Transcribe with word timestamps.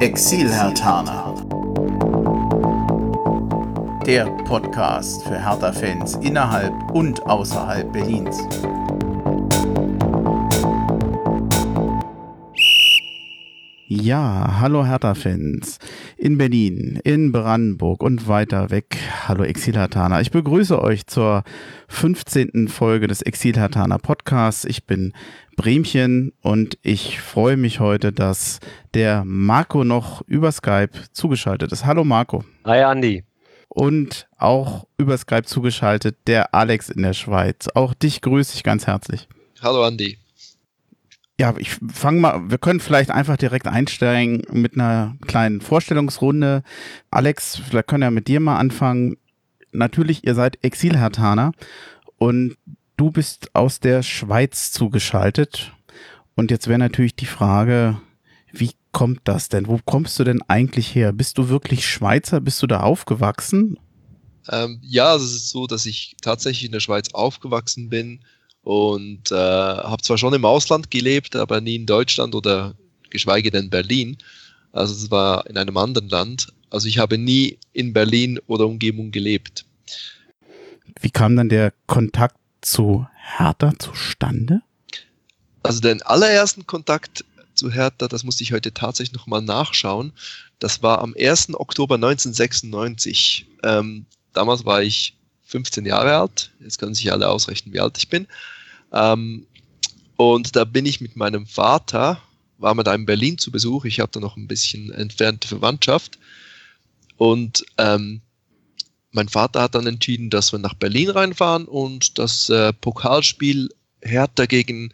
Exil-Hertaner. 0.00 1.34
Der 4.06 4.24
Podcast 4.44 5.22
für 5.24 5.38
Hertha-Fans 5.38 6.14
innerhalb 6.22 6.72
und 6.92 7.22
außerhalb 7.26 7.92
Berlins. 7.92 8.38
Ja, 13.88 14.60
hallo 14.60 14.86
Hertha-Fans 14.86 15.78
in 16.16 16.38
Berlin, 16.38 17.00
in 17.04 17.32
Brandenburg 17.32 18.02
und 18.02 18.26
weiter 18.26 18.70
weg. 18.70 18.96
Hallo 19.26 19.44
Exilhartaner. 19.44 20.22
Ich 20.22 20.30
begrüße 20.30 20.80
euch 20.80 21.06
zur 21.08 21.44
15. 21.88 22.68
Folge 22.68 23.06
des 23.06 23.20
Exilhartaner 23.20 23.98
Podcasts. 23.98 24.64
Ich 24.64 24.86
bin 24.86 25.12
Bremchen 25.60 26.32
und 26.40 26.78
ich 26.80 27.20
freue 27.20 27.58
mich 27.58 27.80
heute, 27.80 28.14
dass 28.14 28.60
der 28.94 29.24
Marco 29.26 29.84
noch 29.84 30.22
über 30.26 30.52
Skype 30.52 30.92
zugeschaltet 31.12 31.70
ist. 31.70 31.84
Hallo 31.84 32.02
Marco. 32.02 32.46
Hi 32.64 32.80
Andi. 32.80 33.24
Und 33.68 34.26
auch 34.38 34.86
über 34.96 35.18
Skype 35.18 35.42
zugeschaltet 35.42 36.16
der 36.26 36.54
Alex 36.54 36.88
in 36.88 37.02
der 37.02 37.12
Schweiz. 37.12 37.68
Auch 37.74 37.92
dich 37.92 38.22
grüße 38.22 38.54
ich 38.54 38.62
ganz 38.62 38.86
herzlich. 38.86 39.28
Hallo 39.60 39.84
Andi. 39.84 40.16
Ja, 41.38 41.52
ich 41.58 41.76
fange 41.92 42.20
mal, 42.20 42.50
wir 42.50 42.56
können 42.56 42.80
vielleicht 42.80 43.10
einfach 43.10 43.36
direkt 43.36 43.66
einsteigen 43.66 44.44
mit 44.52 44.76
einer 44.76 45.14
kleinen 45.26 45.60
Vorstellungsrunde. 45.60 46.62
Alex, 47.10 47.56
vielleicht 47.68 47.86
können 47.86 48.04
wir 48.04 48.10
mit 48.10 48.28
dir 48.28 48.40
mal 48.40 48.56
anfangen. 48.56 49.18
Natürlich, 49.72 50.26
ihr 50.26 50.34
seid 50.34 50.56
Exilhartaner 50.64 51.52
und 52.16 52.56
du 53.00 53.10
bist 53.10 53.54
aus 53.54 53.80
der 53.80 54.02
Schweiz 54.02 54.72
zugeschaltet. 54.72 55.72
Und 56.34 56.50
jetzt 56.50 56.68
wäre 56.68 56.78
natürlich 56.78 57.16
die 57.16 57.24
Frage, 57.24 57.98
wie 58.52 58.72
kommt 58.92 59.20
das 59.24 59.48
denn? 59.48 59.68
Wo 59.68 59.80
kommst 59.82 60.18
du 60.18 60.24
denn 60.24 60.42
eigentlich 60.48 60.94
her? 60.94 61.12
Bist 61.12 61.38
du 61.38 61.48
wirklich 61.48 61.88
Schweizer? 61.88 62.42
Bist 62.42 62.62
du 62.62 62.66
da 62.66 62.80
aufgewachsen? 62.80 63.78
Ähm, 64.50 64.80
ja, 64.82 65.16
es 65.16 65.22
ist 65.22 65.48
so, 65.48 65.66
dass 65.66 65.86
ich 65.86 66.16
tatsächlich 66.20 66.66
in 66.66 66.72
der 66.72 66.80
Schweiz 66.80 67.08
aufgewachsen 67.14 67.88
bin 67.88 68.20
und 68.62 69.32
äh, 69.32 69.34
habe 69.34 70.02
zwar 70.02 70.18
schon 70.18 70.34
im 70.34 70.44
Ausland 70.44 70.90
gelebt, 70.90 71.36
aber 71.36 71.62
nie 71.62 71.76
in 71.76 71.86
Deutschland 71.86 72.34
oder 72.34 72.74
geschweige 73.08 73.50
denn 73.50 73.70
Berlin. 73.70 74.18
Also 74.72 74.92
es 74.92 75.10
war 75.10 75.46
in 75.46 75.56
einem 75.56 75.78
anderen 75.78 76.10
Land. 76.10 76.48
Also 76.68 76.86
ich 76.86 76.98
habe 76.98 77.16
nie 77.16 77.58
in 77.72 77.94
Berlin 77.94 78.38
oder 78.46 78.66
Umgebung 78.66 79.10
gelebt. 79.10 79.64
Wie 81.00 81.10
kam 81.10 81.36
dann 81.36 81.48
der 81.48 81.72
Kontakt 81.86 82.39
zu 82.60 83.06
Hertha 83.14 83.72
zustande? 83.78 84.62
Also 85.62 85.80
den 85.80 86.02
allerersten 86.02 86.66
Kontakt 86.66 87.24
zu 87.54 87.70
Hertha, 87.70 88.08
das 88.08 88.24
musste 88.24 88.42
ich 88.42 88.52
heute 88.52 88.72
tatsächlich 88.72 89.16
nochmal 89.16 89.42
nachschauen. 89.42 90.12
Das 90.58 90.82
war 90.82 91.00
am 91.00 91.14
1. 91.18 91.54
Oktober 91.54 91.96
1996. 91.96 93.46
Ähm, 93.62 94.06
damals 94.32 94.64
war 94.64 94.82
ich 94.82 95.16
15 95.44 95.84
Jahre 95.84 96.16
alt. 96.16 96.52
Jetzt 96.60 96.78
können 96.78 96.94
sich 96.94 97.12
alle 97.12 97.28
ausrechnen, 97.28 97.74
wie 97.74 97.80
alt 97.80 97.98
ich 97.98 98.08
bin. 98.08 98.26
Ähm, 98.92 99.46
und 100.16 100.56
da 100.56 100.64
bin 100.64 100.86
ich 100.86 101.00
mit 101.00 101.16
meinem 101.16 101.46
Vater, 101.46 102.22
war 102.58 102.74
mit 102.74 102.88
einem 102.88 103.06
Berlin 103.06 103.38
zu 103.38 103.50
Besuch. 103.50 103.84
Ich 103.84 104.00
hatte 104.00 104.20
noch 104.20 104.36
ein 104.36 104.48
bisschen 104.48 104.90
entfernte 104.92 105.48
Verwandtschaft. 105.48 106.18
Und 107.16 107.64
ähm, 107.78 108.20
mein 109.12 109.28
Vater 109.28 109.62
hat 109.62 109.74
dann 109.74 109.86
entschieden, 109.86 110.30
dass 110.30 110.52
wir 110.52 110.58
nach 110.58 110.74
Berlin 110.74 111.10
reinfahren 111.10 111.64
und 111.64 112.18
das 112.18 112.48
äh, 112.48 112.72
Pokalspiel 112.72 113.70
Hertha 114.02 114.46
gegen 114.46 114.92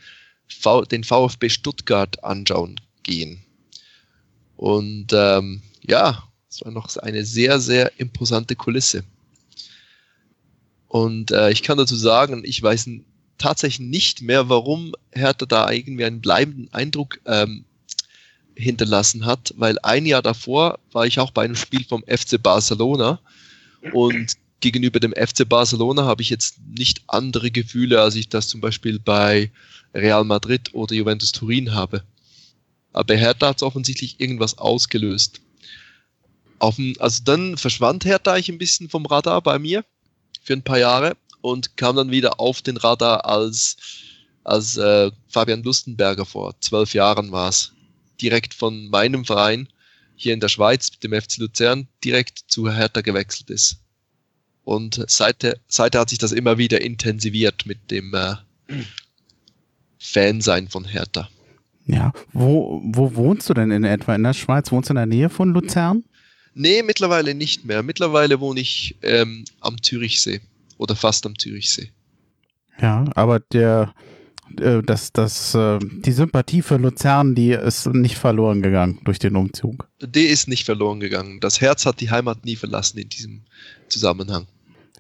v 0.48 0.84
den 0.84 1.04
VfB 1.04 1.48
Stuttgart 1.48 2.22
anschauen 2.24 2.80
gehen. 3.02 3.42
Und 4.56 5.08
ähm, 5.12 5.62
ja, 5.82 6.22
es 6.48 6.64
war 6.64 6.72
noch 6.72 6.94
eine 6.96 7.24
sehr, 7.24 7.60
sehr 7.60 7.92
imposante 7.98 8.56
Kulisse. 8.56 9.04
Und 10.88 11.30
äh, 11.30 11.50
ich 11.50 11.62
kann 11.62 11.76
dazu 11.76 11.96
sagen, 11.96 12.42
ich 12.44 12.62
weiß 12.62 12.88
tatsächlich 13.38 13.86
nicht 13.86 14.22
mehr, 14.22 14.48
warum 14.48 14.94
Hertha 15.12 15.44
da 15.44 15.70
irgendwie 15.70 16.04
einen 16.04 16.20
bleibenden 16.20 16.72
Eindruck 16.72 17.20
ähm, 17.26 17.64
hinterlassen 18.54 19.26
hat, 19.26 19.52
weil 19.58 19.78
ein 19.82 20.06
Jahr 20.06 20.22
davor 20.22 20.78
war 20.92 21.06
ich 21.06 21.20
auch 21.20 21.32
bei 21.32 21.44
einem 21.44 21.56
Spiel 21.56 21.84
vom 21.84 22.02
FC 22.04 22.42
Barcelona 22.42 23.20
und 23.92 24.36
gegenüber 24.60 25.00
dem 25.00 25.12
FC 25.12 25.48
Barcelona 25.48 26.04
habe 26.04 26.22
ich 26.22 26.30
jetzt 26.30 26.58
nicht 26.76 27.02
andere 27.06 27.50
Gefühle, 27.50 28.00
als 28.00 28.14
ich 28.14 28.28
das 28.28 28.48
zum 28.48 28.60
Beispiel 28.60 28.98
bei 28.98 29.50
Real 29.94 30.24
Madrid 30.24 30.74
oder 30.74 30.94
Juventus 30.94 31.32
Turin 31.32 31.74
habe. 31.74 32.02
Aber 32.92 33.14
Hertha 33.14 33.48
hat 33.48 33.56
es 33.56 33.62
offensichtlich 33.62 34.20
irgendwas 34.20 34.58
ausgelöst. 34.58 35.40
Dem, 36.62 36.94
also 36.98 37.22
dann 37.24 37.58
verschwand 37.58 38.04
Hertha 38.04 38.32
eigentlich 38.32 38.48
ein 38.48 38.58
bisschen 38.58 38.88
vom 38.88 39.04
Radar 39.04 39.42
bei 39.42 39.58
mir 39.58 39.84
für 40.42 40.54
ein 40.54 40.62
paar 40.62 40.78
Jahre 40.78 41.16
und 41.42 41.76
kam 41.76 41.96
dann 41.96 42.10
wieder 42.10 42.40
auf 42.40 42.62
den 42.62 42.78
Radar 42.78 43.26
als, 43.26 43.76
als 44.44 44.76
äh, 44.78 45.10
Fabian 45.28 45.62
Lustenberger 45.62 46.24
vor 46.24 46.58
zwölf 46.60 46.94
Jahren 46.94 47.30
war 47.32 47.50
es. 47.50 47.72
Direkt 48.20 48.54
von 48.54 48.88
meinem 48.88 49.26
Verein 49.26 49.68
hier 50.16 50.34
in 50.34 50.40
der 50.40 50.48
Schweiz, 50.48 50.90
dem 50.98 51.12
FC 51.12 51.38
Luzern, 51.38 51.88
direkt 52.02 52.44
zu 52.48 52.72
Hertha 52.72 53.02
gewechselt 53.02 53.50
ist. 53.50 53.78
Und 54.64 55.04
seither, 55.08 55.58
seither 55.68 56.00
hat 56.00 56.10
sich 56.10 56.18
das 56.18 56.32
immer 56.32 56.58
wieder 56.58 56.80
intensiviert 56.80 57.66
mit 57.66 57.90
dem 57.90 58.12
äh, 58.14 58.34
Fansein 59.98 60.68
von 60.68 60.84
Hertha. 60.84 61.28
Ja, 61.86 62.12
wo, 62.32 62.80
wo 62.84 63.14
wohnst 63.14 63.48
du 63.48 63.54
denn 63.54 63.70
in 63.70 63.84
etwa 63.84 64.16
in 64.16 64.24
der 64.24 64.34
Schweiz? 64.34 64.72
Wohnst 64.72 64.88
du 64.88 64.92
in 64.92 64.96
der 64.96 65.06
Nähe 65.06 65.28
von 65.28 65.52
Luzern? 65.52 66.02
Nee, 66.52 66.82
mittlerweile 66.82 67.34
nicht 67.34 67.64
mehr. 67.64 67.82
Mittlerweile 67.82 68.40
wohne 68.40 68.60
ich 68.60 68.96
ähm, 69.02 69.44
am 69.60 69.80
Zürichsee 69.80 70.40
oder 70.78 70.96
fast 70.96 71.26
am 71.26 71.38
Zürichsee. 71.38 71.90
Ja, 72.80 73.04
aber 73.14 73.40
der, 73.40 73.94
äh, 74.58 74.82
das, 74.82 75.12
das, 75.12 75.54
äh, 75.54 75.78
die 75.80 76.12
Sympathie 76.12 76.62
für 76.62 76.76
Luzern, 76.76 77.34
die 77.34 77.50
ist 77.50 77.86
nicht 77.86 78.16
verloren 78.16 78.62
gegangen 78.62 79.00
durch 79.04 79.18
den 79.18 79.36
Umzug. 79.36 79.88
Die 80.00 80.24
ist 80.24 80.48
nicht 80.48 80.64
verloren 80.64 81.00
gegangen. 81.00 81.40
Das 81.40 81.60
Herz 81.60 81.86
hat 81.86 82.00
die 82.00 82.10
Heimat 82.10 82.44
nie 82.44 82.56
verlassen 82.56 82.98
in 82.98 83.08
diesem 83.08 83.42
Zusammenhang. 83.88 84.46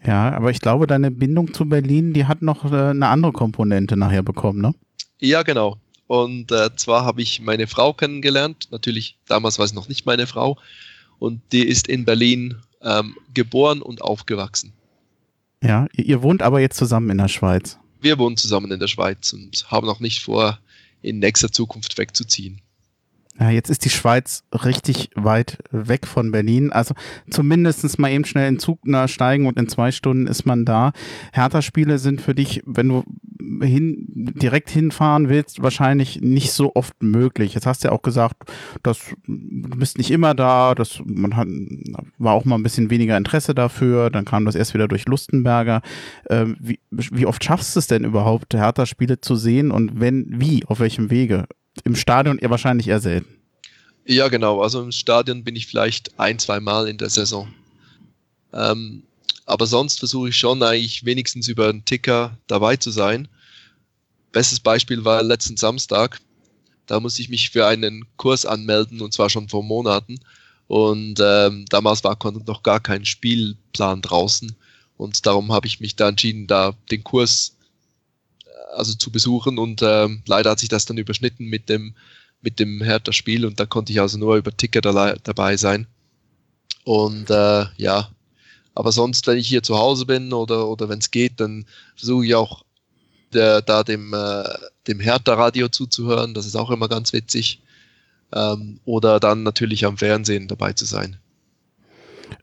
Ja, 0.04 0.32
aber 0.32 0.50
ich 0.50 0.60
glaube, 0.60 0.86
deine 0.86 1.10
Bindung 1.10 1.52
zu 1.52 1.68
Berlin, 1.68 2.12
die 2.12 2.26
hat 2.26 2.42
noch 2.42 2.70
äh, 2.70 2.90
eine 2.90 3.08
andere 3.08 3.32
Komponente 3.32 3.96
nachher 3.96 4.22
bekommen, 4.22 4.60
ne? 4.60 4.74
Ja, 5.18 5.42
genau. 5.42 5.78
Und 6.06 6.52
äh, 6.52 6.70
zwar 6.76 7.04
habe 7.04 7.22
ich 7.22 7.40
meine 7.40 7.66
Frau 7.66 7.92
kennengelernt. 7.92 8.68
Natürlich, 8.70 9.18
damals 9.26 9.58
war 9.58 9.64
es 9.64 9.74
noch 9.74 9.88
nicht 9.88 10.06
meine 10.06 10.26
Frau 10.26 10.56
und 11.18 11.40
die 11.52 11.66
ist 11.66 11.88
in 11.88 12.04
Berlin 12.04 12.56
ähm, 12.82 13.16
geboren 13.34 13.82
und 13.82 14.02
aufgewachsen. 14.02 14.72
Ja, 15.62 15.86
ihr 15.92 16.22
wohnt 16.22 16.42
aber 16.42 16.60
jetzt 16.60 16.76
zusammen 16.76 17.10
in 17.10 17.18
der 17.18 17.28
Schweiz. 17.28 17.78
Wir 18.06 18.20
wohnen 18.20 18.36
zusammen 18.36 18.70
in 18.70 18.78
der 18.78 18.86
Schweiz 18.86 19.32
und 19.32 19.68
haben 19.68 19.84
noch 19.84 19.98
nicht 19.98 20.22
vor, 20.22 20.60
in 21.02 21.18
nächster 21.18 21.50
Zukunft 21.50 21.98
wegzuziehen. 21.98 22.60
Ja, 23.36 23.50
jetzt 23.50 23.68
ist 23.68 23.84
die 23.84 23.90
Schweiz 23.90 24.44
richtig 24.52 25.10
weit 25.16 25.58
weg 25.72 26.06
von 26.06 26.30
Berlin. 26.30 26.70
Also 26.70 26.94
zumindest 27.28 27.98
mal 27.98 28.12
eben 28.12 28.24
schnell 28.24 28.48
in 28.48 28.60
Zug 28.60 28.78
steigen 29.06 29.48
und 29.48 29.58
in 29.58 29.68
zwei 29.68 29.90
Stunden 29.90 30.28
ist 30.28 30.46
man 30.46 30.64
da. 30.64 30.92
Hertha-Spiele 31.32 31.98
sind 31.98 32.20
für 32.20 32.36
dich, 32.36 32.62
wenn 32.64 32.86
du 32.86 33.02
hin, 33.62 34.06
direkt 34.08 34.70
hinfahren 34.70 35.28
willst, 35.28 35.62
wahrscheinlich 35.62 36.20
nicht 36.20 36.52
so 36.52 36.72
oft 36.74 37.02
möglich. 37.02 37.54
Jetzt 37.54 37.66
hast 37.66 37.82
du 37.84 37.88
ja 37.88 37.92
auch 37.92 38.02
gesagt, 38.02 38.50
dass 38.82 38.98
du 39.26 39.78
bist 39.78 39.98
nicht 39.98 40.10
immer 40.10 40.34
da, 40.34 40.74
dass 40.74 41.00
man 41.04 41.36
hat, 41.36 41.48
war 42.18 42.34
auch 42.34 42.44
mal 42.44 42.56
ein 42.56 42.62
bisschen 42.62 42.90
weniger 42.90 43.16
Interesse 43.16 43.54
dafür, 43.54 44.10
dann 44.10 44.24
kam 44.24 44.44
das 44.44 44.54
erst 44.54 44.74
wieder 44.74 44.88
durch 44.88 45.06
Lustenberger. 45.06 45.82
Äh, 46.24 46.46
wie, 46.60 46.78
wie 46.90 47.26
oft 47.26 47.42
schaffst 47.42 47.74
du 47.76 47.80
es 47.80 47.86
denn 47.86 48.04
überhaupt, 48.04 48.54
Hertha-Spiele 48.54 49.20
zu 49.20 49.36
sehen 49.36 49.70
und 49.70 50.00
wenn, 50.00 50.40
wie, 50.40 50.64
auf 50.66 50.80
welchem 50.80 51.10
Wege? 51.10 51.46
Im 51.84 51.94
Stadion 51.96 52.38
eher 52.38 52.50
wahrscheinlich 52.50 52.88
eher 52.88 53.00
selten. 53.00 53.28
Ja, 54.06 54.28
genau. 54.28 54.62
Also 54.62 54.82
im 54.82 54.92
Stadion 54.92 55.42
bin 55.42 55.56
ich 55.56 55.66
vielleicht 55.66 56.18
ein, 56.18 56.38
zwei 56.38 56.60
Mal 56.60 56.88
in 56.88 56.96
der 56.96 57.10
Saison. 57.10 57.48
Ähm, 58.52 59.02
aber 59.46 59.66
sonst 59.66 60.00
versuche 60.00 60.28
ich 60.28 60.36
schon 60.36 60.62
eigentlich 60.62 61.04
wenigstens 61.04 61.48
über 61.48 61.68
einen 61.68 61.84
Ticker 61.84 62.38
dabei 62.46 62.76
zu 62.76 62.90
sein. 62.90 63.28
Bestes 64.36 64.60
Beispiel 64.60 65.02
war 65.02 65.22
letzten 65.22 65.56
Samstag. 65.56 66.20
Da 66.84 67.00
musste 67.00 67.22
ich 67.22 67.30
mich 67.30 67.48
für 67.48 67.66
einen 67.66 68.04
Kurs 68.18 68.44
anmelden 68.44 69.00
und 69.00 69.14
zwar 69.14 69.30
schon 69.30 69.48
vor 69.48 69.64
Monaten. 69.64 70.20
Und 70.66 71.18
ähm, 71.24 71.64
damals 71.70 72.04
war 72.04 72.18
noch 72.46 72.62
gar 72.62 72.80
kein 72.80 73.06
Spielplan 73.06 74.02
draußen. 74.02 74.54
Und 74.98 75.24
darum 75.24 75.52
habe 75.52 75.66
ich 75.66 75.80
mich 75.80 75.96
da 75.96 76.10
entschieden, 76.10 76.46
da 76.46 76.74
den 76.90 77.02
Kurs 77.02 77.56
äh, 78.44 78.74
also 78.74 78.92
zu 78.92 79.10
besuchen. 79.10 79.56
Und 79.56 79.80
ähm, 79.82 80.22
leider 80.26 80.50
hat 80.50 80.58
sich 80.58 80.68
das 80.68 80.84
dann 80.84 80.98
überschnitten 80.98 81.46
mit 81.46 81.70
dem 81.70 81.94
mit 82.42 82.60
dem 82.60 82.82
Hertha-Spiel 82.82 83.46
und 83.46 83.58
da 83.58 83.64
konnte 83.64 83.92
ich 83.92 84.02
also 84.02 84.18
nur 84.18 84.36
über 84.36 84.54
Ticker 84.54 84.82
da, 84.82 85.14
dabei 85.14 85.56
sein. 85.56 85.86
Und 86.84 87.30
äh, 87.30 87.64
ja, 87.78 88.10
aber 88.74 88.92
sonst, 88.92 89.26
wenn 89.28 89.38
ich 89.38 89.48
hier 89.48 89.62
zu 89.62 89.78
Hause 89.78 90.04
bin 90.04 90.34
oder, 90.34 90.68
oder 90.68 90.90
wenn 90.90 90.98
es 90.98 91.10
geht, 91.10 91.40
dann 91.40 91.64
versuche 91.96 92.26
ich 92.26 92.34
auch 92.34 92.65
der, 93.32 93.62
da 93.62 93.82
dem, 93.84 94.14
äh, 94.14 94.44
dem 94.86 95.00
Hertha-Radio 95.00 95.68
zuzuhören. 95.68 96.34
Das 96.34 96.46
ist 96.46 96.56
auch 96.56 96.70
immer 96.70 96.88
ganz 96.88 97.12
witzig. 97.12 97.60
ähm, 98.32 98.80
oder 98.84 99.20
dann 99.20 99.42
natürlich 99.42 99.84
am 99.86 99.98
Fernsehen 99.98 100.48
dabei 100.48 100.72
zu 100.72 100.84
sein. 100.84 101.18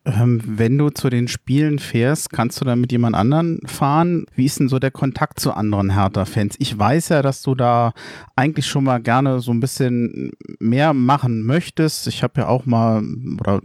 Ähm, 0.05 0.41
wenn 0.45 0.77
du 0.77 0.89
zu 0.89 1.09
den 1.09 1.27
Spielen 1.27 1.79
fährst, 1.79 2.31
kannst 2.31 2.59
du 2.59 2.65
dann 2.65 2.81
mit 2.81 2.91
jemand 2.91 3.15
anderen 3.15 3.59
fahren? 3.65 4.25
Wie 4.35 4.45
ist 4.45 4.59
denn 4.59 4.67
so 4.67 4.77
der 4.77 4.91
Kontakt 4.91 5.39
zu 5.39 5.53
anderen 5.53 5.91
Hertha-Fans? 5.91 6.55
Ich 6.59 6.77
weiß 6.77 7.09
ja, 7.09 7.21
dass 7.21 7.41
du 7.41 7.55
da 7.55 7.93
eigentlich 8.35 8.67
schon 8.67 8.83
mal 8.83 9.01
gerne 9.01 9.39
so 9.39 9.51
ein 9.51 9.61
bisschen 9.61 10.31
mehr 10.59 10.93
machen 10.93 11.43
möchtest. 11.43 12.07
Ich 12.07 12.21
habe 12.21 12.41
ja 12.41 12.47
auch 12.47 12.65
mal, 12.65 13.01
oder 13.39 13.61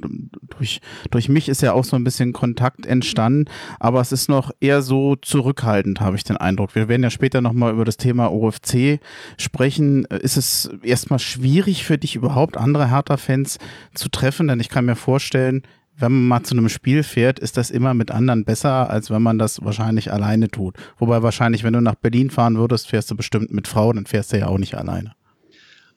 durch, 0.56 0.80
durch 1.10 1.28
mich 1.28 1.48
ist 1.48 1.62
ja 1.62 1.72
auch 1.72 1.84
so 1.84 1.96
ein 1.96 2.04
bisschen 2.04 2.32
Kontakt 2.32 2.86
entstanden, 2.86 3.46
aber 3.80 4.00
es 4.00 4.12
ist 4.12 4.28
noch 4.28 4.52
eher 4.60 4.82
so 4.82 5.16
zurückhaltend, 5.16 6.00
habe 6.00 6.16
ich 6.16 6.24
den 6.24 6.36
Eindruck. 6.36 6.74
Wir 6.76 6.88
werden 6.88 7.02
ja 7.02 7.10
später 7.10 7.40
nochmal 7.40 7.72
über 7.72 7.84
das 7.84 7.96
Thema 7.96 8.30
OFC 8.30 9.00
sprechen. 9.38 10.04
Ist 10.04 10.36
es 10.36 10.70
erstmal 10.82 11.18
schwierig 11.18 11.84
für 11.84 11.98
dich 11.98 12.14
überhaupt 12.14 12.56
andere 12.56 12.90
Hertha-Fans 12.90 13.58
zu 13.94 14.08
treffen? 14.08 14.46
Denn 14.46 14.60
ich 14.60 14.68
kann 14.68 14.84
mir 14.84 14.96
vorstellen, 14.96 15.62
wenn 15.98 16.12
man 16.12 16.28
mal 16.28 16.42
zu 16.44 16.54
einem 16.54 16.68
Spiel 16.68 17.02
fährt, 17.02 17.38
ist 17.38 17.56
das 17.56 17.70
immer 17.70 17.92
mit 17.92 18.10
anderen 18.10 18.44
besser, 18.44 18.88
als 18.88 19.10
wenn 19.10 19.22
man 19.22 19.38
das 19.38 19.64
wahrscheinlich 19.64 20.12
alleine 20.12 20.48
tut. 20.48 20.76
Wobei 20.98 21.22
wahrscheinlich, 21.22 21.64
wenn 21.64 21.72
du 21.72 21.80
nach 21.80 21.96
Berlin 21.96 22.30
fahren 22.30 22.56
würdest, 22.56 22.88
fährst 22.88 23.10
du 23.10 23.16
bestimmt 23.16 23.52
mit 23.52 23.66
Frau, 23.66 23.92
dann 23.92 24.06
fährst 24.06 24.32
du 24.32 24.38
ja 24.38 24.46
auch 24.46 24.58
nicht 24.58 24.74
alleine. 24.74 25.14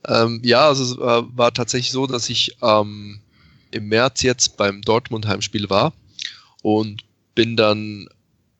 Ähm, 0.07 0.41
ja, 0.43 0.67
also 0.67 0.83
es 0.83 0.97
äh, 0.97 1.23
war 1.37 1.53
tatsächlich 1.53 1.91
so, 1.91 2.07
dass 2.07 2.29
ich 2.29 2.57
ähm, 2.63 3.19
im 3.69 3.87
März 3.87 4.23
jetzt 4.23 4.57
beim 4.57 4.81
Dortmund-Heimspiel 4.81 5.69
war 5.69 5.93
und 6.63 7.03
bin 7.35 7.55
dann 7.55 8.07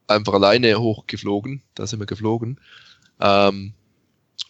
einfach 0.07 0.33
alleine 0.33 0.79
hochgeflogen, 0.79 1.63
da 1.73 1.87
sind 1.87 1.99
wir 1.99 2.05
geflogen, 2.05 2.59
ähm, 3.19 3.73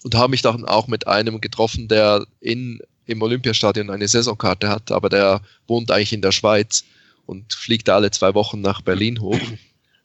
und 0.04 0.16
habe 0.16 0.32
mich 0.32 0.42
dann 0.42 0.66
auch 0.66 0.88
mit 0.88 1.08
einem 1.08 1.40
getroffen, 1.40 1.88
der 1.88 2.26
in 2.40 2.80
im 3.06 3.22
Olympiastadion 3.22 3.90
eine 3.90 4.08
Saisonkarte 4.08 4.70
hat, 4.70 4.92
aber 4.92 5.10
der 5.10 5.42
wohnt 5.68 5.92
eigentlich 5.92 6.14
in 6.14 6.22
der 6.22 6.32
Schweiz 6.32 6.86
und 7.26 7.54
fliegt 7.54 7.90
alle 7.90 8.12
zwei 8.12 8.34
Wochen 8.34 8.62
nach 8.62 8.82
Berlin 8.82 9.22
hoch. 9.22 9.40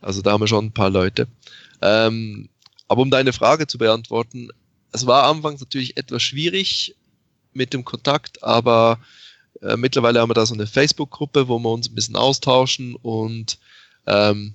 Also 0.01 0.23
da 0.23 0.33
haben 0.33 0.43
wir 0.43 0.47
schon 0.47 0.67
ein 0.67 0.73
paar 0.73 0.91
Leute. 0.91 1.27
Ähm, 1.83 2.49
aber 2.87 3.03
um 3.03 3.11
deine 3.11 3.33
Frage 3.33 3.67
zu 3.67 3.79
beantworten, 3.79 4.51
es 4.93 5.07
war 5.07 5.25
anfangs 5.25 5.61
natürlich 5.61 5.97
etwas 5.97 6.23
schwierig 6.23 6.95
mit 7.53 7.73
dem 7.73 7.85
Kontakt, 7.85 8.43
aber 8.43 9.01
äh, 9.63 9.77
mittlerweile 9.77 10.21
haben 10.21 10.31
wir 10.31 10.35
da 10.35 10.47
so 10.47 10.55
eine 10.55 10.67
Facebook-Gruppe, 10.67 11.49
wo 11.49 11.59
wir 11.59 11.71
uns 11.71 11.89
ein 11.89 11.95
bisschen 11.95 12.17
austauschen 12.17 12.95
und 12.95 13.59
ähm, 14.07 14.55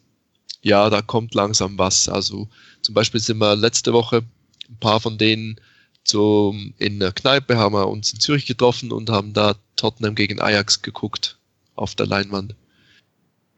ja, 0.62 0.90
da 0.90 1.02
kommt 1.02 1.34
langsam 1.34 1.78
was. 1.78 2.08
Also 2.08 2.48
zum 2.82 2.94
Beispiel 2.96 3.20
sind 3.20 3.40
wir 3.40 3.56
letzte 3.56 3.94
Woche 3.94 4.24
ein 4.70 4.78
paar 4.80 5.00
von 5.00 5.18
denen 5.18 5.60
zum, 6.04 6.74
in 6.78 7.00
der 7.00 7.12
Kneipe 7.12 7.58
haben 7.58 7.76
wir 7.76 7.88
uns 7.88 8.14
in 8.14 8.20
Zürich 8.20 8.46
getroffen 8.46 8.92
und 8.92 9.10
haben 9.10 9.34
da 9.34 9.56
Tottenham 9.76 10.16
gegen 10.16 10.42
Ajax 10.42 10.82
geguckt 10.82 11.38
auf 11.76 11.96
der 11.96 12.08
Leinwand. 12.08 12.56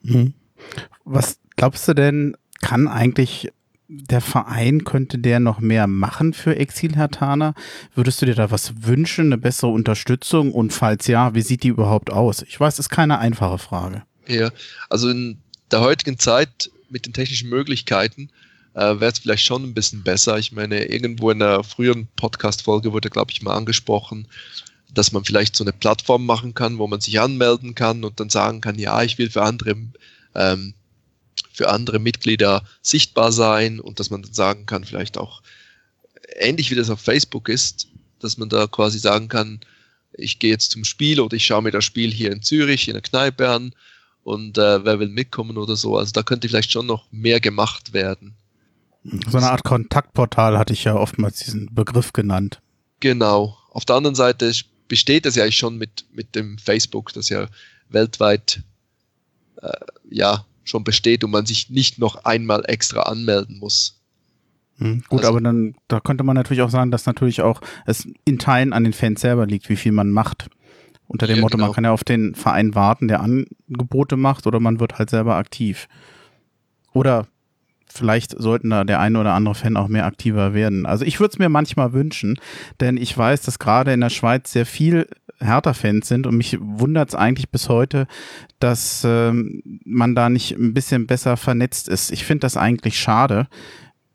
Mhm. 0.02 0.34
Was 1.04 1.40
glaubst 1.56 1.88
du 1.88 1.94
denn, 1.94 2.36
kann 2.62 2.88
eigentlich 2.88 3.52
der 3.88 4.22
Verein, 4.22 4.84
könnte 4.86 5.20
der 5.20 5.40
noch 5.40 5.60
mehr 5.60 5.88
machen 5.88 6.34
für 6.34 6.56
Exil-Hertaner? 6.56 7.54
Würdest 7.94 8.22
du 8.22 8.26
dir 8.26 8.36
da 8.36 8.52
was 8.52 8.84
wünschen, 8.84 9.26
eine 9.26 9.38
bessere 9.38 9.72
Unterstützung? 9.72 10.52
Und 10.52 10.74
falls 10.74 11.08
ja, 11.08 11.36
wie 11.36 11.42
sieht 11.42 11.64
die 11.64 11.68
überhaupt 11.70 12.12
aus? 12.12 12.42
Ich 12.42 12.60
weiß, 12.60 12.80
ist 12.80 12.90
keine 12.90 13.20
einfache 13.20 13.58
Frage. 13.58 14.04
Ja, 14.28 14.52
also 14.90 15.10
in 15.10 15.38
der 15.72 15.82
heutigen 15.82 16.18
Zeit 16.18 16.72
mit 16.90 17.06
den 17.06 17.14
technischen 17.14 17.50
Möglichkeiten 17.50 18.30
äh, 18.74 19.00
wäre 19.00 19.12
es 19.12 19.20
vielleicht 19.20 19.46
schon 19.46 19.64
ein 19.64 19.74
bisschen 19.74 20.04
besser. 20.04 20.38
Ich 20.38 20.52
meine, 20.52 20.86
irgendwo 20.86 21.32
in 21.32 21.42
einer 21.42 21.64
früheren 21.64 22.08
Podcast-Folge 22.16 22.94
wurde, 22.94 23.10
glaube 23.10 23.32
ich, 23.32 23.42
mal 23.42 23.56
angesprochen, 23.56 24.28
dass 24.94 25.12
man 25.12 25.26
vielleicht 25.26 25.56
so 25.56 25.64
eine 25.64 25.74
Plattform 25.74 26.26
machen 26.26 26.54
kann, 26.54 26.78
wo 26.78 26.88
man 26.88 27.02
sich 27.02 27.20
anmelden 27.20 27.76
kann 27.76 28.04
und 28.04 28.20
dann 28.20 28.30
sagen 28.30 28.62
kann, 28.62 28.78
ja, 28.78 29.02
ich 29.04 29.18
will 29.18 29.30
für 29.30 29.44
andere, 29.44 29.76
ähm, 30.36 30.74
für 31.52 31.70
andere 31.70 32.00
Mitglieder 32.00 32.64
sichtbar 32.82 33.32
sein 33.32 33.80
und 33.80 34.00
dass 34.00 34.10
man 34.10 34.22
dann 34.22 34.34
sagen 34.34 34.66
kann, 34.66 34.84
vielleicht 34.84 35.18
auch 35.18 35.42
ähnlich 36.36 36.72
wie 36.72 36.76
das 36.76 36.90
auf 36.90 37.00
Facebook 37.00 37.50
ist, 37.50 37.88
dass 38.20 38.38
man 38.38 38.50
da 38.50 38.68
quasi 38.68 39.00
sagen 39.00 39.28
kann, 39.28 39.60
ich 40.14 40.40
gehe 40.40 40.52
jetzt 40.52 40.72
zum 40.72 40.84
Spiel 40.84 41.20
oder 41.20 41.36
ich 41.36 41.46
schaue 41.46 41.64
mir 41.64 41.72
das 41.72 41.86
Spiel 41.86 42.12
hier 42.12 42.32
in 42.32 42.44
Zürich 42.44 42.88
in 42.88 42.94
der 42.94 43.02
Kneipe 43.02 43.50
an 43.50 43.74
und 44.24 44.58
äh, 44.58 44.86
wer 44.86 45.00
will 45.00 45.10
mitkommen 45.10 45.58
oder 45.58 45.76
so. 45.76 45.98
Also 45.98 46.12
da 46.12 46.24
könnte 46.24 46.48
vielleicht 46.48 46.72
schon 46.72 46.86
noch 46.86 47.06
mehr 47.12 47.40
gemacht 47.40 47.94
werden. 47.94 48.36
So 49.04 49.38
eine 49.38 49.52
Art 49.52 49.64
Kontaktportal 49.64 50.58
hatte 50.58 50.74
ich 50.74 50.86
ja 50.86 50.96
oftmals 50.96 51.40
diesen 51.40 51.74
Begriff 51.74 52.14
genannt. 52.14 52.62
Genau. 53.00 53.58
Auf 53.72 53.86
der 53.86 53.98
anderen 53.98 54.16
Seite 54.16 54.52
besteht 54.88 55.26
das 55.26 55.36
ja 55.36 55.52
schon 55.52 55.78
mit, 55.78 56.06
mit 56.14 56.36
dem 56.36 56.58
Facebook, 56.58 57.12
das 57.14 57.30
ja 57.30 57.48
weltweit 57.90 58.64
äh, 59.62 59.70
ja 60.10 60.46
schon 60.64 60.84
besteht 60.84 61.24
und 61.24 61.32
man 61.32 61.46
sich 61.46 61.70
nicht 61.70 62.00
noch 62.00 62.24
einmal 62.24 62.64
extra 62.66 63.02
anmelden 63.02 63.60
muss. 63.60 64.00
Hm, 64.78 65.04
gut, 65.10 65.20
also, 65.20 65.32
aber 65.32 65.42
dann 65.42 65.76
da 65.88 66.00
könnte 66.00 66.24
man 66.24 66.36
natürlich 66.36 66.62
auch 66.62 66.70
sagen, 66.70 66.92
dass 66.92 67.06
natürlich 67.06 67.42
auch 67.42 67.62
es 67.86 68.08
in 68.26 68.40
Teilen 68.40 68.74
an 68.74 68.84
den 68.84 68.94
Fans 68.94 69.22
selber 69.22 69.46
liegt, 69.46 69.70
wie 69.70 69.76
viel 69.76 69.92
man 69.92 70.12
macht. 70.12 70.50
Unter 71.08 71.28
dem 71.28 71.38
ja, 71.38 71.42
Motto, 71.42 71.58
genau. 71.58 71.68
man 71.68 71.76
kann 71.76 71.84
ja 71.84 71.92
auf 71.92 72.04
den 72.04 72.34
Verein 72.34 72.74
warten, 72.74 73.08
der 73.08 73.20
Angebote 73.20 74.16
macht, 74.16 74.48
oder 74.48 74.60
man 74.60 74.80
wird 74.80 74.98
halt 74.98 75.10
selber 75.10 75.36
aktiv. 75.36 75.88
Oder 76.94 77.28
vielleicht 77.94 78.40
sollten 78.40 78.70
da 78.70 78.84
der 78.84 79.00
eine 79.00 79.20
oder 79.20 79.34
andere 79.34 79.56
Fan 79.56 79.78
auch 79.78 79.88
mehr 79.88 80.06
aktiver 80.06 80.54
werden. 80.54 80.86
Also 80.86 81.06
ich 81.06 81.20
würde 81.20 81.32
es 81.34 81.40
mir 81.40 81.50
manchmal 81.50 81.94
wünschen, 81.94 82.40
denn 82.80 82.98
ich 82.98 83.18
weiß, 83.18 83.42
dass 83.42 83.60
gerade 83.60 83.94
in 83.94 84.02
der 84.02 84.10
Schweiz 84.10 84.52
sehr 84.52 84.66
viel 84.66 85.08
Hertha-Fans 85.40 86.08
sind 86.08 86.28
und 86.28 86.36
mich 86.36 86.58
wundert 86.60 87.10
es 87.10 87.16
eigentlich 87.16 87.50
bis 87.50 87.70
heute, 87.70 88.08
dass 88.60 89.04
ähm, 89.06 89.62
man 89.86 90.16
da 90.16 90.30
nicht 90.30 90.52
ein 90.52 90.74
bisschen 90.74 91.08
besser 91.08 91.38
vernetzt 91.38 91.90
ist. 91.90 92.12
Ich 92.12 92.24
finde 92.26 92.42
das 92.42 92.58
eigentlich 92.58 93.00
schade, 93.00 93.48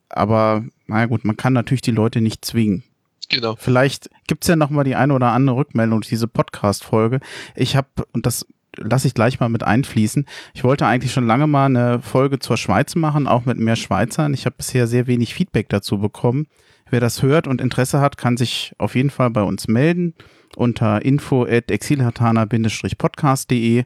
aber 0.09 0.65
naja 0.87 1.07
gut, 1.07 1.25
man 1.25 1.37
kann 1.37 1.53
natürlich 1.53 1.83
die 1.83 1.91
Leute 1.91 2.21
nicht 2.21 2.45
zwingen. 2.45 2.85
Genau. 3.29 3.57
Vielleicht 3.57 4.09
gibt 4.27 4.45
es 4.45 4.49
ja 4.49 4.57
noch 4.57 4.71
mal 4.71 4.85
die 4.85 4.95
eine 4.95 5.13
oder 5.13 5.33
andere 5.33 5.57
Rückmeldung 5.57 6.01
durch 6.01 6.09
diese 6.09 6.29
Podcast-Folge. 6.29 7.21
Ich 7.55 7.77
habe, 7.77 7.89
und 8.13 8.25
das 8.25 8.47
lasse 8.81 9.09
ich 9.09 9.15
gleich 9.15 9.41
mal 9.41 9.49
mit 9.49 9.63
einfließen. 9.63 10.27
Ich 10.55 10.65
wollte 10.65 10.87
eigentlich 10.87 11.13
schon 11.13 11.27
lange 11.27 11.47
mal 11.47 11.67
eine 11.67 12.01
Folge 12.01 12.39
zur 12.39 12.57
Schweiz 12.57 12.95
machen, 12.95 13.27
auch 13.27 13.45
mit 13.45 13.59
mehr 13.59 13.77
Schweizern. 13.77 14.35
Ich 14.35 14.47
habe 14.47 14.57
bisher 14.57 14.87
sehr 14.87 15.07
wenig 15.07 15.35
Feedback 15.35 15.69
dazu 15.69 15.99
bekommen. 15.99 16.47
Wer 16.91 17.01
das 17.01 17.23
hört 17.23 17.47
und 17.47 17.61
Interesse 17.61 18.01
hat, 18.01 18.17
kann 18.17 18.37
sich 18.37 18.75
auf 18.79 18.95
jeden 18.95 19.11
Fall 19.11 19.31
bei 19.31 19.43
uns 19.43 19.69
melden 19.69 20.15
unter 20.57 21.05
info 21.05 21.45
at 21.45 21.71
exilhatana-podcast.de 21.71 23.85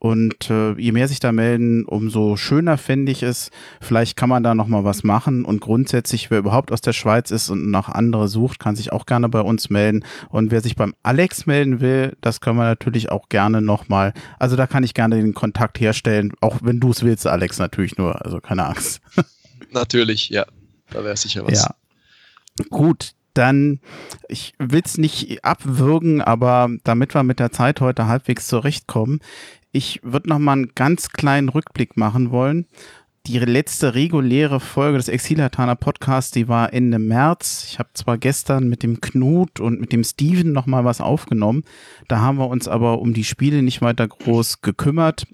und 0.00 0.48
äh, 0.48 0.74
je 0.74 0.92
mehr 0.92 1.08
sich 1.08 1.18
da 1.18 1.32
melden, 1.32 1.84
umso 1.84 2.36
schöner 2.36 2.78
fände 2.78 3.10
ich 3.10 3.24
es. 3.24 3.50
Vielleicht 3.80 4.16
kann 4.16 4.28
man 4.28 4.44
da 4.44 4.54
nochmal 4.54 4.84
was 4.84 5.02
machen. 5.02 5.44
Und 5.44 5.60
grundsätzlich, 5.60 6.30
wer 6.30 6.38
überhaupt 6.38 6.70
aus 6.70 6.80
der 6.80 6.92
Schweiz 6.92 7.32
ist 7.32 7.50
und 7.50 7.70
nach 7.70 7.88
andere 7.88 8.28
sucht, 8.28 8.60
kann 8.60 8.76
sich 8.76 8.92
auch 8.92 9.06
gerne 9.06 9.28
bei 9.28 9.40
uns 9.40 9.70
melden. 9.70 10.04
Und 10.28 10.52
wer 10.52 10.60
sich 10.60 10.76
beim 10.76 10.94
Alex 11.02 11.46
melden 11.46 11.80
will, 11.80 12.16
das 12.20 12.40
können 12.40 12.58
wir 12.58 12.64
natürlich 12.64 13.10
auch 13.10 13.28
gerne 13.28 13.60
nochmal. 13.60 14.14
Also 14.38 14.54
da 14.54 14.68
kann 14.68 14.84
ich 14.84 14.94
gerne 14.94 15.16
den 15.16 15.34
Kontakt 15.34 15.80
herstellen, 15.80 16.32
auch 16.40 16.58
wenn 16.62 16.78
du 16.78 16.90
es 16.90 17.02
willst, 17.02 17.26
Alex, 17.26 17.58
natürlich 17.58 17.98
nur. 17.98 18.24
Also 18.24 18.40
keine 18.40 18.66
Angst. 18.66 19.00
Natürlich, 19.70 20.30
ja. 20.30 20.46
Da 20.90 21.04
wäre 21.04 21.16
sicher 21.16 21.46
was. 21.46 21.62
Ja. 21.62 21.74
Gut, 22.70 23.12
dann, 23.38 23.78
ich 24.28 24.54
will 24.58 24.82
es 24.84 24.98
nicht 24.98 25.44
abwürgen, 25.44 26.20
aber 26.20 26.70
damit 26.82 27.14
wir 27.14 27.22
mit 27.22 27.38
der 27.38 27.52
Zeit 27.52 27.80
heute 27.80 28.06
halbwegs 28.06 28.48
zurechtkommen, 28.48 29.20
ich 29.72 30.00
würde 30.02 30.28
noch 30.28 30.38
mal 30.38 30.52
einen 30.52 30.72
ganz 30.74 31.10
kleinen 31.10 31.48
Rückblick 31.48 31.96
machen 31.96 32.30
wollen. 32.30 32.66
Die 33.26 33.38
letzte 33.38 33.94
reguläre 33.94 34.58
Folge 34.58 34.96
des 34.96 35.08
Exilhatana 35.08 35.74
Podcasts, 35.74 36.30
die 36.30 36.48
war 36.48 36.72
Ende 36.72 36.98
März. 36.98 37.66
Ich 37.68 37.78
habe 37.78 37.90
zwar 37.92 38.16
gestern 38.16 38.68
mit 38.68 38.82
dem 38.82 39.02
Knut 39.02 39.60
und 39.60 39.80
mit 39.80 39.92
dem 39.92 40.02
Steven 40.02 40.52
noch 40.52 40.64
mal 40.64 40.86
was 40.86 41.02
aufgenommen. 41.02 41.64
Da 42.08 42.20
haben 42.20 42.38
wir 42.38 42.48
uns 42.48 42.68
aber 42.68 43.00
um 43.00 43.12
die 43.12 43.24
Spiele 43.24 43.62
nicht 43.62 43.82
weiter 43.82 44.08
groß 44.08 44.62
gekümmert. 44.62 45.26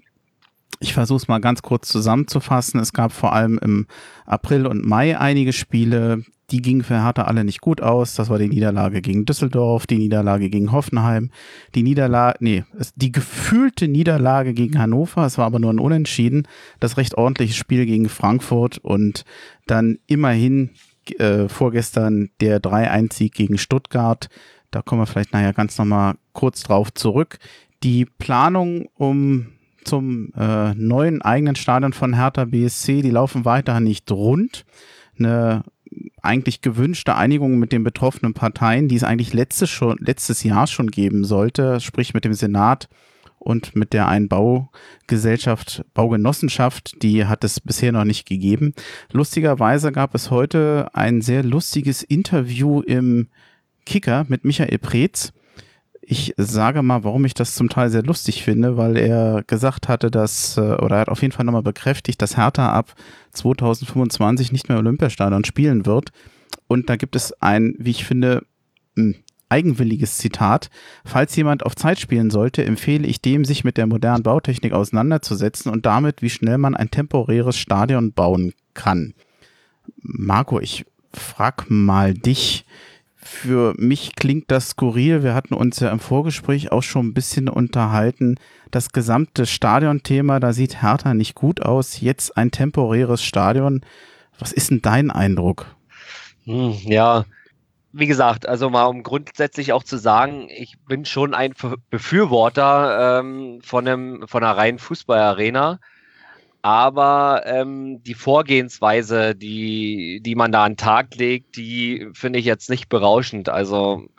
Ich 0.79 0.93
versuche 0.93 1.17
es 1.17 1.27
mal 1.27 1.39
ganz 1.39 1.61
kurz 1.61 1.87
zusammenzufassen. 1.87 2.79
Es 2.79 2.93
gab 2.93 3.11
vor 3.11 3.33
allem 3.33 3.59
im 3.61 3.87
April 4.25 4.67
und 4.67 4.85
Mai 4.85 5.17
einige 5.17 5.53
Spiele, 5.53 6.23
die 6.51 6.61
gingen 6.61 6.83
für 6.83 7.01
Hertha 7.03 7.23
alle 7.23 7.43
nicht 7.43 7.61
gut 7.61 7.81
aus. 7.81 8.15
Das 8.15 8.29
war 8.29 8.37
die 8.37 8.47
Niederlage 8.47 9.01
gegen 9.01 9.25
Düsseldorf, 9.25 9.87
die 9.87 9.97
Niederlage 9.97 10.49
gegen 10.49 10.71
Hoffenheim, 10.71 11.31
die 11.73 11.83
Niederlage, 11.83 12.37
nee, 12.41 12.63
die 12.95 13.11
gefühlte 13.11 13.87
Niederlage 13.87 14.53
gegen 14.53 14.77
Hannover. 14.77 15.25
Es 15.25 15.37
war 15.37 15.45
aber 15.45 15.59
nur 15.59 15.73
ein 15.73 15.79
Unentschieden. 15.79 16.47
Das 16.79 16.97
recht 16.97 17.15
ordentliche 17.15 17.55
Spiel 17.55 17.85
gegen 17.85 18.09
Frankfurt 18.09 18.77
und 18.77 19.25
dann 19.65 19.97
immerhin 20.05 20.71
äh, 21.17 21.47
vorgestern 21.47 22.29
der 22.41 22.61
3-1-Sieg 22.61 23.33
gegen 23.33 23.57
Stuttgart. 23.57 24.29
Da 24.71 24.81
kommen 24.81 25.01
wir 25.01 25.07
vielleicht 25.07 25.33
nachher 25.33 25.53
ganz 25.53 25.77
nochmal 25.77 26.15
kurz 26.33 26.63
drauf 26.63 26.93
zurück. 26.93 27.39
Die 27.83 28.05
Planung 28.05 28.87
um 28.95 29.54
zum 29.85 30.31
äh, 30.37 30.73
neuen 30.73 31.21
eigenen 31.21 31.55
Stadion 31.55 31.93
von 31.93 32.13
Hertha 32.13 32.45
BSC, 32.45 33.01
die 33.01 33.11
laufen 33.11 33.45
weiterhin 33.45 33.83
nicht 33.83 34.11
rund. 34.11 34.65
Eine 35.17 35.63
eigentlich 36.21 36.61
gewünschte 36.61 37.15
Einigung 37.15 37.57
mit 37.57 37.71
den 37.71 37.83
betroffenen 37.83 38.33
Parteien, 38.33 38.87
die 38.87 38.95
es 38.95 39.03
eigentlich 39.03 39.33
letztes, 39.33 39.69
schon, 39.69 39.97
letztes 39.99 40.43
Jahr 40.43 40.67
schon 40.67 40.91
geben 40.91 41.23
sollte, 41.23 41.79
sprich 41.79 42.13
mit 42.13 42.25
dem 42.25 42.33
Senat 42.33 42.89
und 43.37 43.75
mit 43.75 43.93
der 43.93 44.07
einen 44.07 44.27
Baugesellschaft, 44.27 45.85
Baugenossenschaft, 45.93 47.01
die 47.03 47.25
hat 47.25 47.43
es 47.43 47.59
bisher 47.59 47.91
noch 47.91 48.03
nicht 48.03 48.27
gegeben. 48.27 48.73
Lustigerweise 49.11 49.91
gab 49.91 50.15
es 50.15 50.31
heute 50.31 50.89
ein 50.93 51.21
sehr 51.21 51.43
lustiges 51.43 52.01
Interview 52.01 52.81
im 52.81 53.27
Kicker 53.85 54.25
mit 54.27 54.45
Michael 54.45 54.79
Preetz. 54.79 55.31
Ich 56.07 56.33
sage 56.37 56.83
mal, 56.83 57.03
warum 57.03 57.25
ich 57.25 57.33
das 57.33 57.55
zum 57.55 57.67
Teil 57.67 57.89
sehr 57.89 58.03
lustig 58.03 58.43
finde, 58.43 58.77
weil 58.77 58.95
er 58.95 59.43
gesagt 59.47 59.87
hatte, 59.87 60.11
dass, 60.11 60.55
äh, 60.57 60.61
oder 60.61 60.97
er 60.97 61.01
hat 61.01 61.09
auf 61.09 61.23
jeden 61.23 61.31
Fall 61.31 61.45
nochmal 61.45 61.63
bekräftigt, 61.63 62.21
dass 62.21 62.37
Hertha 62.37 62.71
ab 62.71 62.93
2025 63.33 64.51
nicht 64.51 64.69
mehr 64.69 64.77
Olympiastadion 64.77 65.45
spielen 65.45 65.87
wird. 65.87 66.11
Und 66.67 66.89
da 66.89 66.95
gibt 66.95 67.15
es 67.15 67.33
ein, 67.41 67.73
wie 67.79 67.89
ich 67.89 68.05
finde, 68.05 68.45
hm, 68.95 69.15
eigenwilliges 69.49 70.17
Zitat. 70.17 70.69
Falls 71.05 71.35
jemand 71.35 71.65
auf 71.65 71.75
Zeit 71.75 71.99
spielen 71.99 72.29
sollte, 72.29 72.63
empfehle 72.63 73.07
ich 73.07 73.21
dem, 73.21 73.43
sich 73.43 73.63
mit 73.63 73.77
der 73.77 73.87
modernen 73.87 74.23
Bautechnik 74.23 74.73
auseinanderzusetzen 74.73 75.71
und 75.71 75.85
damit, 75.85 76.21
wie 76.21 76.29
schnell 76.29 76.59
man 76.59 76.75
ein 76.75 76.91
temporäres 76.91 77.57
Stadion 77.57 78.13
bauen 78.13 78.53
kann. 78.73 79.13
Marco, 80.01 80.59
ich 80.59 80.85
frag 81.13 81.65
mal 81.69 82.13
dich. 82.13 82.65
Für 83.27 83.73
mich 83.77 84.15
klingt 84.15 84.51
das 84.51 84.69
skurril. 84.69 85.23
Wir 85.23 85.33
hatten 85.33 85.55
uns 85.55 85.79
ja 85.79 85.89
im 85.89 85.99
Vorgespräch 85.99 86.71
auch 86.71 86.83
schon 86.83 87.07
ein 87.07 87.13
bisschen 87.15 87.49
unterhalten. 87.49 88.35
Das 88.69 88.91
gesamte 88.91 89.47
Stadionthema, 89.47 90.39
da 90.39 90.53
sieht 90.53 90.83
Hertha 90.83 91.15
nicht 91.15 91.33
gut 91.33 91.63
aus. 91.63 91.99
Jetzt 92.01 92.37
ein 92.37 92.51
temporäres 92.51 93.23
Stadion. 93.23 93.81
Was 94.37 94.51
ist 94.51 94.69
denn 94.69 94.83
dein 94.83 95.09
Eindruck? 95.09 95.65
Hm, 96.43 96.77
ja, 96.83 97.25
wie 97.91 98.05
gesagt, 98.05 98.47
also 98.47 98.69
mal 98.69 98.85
um 98.85 99.01
grundsätzlich 99.01 99.73
auch 99.73 99.83
zu 99.83 99.97
sagen, 99.97 100.47
ich 100.55 100.77
bin 100.87 101.03
schon 101.05 101.33
ein 101.33 101.55
Befürworter 101.89 103.21
ähm, 103.21 103.59
von, 103.63 103.87
einem, 103.87 104.27
von 104.27 104.43
einer 104.43 104.55
reinen 104.55 104.77
Fußballarena. 104.77 105.79
Aber 106.65 107.43
ähm, 107.45 108.01
die 108.01 108.15
Vorgehensweise, 108.15 109.35
die, 109.35 110.19
die 110.23 110.33
man 110.33 110.51
da 110.51 110.63
an 110.63 110.71
den 110.71 110.77
Tag 110.77 111.13
legt, 111.13 111.57
die 111.57 112.07
finde 112.13 112.39
ich 112.39 112.45
jetzt 112.45 112.71
nicht 112.71 112.89
berauschend. 112.89 113.49
Also 113.49 114.09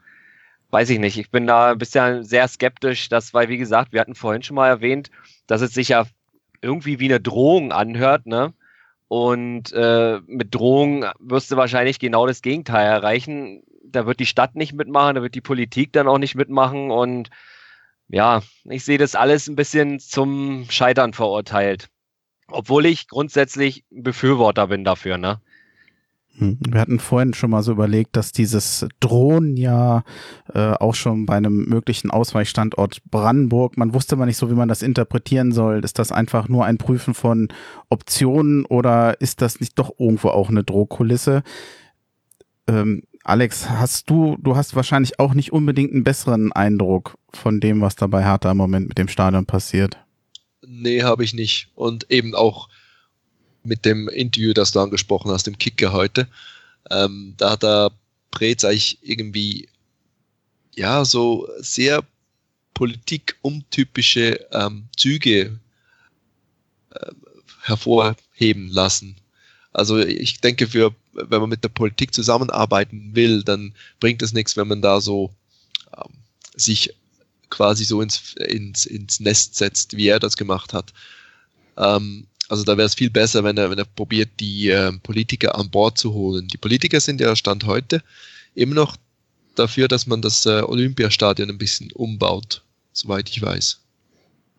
weiß 0.71 0.91
ich 0.91 1.01
nicht. 1.01 1.19
Ich 1.19 1.33
bin 1.33 1.49
da 1.49 1.73
ein 1.73 1.79
bisschen 1.79 2.23
sehr 2.23 2.47
skeptisch, 2.47 3.09
dass, 3.09 3.35
weil, 3.35 3.49
wie 3.49 3.57
gesagt, 3.57 3.93
wir 3.93 4.01
hatten 4.01 4.15
vorhin 4.15 4.45
schon 4.45 4.55
mal 4.55 4.69
erwähnt, 4.69 5.11
dass 5.49 5.61
es 5.61 5.75
sich 5.75 5.89
ja 5.89 6.07
irgendwie 6.63 7.01
wie 7.01 7.07
eine 7.07 7.19
Drohung 7.21 7.73
anhört, 7.73 8.27
ne? 8.27 8.55
Und 9.09 9.73
äh, 9.73 10.21
mit 10.29 10.55
Drohung 10.55 11.05
wirst 11.19 11.51
du 11.51 11.57
wahrscheinlich 11.57 11.99
genau 11.99 12.29
das 12.29 12.43
Gegenteil 12.43 12.87
erreichen. 12.87 13.65
Da 13.83 14.07
wird 14.07 14.21
die 14.21 14.27
Stadt 14.27 14.55
nicht 14.55 14.73
mitmachen, 14.73 15.17
da 15.17 15.23
wird 15.23 15.35
die 15.35 15.41
Politik 15.41 15.93
dann 15.93 16.07
auch 16.07 16.19
nicht 16.19 16.37
mitmachen. 16.37 16.93
Und 16.93 17.31
ja, 18.07 18.41
ich 18.67 18.85
sehe 18.85 18.99
das 18.99 19.17
alles 19.17 19.49
ein 19.49 19.57
bisschen 19.57 19.99
zum 19.99 20.67
Scheitern 20.71 21.13
verurteilt. 21.13 21.89
Obwohl 22.49 22.87
ich 22.87 23.09
grundsätzlich 23.09 23.85
Befürworter 23.91 24.69
bin 24.69 24.85
dafür, 24.85 25.19
ne? 25.19 25.41
Hm, 26.39 26.59
wir 26.69 26.81
hatten 26.81 26.99
vorhin 26.99 27.33
schon 27.33 27.51
mal 27.51 27.63
so 27.63 27.73
überlegt, 27.73 28.15
dass 28.15 28.31
dieses 28.31 28.87
Drohnen 29.01 29.57
ja 29.57 30.05
äh, 30.53 30.73
auch 30.73 30.95
schon 30.95 31.25
bei 31.25 31.37
einem 31.37 31.65
möglichen 31.65 32.11
Ausweichstandort 32.11 33.03
Brandenburg, 33.11 33.79
man 33.79 33.95
wusste 33.95 34.17
mal 34.17 34.27
nicht 34.27 34.37
so, 34.37 34.51
wie 34.51 34.55
man 34.55 34.69
das 34.69 34.83
interpretieren 34.83 35.53
soll. 35.53 35.83
Ist 35.83 35.99
das 35.99 36.13
einfach 36.13 36.49
nur 36.49 36.67
ein 36.67 36.79
Prüfen 36.79 37.15
von 37.15 37.49
Optionen 37.89 38.67
oder 38.67 39.21
ist 39.21 39.41
das 39.41 39.61
nicht 39.61 39.79
doch 39.79 39.95
irgendwo 39.99 40.29
auch 40.29 40.51
eine 40.51 40.63
Drohkulisse? 40.63 41.43
Ähm, 42.69 43.03
Alex, 43.25 43.71
hast 43.71 44.11
du, 44.11 44.37
du 44.39 44.57
hast 44.57 44.77
wahrscheinlich 44.77 45.19
auch 45.19 45.35
nicht 45.35 45.53
unbedingt 45.53 45.93
einen 45.93 46.05
besseren 46.05 46.53
Eindruck 46.53 47.17
von 47.33 47.61
dem, 47.61 47.81
was 47.81 47.97
da 47.97 48.07
bei 48.07 48.23
Hertha 48.23 48.51
im 48.51 48.57
Moment 48.57 48.89
mit 48.89 48.99
dem 48.99 49.09
Stadion 49.09 49.47
passiert. 49.47 50.06
Nee, 50.63 51.03
habe 51.03 51.25
ich 51.25 51.35
nicht. 51.35 51.69
Und 51.75 52.11
eben 52.11 52.35
auch 52.35 52.69
mit 53.63 53.85
dem 53.85 54.09
Interview, 54.09 54.53
das 54.53 54.73
du 54.73 54.81
angesprochen 54.81 55.31
hast, 55.31 55.47
dem 55.47 55.59
Kicker 55.59 55.93
heute, 55.93 56.29
ähm, 56.91 57.35
da 57.37 57.51
hat 57.53 57.63
der 57.63 57.93
Preetz 58.31 58.65
eigentlich 58.65 58.99
irgendwie, 59.03 59.69
ja, 60.75 61.05
so 61.05 61.49
sehr 61.59 62.05
politikuntypische 62.75 64.47
ähm, 64.53 64.89
Züge 64.97 65.59
äh, 66.91 67.13
hervorheben 67.63 68.69
lassen. 68.69 69.17
Also 69.73 69.99
ich 69.99 70.41
denke, 70.41 70.69
für, 70.69 70.95
wenn 71.13 71.41
man 71.41 71.51
mit 71.51 71.65
der 71.65 71.71
Politik 71.71 72.15
zusammenarbeiten 72.15 73.15
will, 73.15 73.43
dann 73.43 73.75
bringt 74.01 74.23
es 74.23 74.33
nichts, 74.33 74.57
wenn 74.57 74.69
man 74.69 74.83
da 74.83 75.01
so 75.01 75.35
ähm, 75.97 76.13
sich 76.55 76.95
quasi 77.51 77.85
so 77.85 78.01
ins, 78.01 78.35
ins, 78.35 78.87
ins 78.87 79.21
Nest 79.21 79.55
setzt, 79.57 79.97
wie 79.97 80.09
er 80.09 80.19
das 80.19 80.37
gemacht 80.37 80.73
hat. 80.73 80.93
Ähm, 81.77 82.27
also 82.49 82.65
da 82.65 82.77
wäre 82.77 82.87
es 82.87 82.95
viel 82.95 83.11
besser, 83.11 83.45
wenn 83.45 83.57
er, 83.57 83.71
wenn 83.71 83.79
er 83.79 83.85
probiert, 83.85 84.31
die 84.41 84.69
äh, 84.71 84.93
Politiker 85.03 85.59
an 85.59 85.71
Bord 85.71 85.99
zu 85.99 86.13
holen. 86.13 86.49
Die 86.49 86.59
Politiker 86.59 87.01
sind 87.01 87.21
ja 87.21 87.35
Stand 87.35 87.65
heute 87.65 88.03
immer 88.55 88.75
noch 88.75 88.97
dafür, 89.55 89.89
dass 89.89 90.07
man 90.07 90.23
das 90.23 90.47
äh, 90.47 90.63
Olympiastadion 90.63 91.51
ein 91.51 91.59
bisschen 91.59 91.91
umbaut, 91.93 92.63
soweit 92.93 93.29
ich 93.29 93.43
weiß. 93.43 93.81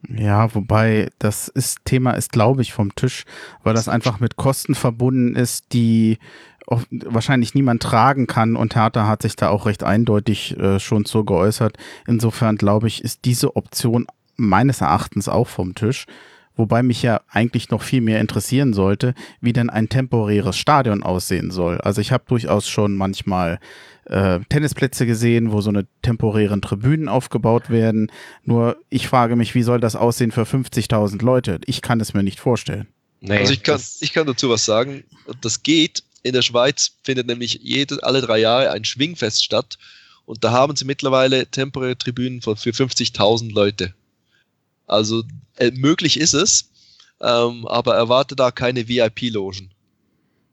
Ja, 0.09 0.53
wobei 0.53 1.09
das 1.19 1.47
ist, 1.47 1.79
Thema 1.85 2.11
ist, 2.11 2.31
glaube 2.31 2.61
ich, 2.61 2.71
vom 2.71 2.93
Tisch, 2.95 3.25
weil 3.63 3.73
das 3.73 3.87
einfach 3.87 4.19
mit 4.19 4.35
Kosten 4.35 4.75
verbunden 4.75 5.35
ist, 5.35 5.73
die 5.73 6.19
wahrscheinlich 6.67 7.55
niemand 7.55 7.81
tragen 7.81 8.27
kann 8.27 8.55
und 8.55 8.75
Hertha 8.75 9.07
hat 9.07 9.21
sich 9.21 9.35
da 9.35 9.49
auch 9.49 9.65
recht 9.65 9.83
eindeutig 9.83 10.57
äh, 10.57 10.79
schon 10.79 11.05
so 11.05 11.23
geäußert. 11.23 11.77
Insofern 12.07 12.57
glaube 12.57 12.87
ich, 12.87 13.03
ist 13.03 13.25
diese 13.25 13.55
Option 13.55 14.07
meines 14.35 14.81
Erachtens 14.81 15.29
auch 15.29 15.47
vom 15.47 15.75
Tisch. 15.75 16.05
Wobei 16.57 16.81
mich 16.81 17.03
ja 17.03 17.21
eigentlich 17.29 17.69
noch 17.69 17.83
viel 17.83 18.01
mehr 18.01 18.19
interessieren 18.19 18.73
sollte, 18.73 19.13
wie 19.39 19.53
denn 19.53 19.69
ein 19.69 19.89
temporäres 19.89 20.57
Stadion 20.57 21.03
aussehen 21.03 21.51
soll. 21.51 21.79
Also 21.81 22.01
ich 22.01 22.11
habe 22.11 22.23
durchaus 22.27 22.67
schon 22.67 22.95
manchmal 22.95 23.59
äh, 24.05 24.39
Tennisplätze 24.49 25.05
gesehen, 25.05 25.51
wo 25.51 25.61
so 25.61 25.69
eine 25.69 25.85
temporären 26.01 26.63
Tribünen 26.63 27.09
aufgebaut 27.09 27.69
werden. 27.69 28.11
Nur 28.43 28.77
ich 28.89 29.07
frage 29.07 29.35
mich, 29.35 29.53
wie 29.53 29.61
soll 29.61 29.79
das 29.79 29.95
aussehen 29.95 30.31
für 30.31 30.43
50.000 30.43 31.23
Leute? 31.23 31.59
Ich 31.65 31.83
kann 31.83 31.99
es 31.99 32.15
mir 32.15 32.23
nicht 32.23 32.39
vorstellen. 32.39 32.87
Nee, 33.19 33.37
also 33.37 33.53
ich 33.53 33.63
kann, 33.63 33.79
ich 33.99 34.13
kann 34.13 34.27
dazu 34.27 34.49
was 34.49 34.65
sagen. 34.65 35.03
Das 35.41 35.61
geht. 35.61 36.03
In 36.23 36.33
der 36.33 36.41
Schweiz 36.41 36.93
findet 37.03 37.27
nämlich 37.27 37.59
jede, 37.61 38.03
alle 38.03 38.21
drei 38.21 38.39
Jahre 38.39 38.71
ein 38.71 38.85
Schwingfest 38.85 39.43
statt. 39.43 39.77
Und 40.25 40.43
da 40.43 40.51
haben 40.51 40.75
sie 40.75 40.85
mittlerweile 40.85 41.47
temporäre 41.47 41.97
Tribünen 41.97 42.41
für 42.41 42.51
50.000 42.51 43.53
Leute. 43.53 43.93
Also 44.85 45.23
äh, 45.55 45.71
möglich 45.71 46.19
ist 46.19 46.33
es, 46.33 46.69
ähm, 47.21 47.67
aber 47.67 47.95
erwarte 47.95 48.35
da 48.35 48.51
keine 48.51 48.87
VIP-Logen. 48.87 49.71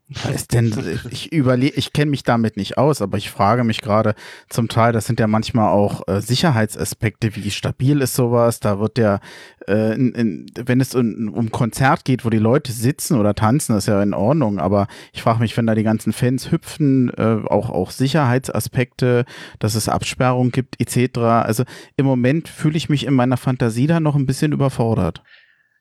Was 0.09 0.35
ist 0.35 0.53
denn, 0.53 0.71
ich 1.11 1.33
überlege, 1.33 1.77
ich 1.77 1.95
kenne 1.95 2.11
mich 2.11 2.25
damit 2.25 2.59
nicht 2.59 2.77
aus, 2.77 3.01
aber 3.01 3.17
ich 3.17 3.31
frage 3.31 3.65
mich 3.65 3.81
gerade 3.81 4.15
zum 4.51 4.69
Teil, 4.69 4.93
das 4.93 5.07
sind 5.07 5.19
ja 5.19 5.27
manchmal 5.27 5.71
auch 5.71 6.07
äh, 6.07 6.21
Sicherheitsaspekte, 6.21 7.35
wie 7.37 7.51
stabil 7.51 8.03
ist 8.03 8.15
sowas, 8.15 8.61
da 8.61 8.79
wird 8.79 8.99
ja, 8.99 9.21
äh, 9.67 9.95
in, 9.95 10.13
in, 10.13 10.47
wenn 10.57 10.83
es 10.83 10.95
um, 10.95 11.33
um 11.33 11.51
Konzert 11.51 12.05
geht, 12.05 12.27
wo 12.27 12.29
die 12.29 12.39
Leute 12.39 12.71
sitzen 12.71 13.19
oder 13.19 13.35
tanzen, 13.35 13.79
ist 13.79 13.89
ja 13.89 14.03
in 14.03 14.13
Ordnung, 14.13 14.59
aber 14.59 14.89
ich 15.15 15.23
frage 15.23 15.41
mich, 15.41 15.57
wenn 15.57 15.67
da 15.67 15.75
die 15.75 15.83
ganzen 15.83 16.13
Fans 16.13 16.53
hüpfen, 16.53 17.09
äh, 17.17 17.41
auch, 17.47 17.71
auch 17.71 17.91
Sicherheitsaspekte, 17.91 19.25
dass 19.59 19.75
es 19.75 19.89
Absperrungen 19.89 20.53
gibt, 20.53 20.79
etc. 20.83 21.19
Also 21.19 21.65
im 21.97 22.05
Moment 22.05 22.49
fühle 22.49 22.77
ich 22.77 22.91
mich 22.91 23.07
in 23.07 23.15
meiner 23.15 23.39
Fantasie 23.39 23.87
da 23.87 24.01
noch 24.01 24.17
ein 24.17 24.27
bisschen 24.27 24.53
überfordert. 24.53 25.23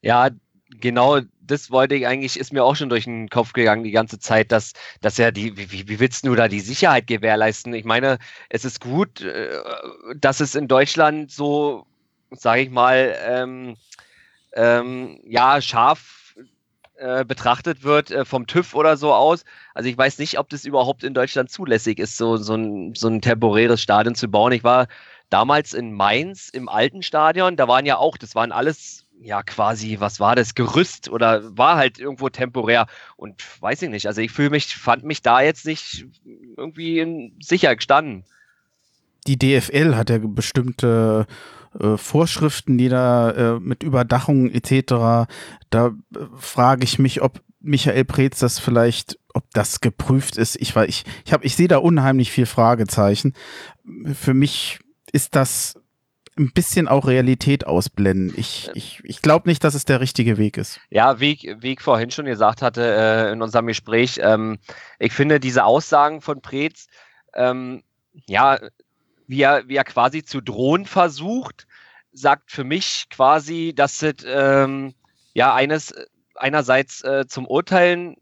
Ja, 0.02 0.30
genau 0.80 1.20
das 1.46 1.72
wollte 1.72 1.96
ich 1.96 2.08
eigentlich, 2.08 2.40
ist 2.40 2.54
mir 2.54 2.64
auch 2.64 2.76
schon 2.76 2.90
durch 2.90 3.06
den 3.06 3.30
Kopf 3.30 3.54
gegangen 3.54 3.84
die 3.84 3.92
ganze 3.92 4.20
Zeit, 4.20 4.52
dass, 4.52 4.74
dass 5.02 5.18
ja 5.18 5.32
die, 5.32 5.58
wie, 5.58 5.88
wie 5.88 6.00
willst 6.00 6.26
du 6.26 6.36
da 6.36 6.48
die 6.48 6.60
Sicherheit 6.60 7.08
gewährleisten? 7.08 7.74
Ich 7.74 7.86
meine, 7.86 8.18
es 8.50 8.66
ist 8.66 8.80
gut, 8.82 9.22
äh, 9.22 9.62
dass 10.16 10.40
es 10.40 10.56
in 10.56 10.68
Deutschland 10.68 11.32
so, 11.32 11.86
sage 12.32 12.62
ich 12.62 12.70
mal, 12.70 13.16
ähm, 13.26 13.76
ähm, 14.54 15.20
ja, 15.26 15.62
scharf 15.62 16.36
äh, 16.96 17.26
betrachtet 17.26 17.84
wird 17.84 18.12
äh, 18.12 18.24
vom 18.24 18.48
TÜV 18.48 18.76
oder 18.76 18.98
so 18.98 19.14
aus. 19.14 19.44
Also 19.74 19.90
ich 19.90 19.98
weiß 19.98 20.20
nicht, 20.20 20.40
ob 20.40 20.50
das 20.50 20.64
überhaupt 20.64 21.04
in 21.04 21.14
Deutschland 21.14 21.50
zulässig 21.50 22.00
ist, 22.00 22.18
so, 22.18 22.38
so, 22.38 22.56
ein, 22.56 22.96
so 22.96 23.08
ein 23.08 23.22
temporäres 23.22 23.82
Stadion 23.82 24.16
zu 24.16 24.28
bauen. 24.30 24.54
Ich 24.54 24.64
war 24.64 24.88
damals 25.30 25.74
in 25.74 25.92
Mainz 25.94 26.50
im 26.50 26.70
alten 26.70 27.02
Stadion, 27.02 27.56
da 27.56 27.68
waren 27.68 27.86
ja 27.86 27.98
auch, 27.98 28.18
das 28.18 28.36
waren 28.36 28.52
alles 28.52 29.03
ja 29.24 29.42
quasi, 29.44 29.98
was 30.00 30.20
war 30.20 30.36
das, 30.36 30.56
Gerüst 30.56 31.10
oder 31.10 31.58
war 31.58 31.78
halt 31.78 32.00
irgendwo 32.00 32.30
temporär 32.30 32.88
und 33.16 33.44
weiß 33.62 33.82
ich 33.84 33.90
nicht. 33.90 34.08
Also 34.08 34.22
ich 34.22 34.32
fühle 34.32 34.52
mich, 34.52 34.76
fand 34.76 35.04
mich 35.04 35.22
da 35.22 35.42
jetzt 35.42 35.66
nicht 35.66 36.06
irgendwie 36.58 37.34
sicher 37.42 37.76
gestanden. 37.76 38.26
Die 39.26 39.40
DFL 39.40 39.96
hat 39.96 40.10
ja 40.10 40.18
bestimmte 40.20 41.26
äh, 41.80 41.98
Vorschriften, 41.98 42.78
die 42.78 42.90
da 42.90 43.32
äh, 43.32 43.60
mit 43.60 43.84
Überdachung 43.84 44.52
etc. 44.52 45.30
Da 45.70 45.88
äh, 45.88 45.92
frage 46.38 46.84
ich 46.84 47.00
mich, 47.00 47.22
ob 47.22 47.42
Michael 47.62 48.04
Preetz 48.04 48.40
das 48.40 48.60
vielleicht 48.60 49.18
ob 49.34 49.50
das 49.54 49.82
geprüft 49.82 50.38
ist. 50.38 50.56
Ich 50.58 50.76
war, 50.76 50.88
ich, 50.88 51.06
ich 51.26 51.34
habe, 51.34 51.46
ich 51.46 51.56
sehe 51.56 51.68
da 51.68 51.78
unheimlich 51.78 52.32
viel 52.32 52.46
Fragezeichen. 52.46 53.34
Für 54.14 54.34
mich 54.34 54.80
ist 55.12 55.36
das 55.36 55.80
ein 56.38 56.52
bisschen 56.52 56.88
auch 56.88 57.08
Realität 57.08 57.68
ausblenden. 57.68 58.34
Ich, 58.38 58.70
ich, 58.74 59.02
ich 59.04 59.22
glaube 59.22 59.48
nicht, 59.48 59.64
dass 59.64 59.76
es 59.76 59.86
der 59.86 60.00
richtige 60.00 60.38
Weg 60.38 60.58
ist. 60.58 60.80
Ja, 60.90 61.20
wie, 61.20 61.56
wie 61.60 61.74
ich 61.74 61.82
vorhin 61.82 62.12
schon 62.12 62.26
gesagt 62.26 62.62
hatte 62.62 62.82
äh, 62.84 63.32
in 63.32 63.42
unserem 63.42 63.68
Gespräch, 63.68 64.20
ähm, 64.22 64.58
ich 65.00 65.14
finde 65.14 65.40
diese 65.40 65.64
Aussagen 65.64 66.22
von 66.22 66.42
Preetz, 66.42 66.88
ähm, 67.34 67.84
ja, 68.28 68.60
wie 69.28 69.42
er, 69.42 69.68
wie 69.68 69.76
er 69.76 69.84
quasi 69.84 70.24
zu 70.24 70.42
drohen 70.42 70.86
versucht, 70.86 71.68
sagt 72.12 72.52
für 72.52 72.64
mich 72.64 73.06
quasi, 73.10 73.74
dass 73.76 74.02
es 74.02 74.16
ähm, 74.26 74.94
ja 75.34 75.54
eines 75.54 75.94
einerseits 76.36 77.04
äh, 77.04 77.26
zum 77.28 77.48
Urteilen 77.48 78.18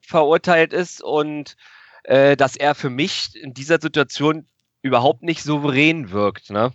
verurteilt 0.00 0.72
ist 0.72 1.02
und 1.02 1.56
äh, 2.04 2.36
dass 2.36 2.56
er 2.56 2.74
für 2.74 2.90
mich 2.90 3.34
in 3.34 3.54
dieser 3.54 3.80
Situation 3.80 4.46
überhaupt 4.82 5.22
nicht 5.22 5.42
souverän 5.42 6.10
wirkt. 6.10 6.50
Ne? 6.50 6.72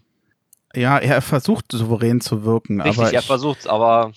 Ja, 0.73 0.97
er 0.97 1.21
versucht 1.21 1.71
souverän 1.71 2.21
zu 2.21 2.43
wirken. 2.43 2.81
Richtig, 2.81 2.99
aber 2.99 3.13
er 3.13 3.21
versucht 3.21 3.59
es, 3.59 3.67
aber 3.67 4.11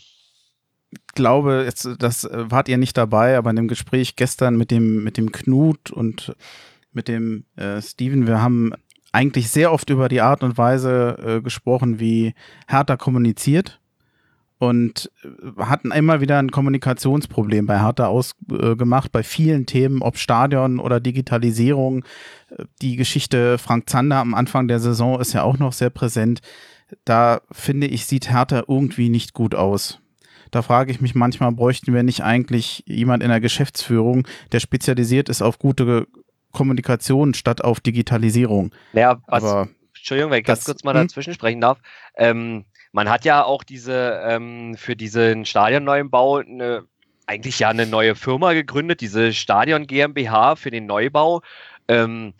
glaube, 1.14 1.64
jetzt, 1.66 1.88
das 1.98 2.24
äh, 2.24 2.50
wart 2.50 2.68
ihr 2.68 2.78
nicht 2.78 2.96
dabei, 2.96 3.36
aber 3.36 3.50
in 3.50 3.56
dem 3.56 3.68
Gespräch 3.68 4.16
gestern 4.16 4.56
mit 4.56 4.70
dem, 4.70 5.02
mit 5.04 5.16
dem 5.16 5.32
Knut 5.32 5.90
und 5.90 6.34
mit 6.92 7.08
dem 7.08 7.44
äh, 7.56 7.80
Steven, 7.82 8.26
wir 8.26 8.40
haben 8.40 8.72
eigentlich 9.12 9.50
sehr 9.50 9.72
oft 9.72 9.90
über 9.90 10.08
die 10.08 10.20
Art 10.20 10.42
und 10.42 10.58
Weise 10.58 11.16
äh, 11.24 11.40
gesprochen, 11.40 12.00
wie 12.00 12.34
Hertha 12.68 12.96
kommuniziert 12.96 13.80
und 14.64 15.10
äh, 15.22 15.62
hatten 15.62 15.90
immer 15.90 16.20
wieder 16.20 16.38
ein 16.38 16.50
Kommunikationsproblem 16.50 17.66
bei 17.66 17.80
Hertha 17.80 18.06
ausgemacht, 18.06 19.06
äh, 19.06 19.12
bei 19.12 19.22
vielen 19.22 19.66
Themen, 19.66 20.02
ob 20.02 20.18
Stadion 20.18 20.78
oder 20.78 21.00
Digitalisierung. 21.00 22.04
Äh, 22.50 22.64
die 22.82 22.96
Geschichte 22.96 23.58
Frank 23.58 23.88
Zander 23.88 24.16
am 24.16 24.34
Anfang 24.34 24.68
der 24.68 24.80
Saison 24.80 25.20
ist 25.20 25.32
ja 25.32 25.42
auch 25.42 25.58
noch 25.58 25.72
sehr 25.72 25.90
präsent. 25.90 26.40
Da 27.04 27.40
finde 27.50 27.86
ich, 27.86 28.06
sieht 28.06 28.30
Hertha 28.30 28.64
irgendwie 28.68 29.08
nicht 29.08 29.32
gut 29.32 29.54
aus. 29.54 30.00
Da 30.50 30.62
frage 30.62 30.92
ich 30.92 31.00
mich 31.00 31.14
manchmal, 31.14 31.50
bräuchten 31.52 31.92
wir 31.92 32.02
nicht 32.02 32.22
eigentlich 32.22 32.84
jemand 32.86 33.22
in 33.22 33.28
der 33.28 33.40
Geschäftsführung, 33.40 34.26
der 34.52 34.60
spezialisiert 34.60 35.28
ist 35.28 35.42
auf 35.42 35.58
gute 35.58 36.06
Kommunikation 36.52 37.34
statt 37.34 37.64
auf 37.64 37.80
Digitalisierung. 37.80 38.72
Ja, 38.92 39.20
was, 39.26 39.42
Aber 39.42 39.68
Entschuldigung, 39.96 40.30
wenn 40.30 40.40
ich 40.40 40.46
ganz 40.46 40.64
kurz 40.64 40.84
mal 40.84 40.94
hm? 40.94 41.02
dazwischen 41.02 41.34
sprechen 41.34 41.60
darf. 41.60 41.78
Ähm, 42.16 42.66
man 42.94 43.10
hat 43.10 43.24
ja 43.24 43.42
auch 43.44 43.64
diese 43.64 44.22
ähm, 44.24 44.76
für 44.76 44.94
diesen 44.94 45.44
Stadionneubau 45.44 46.36
eine, 46.36 46.86
eigentlich 47.26 47.58
ja 47.58 47.68
eine 47.68 47.86
neue 47.86 48.14
Firma 48.14 48.52
gegründet, 48.52 49.00
diese 49.00 49.32
Stadion 49.32 49.88
GmbH 49.88 50.54
für 50.54 50.70
den 50.70 50.86
Neubau. 50.86 51.42
Ähm, 51.88 52.34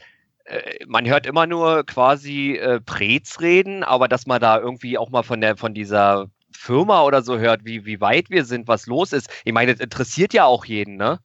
äh, 0.45 0.85
man 0.87 1.09
hört 1.09 1.27
immer 1.27 1.49
nur 1.49 1.85
quasi 1.85 2.53
äh, 2.53 2.81
Prez 2.81 3.41
reden, 3.41 3.83
aber 3.83 4.07
dass 4.07 4.27
man 4.27 4.41
da 4.41 4.61
irgendwie 4.61 4.97
auch 4.97 5.11
mal 5.11 5.25
von 5.25 5.41
der 5.41 5.57
von 5.57 5.75
dieser 5.75 6.31
Firma 6.53 7.03
oder 7.03 7.23
so 7.23 7.37
hört, 7.37 7.65
wie, 7.65 7.85
wie 7.85 8.01
weit 8.01 8.31
wir 8.31 8.45
sind, 8.45 8.69
was 8.69 8.87
los 8.87 9.13
ist. 9.13 9.29
Ich 9.45 9.53
meine, 9.53 9.73
das 9.73 9.81
interessiert 9.81 10.33
ja 10.35 10.45
auch 10.45 10.65
jeden, 10.67 10.97
ne? 10.97 11.19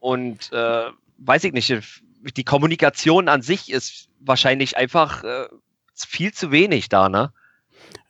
Und 0.00 0.52
äh, 0.52 0.86
weiß 1.18 1.44
ich 1.44 1.52
nicht, 1.52 2.02
die 2.36 2.44
Kommunikation 2.44 3.28
an 3.28 3.40
sich 3.40 3.70
ist 3.70 4.08
wahrscheinlich 4.18 4.76
einfach 4.76 5.22
äh, 5.22 5.46
viel 5.94 6.32
zu 6.32 6.50
wenig 6.50 6.88
da, 6.88 7.08
ne? 7.08 7.32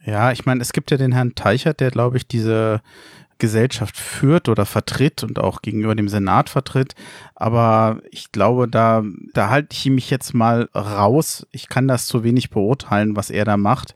Ja, 0.08 0.32
ich 0.32 0.46
meine, 0.46 0.62
es 0.62 0.72
gibt 0.72 0.90
ja 0.90 0.96
den 0.96 1.12
Herrn 1.12 1.34
Teichert, 1.34 1.80
der, 1.80 1.90
glaube 1.90 2.16
ich, 2.16 2.26
diese 2.26 2.80
Gesellschaft 3.36 3.94
führt 3.94 4.48
oder 4.48 4.64
vertritt 4.64 5.22
und 5.22 5.38
auch 5.38 5.60
gegenüber 5.60 5.94
dem 5.94 6.08
Senat 6.08 6.48
vertritt. 6.48 6.94
Aber 7.34 8.00
ich 8.10 8.32
glaube, 8.32 8.68
da, 8.68 9.04
da 9.34 9.50
halte 9.50 9.76
ich 9.76 9.84
mich 9.90 10.08
jetzt 10.08 10.32
mal 10.32 10.70
raus. 10.74 11.46
Ich 11.52 11.68
kann 11.68 11.88
das 11.88 12.06
zu 12.06 12.24
wenig 12.24 12.48
beurteilen, 12.48 13.16
was 13.16 13.28
er 13.28 13.44
da 13.44 13.58
macht. 13.58 13.94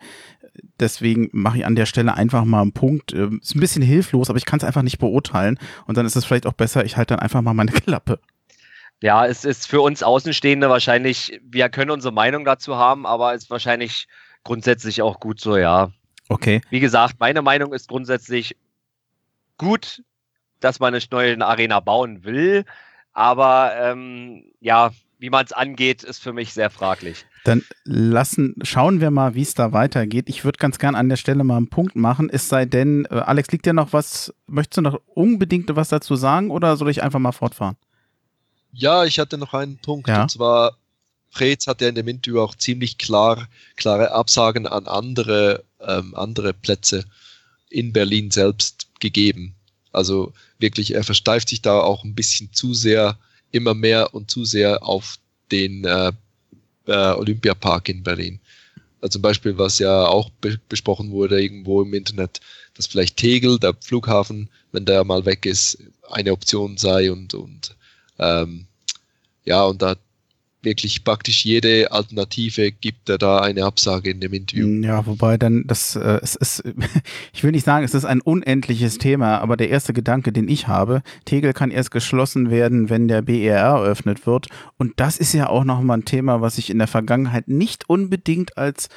Deswegen 0.79 1.31
mache 1.33 1.59
ich 1.59 1.67
an 1.67 1.77
der 1.77 1.87
Stelle 1.87 2.13
einfach 2.13 2.45
mal 2.45 2.61
einen 2.61 2.73
Punkt. 2.73 3.15
Ähm, 3.15 3.41
ist 3.43 3.55
ein 3.55 3.61
bisschen 3.61 3.83
hilflos, 3.83 4.29
aber 4.29 4.37
ich 4.37 4.45
kann 4.45 4.59
es 4.59 4.65
einfach 4.65 4.83
nicht 4.83 4.99
beurteilen. 4.99 5.59
Und 5.87 5.97
dann 5.97 6.05
ist 6.05 6.15
es 6.15 6.27
vielleicht 6.27 6.47
auch 6.47 6.53
besser, 6.53 6.85
ich 6.85 6.99
halte 6.99 7.15
dann 7.15 7.23
einfach 7.23 7.41
mal 7.41 7.55
meine 7.55 7.73
Klappe. 7.73 8.21
Ja, 9.01 9.27
es 9.27 9.47
ist 9.47 9.67
für 9.67 9.81
uns 9.81 10.03
Außenstehende 10.03 10.69
wahrscheinlich, 10.69 11.41
wir 11.43 11.71
können 11.71 11.91
unsere 11.91 12.13
Meinung 12.13 12.45
dazu 12.45 12.77
haben, 12.77 13.07
aber 13.07 13.35
es 13.35 13.45
ist 13.45 13.51
wahrscheinlich 13.51 14.09
grundsätzlich 14.45 15.01
auch 15.01 15.19
gut 15.19 15.41
so, 15.41 15.57
ja. 15.57 15.91
Okay. 16.33 16.61
Wie 16.71 16.81
gesagt, 16.81 17.17
meine 17.21 17.43
Meinung 17.43 17.73
ist 17.73 17.89
grundsätzlich 17.89 18.57
gut, 19.59 20.03
dass 20.61 20.81
man 20.81 20.95
eine 20.95 21.05
neue 21.11 21.41
Arena 21.41 21.81
bauen 21.81 22.25
will, 22.25 22.65
aber 23.13 23.73
ähm, 23.79 24.45
ja, 24.61 24.93
wie 25.19 25.31
man 25.31 25.45
es 25.45 25.53
angeht, 25.53 26.03
ist 26.03 26.23
für 26.23 26.33
mich 26.33 26.53
sehr 26.53 26.71
fraglich. 26.71 27.27
Dann 27.45 27.63
lassen, 27.85 28.55
schauen 28.63 29.01
wir 29.01 29.11
mal, 29.11 29.35
wie 29.35 29.43
es 29.43 29.55
da 29.55 29.73
weitergeht. 29.73 30.29
Ich 30.29 30.45
würde 30.45 30.59
ganz 30.59 30.79
gern 30.79 30.95
an 30.95 31.09
der 31.09 31.17
Stelle 31.17 31.45
mal 31.45 31.57
einen 31.57 31.69
Punkt 31.69 31.97
machen. 31.97 32.31
Es 32.31 32.49
sei 32.49 32.65
denn, 32.65 33.07
äh, 33.11 33.17
Alex, 33.17 33.51
liegt 33.53 33.67
dir 33.67 33.73
noch 33.73 33.93
was, 33.93 34.33
möchtest 34.47 34.79
du 34.79 34.83
noch 34.83 35.01
unbedingt 35.07 35.75
was 35.77 35.89
dazu 35.89 36.17
sagen 36.17 36.51
oder 36.51 36.77
soll 36.77 36.91
ich 36.91 37.03
einfach 37.03 37.19
mal 37.19 37.33
fortfahren? 37.33 37.77
Ja, 38.73 39.05
ich 39.05 39.19
hatte 39.19 39.39
noch 39.39 39.55
einen 39.55 39.79
Punkt 39.79 40.09
ja. 40.09 40.23
und 40.23 40.31
zwar 40.31 40.77
Preetz 41.33 41.67
hat 41.67 41.81
ja 41.81 41.89
in 41.89 41.95
dem 41.95 42.09
Interview 42.09 42.41
auch 42.41 42.55
ziemlich 42.55 42.99
klar, 42.99 43.49
klare 43.77 44.13
Absagen 44.13 44.67
an 44.67 44.87
andere, 44.87 45.65
ähm, 45.87 46.15
andere 46.15 46.53
Plätze 46.53 47.05
in 47.71 47.93
Berlin 47.93 48.31
selbst 48.31 48.89
gegeben. 49.01 49.55
Also 49.93 50.33
wirklich, 50.59 50.95
er 50.95 51.05
versteift 51.05 51.49
sich 51.49 51.63
da 51.63 51.81
auch 51.81 52.05
ein 52.05 52.15
bisschen 52.15 52.53
zu 52.53 52.75
sehr, 52.75 53.19
immer 53.51 53.75
mehr 53.75 54.15
und 54.15 54.31
zu 54.31 54.45
sehr 54.45 54.83
auf 54.83 55.19
den 55.51 55.85
äh, 55.85 56.13
äh, 56.87 57.13
Olympiapark 57.13 57.89
in 57.89 58.03
Berlin. 58.03 58.41
Also 59.01 59.15
zum 59.15 59.23
Beispiel, 59.23 59.59
was 59.59 59.79
ja 59.79 60.07
auch 60.07 60.31
be 60.41 60.59
besprochen 60.69 61.11
wurde 61.11 61.43
irgendwo 61.43 61.83
im 61.83 61.93
Internet, 61.93 62.41
dass 62.75 62.87
vielleicht 62.87 63.17
Tegel, 63.17 63.59
der 63.59 63.75
Flughafen, 63.81 64.49
wenn 64.71 64.85
der 64.85 65.05
mal 65.05 65.27
weg 65.27 65.45
ist, 65.45 65.79
eine 66.11 66.33
Option 66.33 66.77
sei 66.77 67.11
und, 67.11 67.35
und 67.35 67.77
ähm, 68.19 68.67
ja, 69.45 69.65
und 69.65 69.83
da 69.83 69.97
wirklich 70.63 71.05
praktisch 71.05 71.45
jede 71.45 71.91
Alternative 71.93 72.73
gibt 72.73 73.09
er 73.09 73.19
da 73.19 73.39
eine 73.39 73.65
Absage 73.65 74.11
in 74.11 74.21
dem 74.21 74.33
Interview. 74.33 74.69
Ja, 74.83 75.07
wobei 75.07 75.37
dann 75.37 75.65
das 75.67 75.97
äh, 75.97 76.21
es 76.23 76.37
ist 76.37 76.63
ich 77.33 77.43
will 77.43 77.53
nicht 77.53 77.65
sagen, 77.65 77.85
es 77.85 77.95
ist 77.95 78.05
ein 78.05 78.21
unendliches 78.21 78.99
Thema, 78.99 79.39
aber 79.39 79.57
der 79.57 79.71
erste 79.71 79.93
Gedanke, 79.93 80.33
den 80.33 80.49
ich 80.49 80.69
habe, 80.69 81.03
Tegel 81.25 81.53
kann 81.53 81.71
erst 81.71 81.91
geschlossen 81.91 82.51
werden, 82.51 82.91
wenn 82.91 83.09
der 83.09 83.23
BER 83.23 83.57
eröffnet 83.57 84.27
wird 84.27 84.49
und 84.79 84.95
das 84.97 85.17
ist 85.17 85.33
ja 85.33 85.49
auch 85.49 85.65
noch 85.65 85.81
mal 85.81 85.99
ein 85.99 86.05
Thema, 86.05 86.41
was 86.41 86.57
sich 86.57 86.71
in 86.71 86.79
der 86.79 86.89
Vergangenheit 86.89 87.49
nicht 87.49 87.89
unbedingt 87.89 88.57
als 88.57 88.89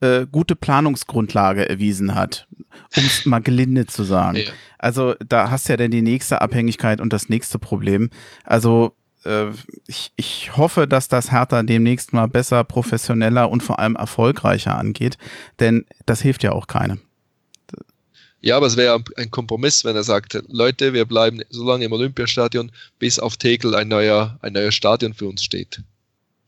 äh, 0.00 0.26
gute 0.30 0.56
Planungsgrundlage 0.56 1.68
erwiesen 1.68 2.14
hat, 2.14 2.46
um 2.96 3.04
es 3.04 3.24
mal 3.26 3.40
gelinde 3.40 3.86
zu 3.86 4.02
sagen. 4.02 4.36
Ja. 4.36 4.52
Also 4.78 5.14
da 5.26 5.50
hast 5.50 5.68
du 5.68 5.74
ja 5.74 5.76
dann 5.76 5.90
die 5.90 6.02
nächste 6.02 6.40
Abhängigkeit 6.40 7.00
und 7.00 7.12
das 7.12 7.28
nächste 7.28 7.58
Problem. 7.58 8.08
Also 8.44 8.94
ich, 9.86 10.12
ich 10.16 10.56
hoffe, 10.56 10.86
dass 10.86 11.08
das 11.08 11.30
Hertha 11.30 11.62
demnächst 11.62 12.12
mal 12.12 12.26
besser, 12.26 12.64
professioneller 12.64 13.50
und 13.50 13.62
vor 13.62 13.78
allem 13.78 13.96
erfolgreicher 13.96 14.76
angeht, 14.76 15.18
denn 15.58 15.84
das 16.06 16.22
hilft 16.22 16.42
ja 16.42 16.52
auch 16.52 16.66
keinem. 16.66 17.00
Ja, 18.42 18.56
aber 18.56 18.66
es 18.66 18.76
wäre 18.78 19.02
ein 19.16 19.30
Kompromiss, 19.30 19.84
wenn 19.84 19.96
er 19.96 20.02
sagt, 20.02 20.42
Leute, 20.48 20.94
wir 20.94 21.04
bleiben 21.04 21.42
so 21.50 21.66
lange 21.68 21.84
im 21.84 21.92
Olympiastadion, 21.92 22.72
bis 22.98 23.18
auf 23.18 23.36
Tegel 23.36 23.74
ein 23.74 23.88
neuer, 23.88 24.38
ein 24.40 24.54
neuer 24.54 24.72
Stadion 24.72 25.12
für 25.12 25.26
uns 25.26 25.44
steht. 25.44 25.82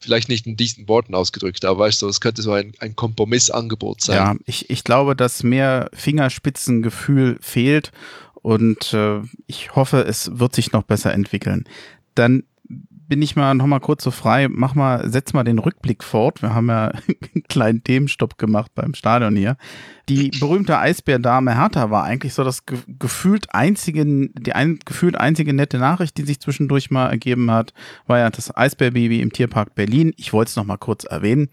Vielleicht 0.00 0.30
nicht 0.30 0.46
in 0.46 0.56
diesen 0.56 0.88
Worten 0.88 1.14
ausgedrückt, 1.14 1.64
aber 1.64 1.80
weißt 1.80 2.00
du, 2.00 2.08
es 2.08 2.20
könnte 2.22 2.40
so 2.40 2.52
ein, 2.52 2.72
ein 2.78 2.96
Kompromissangebot 2.96 4.00
sein. 4.00 4.16
Ja, 4.16 4.34
ich, 4.46 4.70
ich 4.70 4.84
glaube, 4.84 5.14
dass 5.14 5.42
mehr 5.42 5.90
Fingerspitzengefühl 5.92 7.38
fehlt 7.42 7.92
und 8.36 8.94
äh, 8.94 9.20
ich 9.46 9.76
hoffe, 9.76 9.98
es 9.98 10.38
wird 10.38 10.54
sich 10.54 10.72
noch 10.72 10.82
besser 10.82 11.12
entwickeln. 11.12 11.68
Dann 12.14 12.44
bin 13.12 13.20
ich 13.20 13.36
mal 13.36 13.54
noch 13.54 13.66
mal 13.66 13.78
kurz 13.78 14.04
so 14.04 14.10
frei, 14.10 14.48
mach 14.48 14.74
mal, 14.74 15.06
setz 15.06 15.34
mal 15.34 15.44
den 15.44 15.58
Rückblick 15.58 16.02
fort. 16.02 16.40
Wir 16.40 16.54
haben 16.54 16.70
ja 16.70 16.92
einen 17.34 17.42
kleinen 17.46 17.84
Themenstopp 17.84 18.38
gemacht 18.38 18.70
beim 18.74 18.94
Stadion 18.94 19.36
hier. 19.36 19.58
Die 20.08 20.30
berühmte 20.30 20.78
Eisbärdame 20.78 21.54
Hertha 21.54 21.90
war 21.90 22.04
eigentlich 22.04 22.32
so 22.32 22.42
das 22.42 22.64
ge 22.64 22.78
gefühlt 22.86 23.54
einzige, 23.54 24.06
die 24.06 24.54
ein, 24.54 24.78
gefühlt 24.86 25.18
einzige 25.18 25.52
nette 25.52 25.76
Nachricht, 25.76 26.16
die 26.16 26.22
sich 26.22 26.40
zwischendurch 26.40 26.90
mal 26.90 27.10
ergeben 27.10 27.50
hat, 27.50 27.74
war 28.06 28.18
ja 28.18 28.30
das 28.30 28.56
Eisbärbaby 28.56 29.20
im 29.20 29.30
Tierpark 29.30 29.74
Berlin. 29.74 30.14
Ich 30.16 30.32
wollte 30.32 30.48
es 30.48 30.56
noch 30.56 30.64
mal 30.64 30.78
kurz 30.78 31.04
erwähnen. 31.04 31.50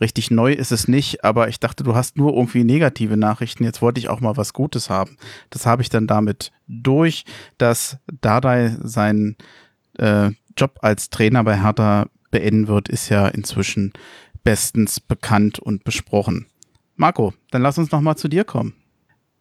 Richtig 0.00 0.30
neu 0.30 0.54
ist 0.54 0.72
es 0.72 0.88
nicht, 0.88 1.22
aber 1.22 1.48
ich 1.48 1.60
dachte, 1.60 1.84
du 1.84 1.94
hast 1.94 2.16
nur 2.16 2.32
irgendwie 2.32 2.64
negative 2.64 3.18
Nachrichten. 3.18 3.64
Jetzt 3.64 3.82
wollte 3.82 4.00
ich 4.00 4.08
auch 4.08 4.20
mal 4.20 4.38
was 4.38 4.54
Gutes 4.54 4.88
haben. 4.88 5.18
Das 5.50 5.66
habe 5.66 5.82
ich 5.82 5.90
dann 5.90 6.06
damit 6.06 6.50
durch, 6.66 7.26
dass 7.58 7.98
Dardai 8.22 8.74
sein 8.82 9.36
äh, 9.98 10.30
Job 10.56 10.78
als 10.82 11.10
Trainer 11.10 11.44
bei 11.44 11.60
Hertha 11.60 12.06
beenden 12.30 12.68
wird, 12.68 12.88
ist 12.88 13.08
ja 13.08 13.28
inzwischen 13.28 13.92
bestens 14.42 15.00
bekannt 15.00 15.58
und 15.58 15.84
besprochen. 15.84 16.46
Marco, 16.96 17.32
dann 17.50 17.62
lass 17.62 17.78
uns 17.78 17.90
noch 17.90 18.00
mal 18.00 18.16
zu 18.16 18.28
dir 18.28 18.44
kommen. 18.44 18.74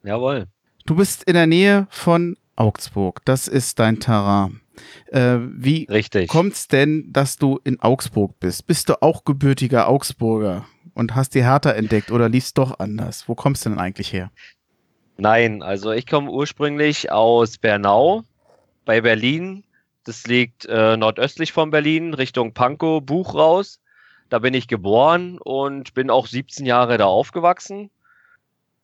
Jawohl. 0.04 0.48
Du 0.86 0.96
bist 0.96 1.24
in 1.24 1.34
der 1.34 1.48
Nähe 1.48 1.88
von 1.90 2.38
Augsburg. 2.56 3.22
Das 3.26 3.48
ist 3.48 3.80
dein 3.80 4.00
Terrain. 4.00 4.62
Äh, 5.08 5.38
wie 5.40 5.86
Richtig. 5.86 6.28
kommt's 6.30 6.68
denn, 6.68 7.12
dass 7.12 7.38
du 7.38 7.60
in 7.64 7.80
Augsburg 7.80 8.40
bist? 8.40 8.66
Bist 8.66 8.90
du 8.90 9.02
auch 9.02 9.24
gebürtiger 9.24 9.88
Augsburger 9.88 10.66
und 10.94 11.16
hast 11.16 11.36
die 11.36 11.44
Hertha 11.44 11.72
entdeckt 11.72 12.12
oder 12.12 12.28
lief's 12.30 12.54
doch 12.54 12.80
anders? 12.80 13.28
Wo 13.28 13.36
kommst 13.36 13.66
du 13.66 13.70
denn 13.70 13.80
eigentlich 13.80 14.12
her? 14.12 14.32
Nein, 15.18 15.62
also 15.62 15.92
ich 15.92 16.08
komme 16.08 16.32
ursprünglich 16.32 17.12
aus 17.12 17.58
Bernau 17.58 18.24
bei 18.86 19.02
Berlin. 19.02 19.64
Das 20.04 20.26
liegt 20.28 20.66
äh, 20.66 20.98
nordöstlich 20.98 21.52
von 21.54 21.70
Berlin, 21.70 22.14
Richtung 22.14 22.54
Pankow, 22.54 23.02
Buch 23.04 23.36
raus. 23.36 23.80
Da 24.30 24.40
bin 24.40 24.54
ich 24.54 24.68
geboren 24.68 25.38
und 25.40 25.94
bin 25.94 26.10
auch 26.10 26.28
17 26.28 26.66
Jahre 26.66 26.98
da 26.98 27.06
aufgewachsen 27.06 27.90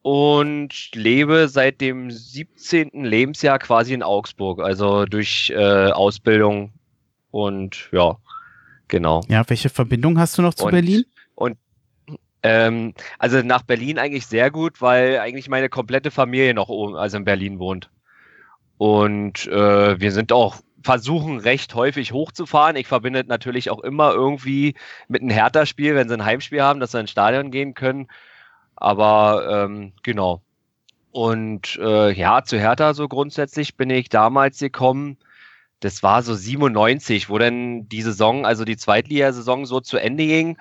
und 0.02 0.92
lebe 0.94 1.48
seit 1.50 1.82
dem 1.82 2.12
17. 2.12 3.04
Lebensjahr 3.04 3.60
quasi 3.60 3.94
in 3.94 4.04
Augsburg, 4.04 4.62
also 4.62 5.06
durch 5.06 5.52
äh, 5.56 5.92
Ausbildung 5.92 6.72
und 7.32 7.90
ja, 7.92 8.18
genau. 8.88 9.22
Ja, 9.28 9.44
welche 9.50 9.70
Verbindung 9.70 10.20
hast 10.20 10.38
du 10.38 10.42
noch 10.42 10.54
zu 10.54 10.66
Und- 10.66 10.72
Berlin? 10.72 11.04
Ähm, 12.42 12.94
also 13.18 13.42
nach 13.42 13.64
Berlin 13.64 14.00
eigentlich 14.00 14.26
sehr 14.26 14.50
gut, 14.50 14.82
weil 14.82 15.20
eigentlich 15.20 15.50
meine 15.50 15.68
komplette 15.68 16.10
Familie 16.10 16.54
noch 16.54 16.70
oben, 16.70 16.96
also 16.96 17.18
in 17.18 17.26
Berlin 17.26 17.60
wohnt. 17.60 17.90
Und 18.78 19.46
äh, 19.48 20.00
wir 20.00 20.12
sind 20.14 20.32
auch 20.32 20.56
versuchen 20.84 21.40
recht 21.40 21.76
häufig 21.76 22.14
hochzufahren. 22.14 22.76
Ich 22.76 22.88
verbinde 22.88 23.24
natürlich 23.28 23.70
auch 23.70 23.80
immer 23.80 24.14
irgendwie 24.14 24.76
mit 25.08 25.22
einem 25.22 25.32
Hertha-Spiel, 25.32 25.96
wenn 25.96 26.08
sie 26.08 26.16
ein 26.16 26.26
Heimspiel 26.26 26.62
haben, 26.62 26.80
dass 26.80 26.94
wir 26.94 27.00
ins 27.00 27.12
Stadion 27.12 27.52
gehen 27.52 27.74
können. 27.74 28.08
Aber 28.76 29.66
ähm, 29.66 29.94
genau. 30.04 30.42
Und 31.12 31.78
äh, 31.82 32.12
ja, 32.14 32.44
zu 32.44 32.60
Hertha 32.60 32.94
so 32.94 33.08
grundsätzlich 33.08 33.76
bin 33.76 33.90
ich 33.90 34.10
damals 34.10 34.60
gekommen. 34.60 35.18
Das 35.80 36.04
war 36.04 36.24
so 36.24 36.36
97, 36.36 37.30
wo 37.30 37.38
dann 37.38 37.88
die 37.90 38.02
Saison, 38.02 38.46
also 38.46 38.66
die 38.66 38.78
Zweitligasaison 38.78 39.66
so 39.66 39.80
zu 39.80 39.98
Ende 39.98 40.26
ging. 40.28 40.58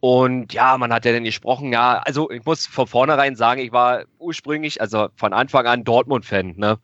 Und 0.00 0.52
ja, 0.52 0.78
man 0.78 0.92
hat 0.92 1.04
ja 1.04 1.12
dann 1.12 1.24
gesprochen, 1.24 1.72
ja, 1.72 1.98
also 2.04 2.30
ich 2.30 2.44
muss 2.44 2.66
von 2.66 2.86
vornherein 2.86 3.34
sagen, 3.34 3.60
ich 3.60 3.72
war 3.72 4.04
ursprünglich, 4.18 4.80
also 4.80 5.08
von 5.16 5.32
Anfang 5.32 5.66
an 5.66 5.84
Dortmund-Fan, 5.84 6.54
ne? 6.56 6.78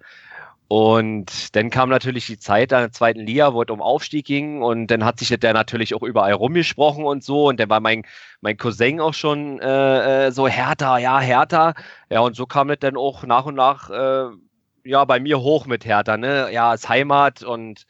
Und 0.69 1.55
dann 1.55 1.69
kam 1.69 1.91
natürlich 1.91 2.27
die 2.27 2.39
Zeit 2.39 2.71
der 2.71 2.91
zweiten 2.91 3.21
Liga, 3.21 3.53
wo 3.53 3.63
es 3.63 3.69
um 3.69 3.83
Aufstieg 3.83 4.27
ging 4.27 4.63
und 4.63 4.87
dann 4.87 5.05
hat 5.05 5.19
sich 5.19 5.29
ja 5.29 5.53
natürlich 5.53 5.95
auch 5.95 6.03
überall 6.03 6.33
rumgesprochen 6.33 7.05
und 7.05 7.23
so 7.23 7.49
und 7.49 7.61
dann 7.61 7.69
war 7.69 7.81
mein, 7.81 8.05
mein 8.41 8.57
Cousin 8.57 8.99
auch 8.99 9.13
schon 9.13 9.61
äh, 9.61 10.27
äh, 10.27 10.33
so 10.33 10.49
Hertha, 10.49 10.99
ja, 10.99 11.21
Hertha. 11.21 11.75
Ja, 12.09 12.21
und 12.21 12.35
so 12.35 12.47
kam 12.47 12.71
es 12.71 12.79
dann 12.81 12.97
auch 12.97 13.25
nach 13.25 13.45
und 13.45 13.57
nach 13.57 13.91
äh, 13.91 14.31
ja 14.85 15.05
bei 15.05 15.21
mir 15.21 15.41
hoch 15.41 15.67
mit 15.67 15.85
Hertha, 15.85 16.17
ne? 16.17 16.49
Ja, 16.51 16.73
ist 16.73 16.89
Heimat 16.89 17.43
und 17.43 17.87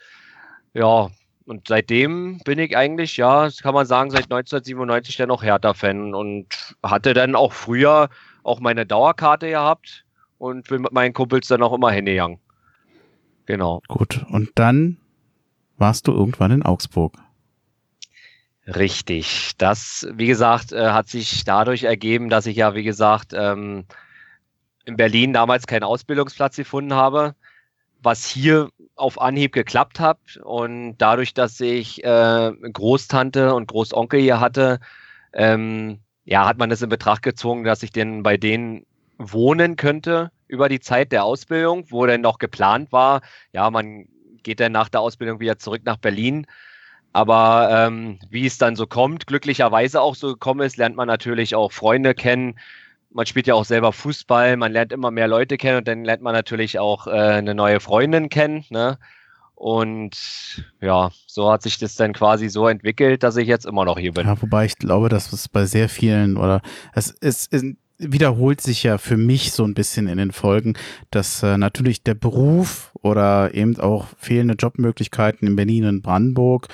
ja, 0.75 1.11
und 1.47 1.69
seitdem 1.69 2.41
bin 2.45 2.59
ich 2.59 2.77
eigentlich, 2.77 3.17
ja, 3.17 3.49
kann 3.63 3.75
man 3.75 3.87
sagen, 3.87 4.11
seit 4.11 4.25
1997 4.25 5.17
dann 5.17 5.31
auch 5.31 5.43
Hertha-Fan 5.43 6.15
und 6.15 6.75
hatte 6.83 7.15
dann 7.15 7.37
auch 7.37 7.53
früher 7.53 8.09
auch 8.43 8.61
meine 8.61 8.87
Dauerkarte 8.87 9.51
gehabt 9.51 10.05
und 10.39 10.69
bin 10.69 10.83
mit 10.83 10.93
meinen 10.93 11.13
Kumpels 11.13 11.49
dann 11.49 11.63
auch 11.63 11.73
immer 11.73 11.91
hingegangen. 11.91 12.41
Genau. 13.47 13.83
Gut, 13.89 14.25
und 14.31 14.51
dann 14.55 14.99
warst 15.77 16.09
du 16.09 16.13
irgendwann 16.13 16.51
in 16.51 16.63
Augsburg. 16.63 17.15
Richtig. 18.67 19.53
Das, 19.59 20.07
wie 20.15 20.27
gesagt, 20.27 20.73
äh, 20.73 20.91
hat 20.91 21.09
sich 21.09 21.45
dadurch 21.45 21.85
ergeben, 21.85 22.31
dass 22.31 22.47
ich 22.47 22.57
ja, 22.57 22.75
wie 22.75 22.85
gesagt, 22.85 23.33
ähm, 23.35 23.85
in 24.87 24.97
Berlin 24.97 25.33
damals 25.33 25.67
keinen 25.67 25.85
Ausbildungsplatz 25.85 26.57
gefunden 26.57 26.95
habe, 26.95 27.35
was 28.03 28.27
hier 28.27 28.71
auf 28.97 29.21
Anhieb 29.21 29.53
geklappt 29.53 30.01
hat. 30.01 30.19
Und 30.43 30.97
dadurch, 30.99 31.35
dass 31.35 31.61
ich 31.61 32.03
äh, 32.05 32.53
Großtante 32.73 33.55
und 33.55 33.69
Großonkel 33.69 34.21
hier 34.21 34.41
hatte, 34.41 34.81
ähm, 35.33 36.01
ja, 36.25 36.47
hat 36.47 36.59
man 36.59 36.71
das 36.71 36.81
in 36.81 36.89
Betracht 36.89 37.23
gezogen, 37.23 37.65
dass 37.65 37.83
ich 37.83 37.93
denn 37.93 38.23
bei 38.23 38.39
denen 38.39 38.87
wohnen 39.33 39.77
könnte 39.77 40.31
über 40.47 40.69
die 40.69 40.81
Zeit 40.81 41.13
der 41.13 41.25
Ausbildung, 41.25 41.85
wo 41.91 42.07
dann 42.07 42.21
noch 42.21 42.39
geplant 42.39 42.93
war, 42.93 43.23
ja, 43.53 43.71
man 43.71 44.07
geht 44.43 44.61
dann 44.61 44.73
nach 44.73 44.89
der 44.89 45.01
Ausbildung 45.01 45.41
wieder 45.41 45.59
zurück 45.59 45.83
nach 45.85 45.97
Berlin. 45.97 46.47
Aber 47.13 47.69
ähm, 47.71 48.19
wie 48.29 48.45
es 48.45 48.59
dann 48.59 48.77
so 48.77 48.87
kommt, 48.87 49.27
glücklicherweise 49.27 50.01
auch 50.01 50.17
so 50.17 50.29
gekommen 50.29 50.61
ist, 50.63 50.77
lernt 50.77 50.97
man 50.97 51.07
natürlich 51.07 51.55
auch 51.55 51.71
Freunde 51.71 52.13
kennen. 52.13 52.59
Man 53.11 53.27
spielt 53.27 53.47
ja 53.47 53.55
auch 53.55 53.65
selber 53.65 53.93
Fußball, 53.93 54.57
man 54.57 54.73
lernt 54.73 54.93
immer 54.93 55.13
mehr 55.13 55.29
Leute 55.29 55.57
kennen 55.57 55.79
und 55.79 55.89
dann 55.89 56.05
lernt 56.05 56.23
man 56.23 56.35
natürlich 56.35 56.81
auch 56.81 57.07
äh, 57.07 57.11
eine 57.11 57.55
neue 57.55 57.79
Freundin 57.79 58.31
kennen. 58.31 58.65
Ne? 58.69 58.99
Und 59.55 60.65
ja, 60.81 61.11
so 61.27 61.51
hat 61.51 61.63
sich 61.63 61.79
das 61.79 61.95
dann 61.95 62.13
quasi 62.13 62.49
so 62.49 62.67
entwickelt, 62.67 63.23
dass 63.23 63.37
ich 63.37 63.47
jetzt 63.47 63.67
immer 63.67 63.85
noch 63.85 63.99
hier 63.99 64.13
bin. 64.13 64.27
Ja, 64.27 64.43
wobei 64.43 64.65
ich 64.65 64.77
glaube, 64.77 65.09
dass 65.09 65.33
es 65.33 65.49
bei 65.49 65.65
sehr 65.67 65.89
vielen 65.89 66.37
oder 66.37 66.61
es, 66.93 67.15
es 67.21 67.49
wiederholt 68.13 68.61
sich 68.61 68.83
ja 68.83 68.99
für 68.99 69.17
mich 69.17 69.53
so 69.53 69.65
ein 69.65 69.75
bisschen 69.75 70.09
in 70.09 70.19
den 70.19 70.33
Folgen, 70.33 70.75
dass 71.11 71.43
äh, 71.43 71.59
natürlich 71.59 72.03
der 72.03 72.15
Beruf 72.15 72.93
oder 73.03 73.55
eben 73.55 73.79
auch 73.79 74.07
fehlende 74.19 74.55
Jobmöglichkeiten 74.55 75.49
in 75.49 75.57
Berlin 75.57 75.87
und 75.87 76.03
Brandenburg 76.03 76.69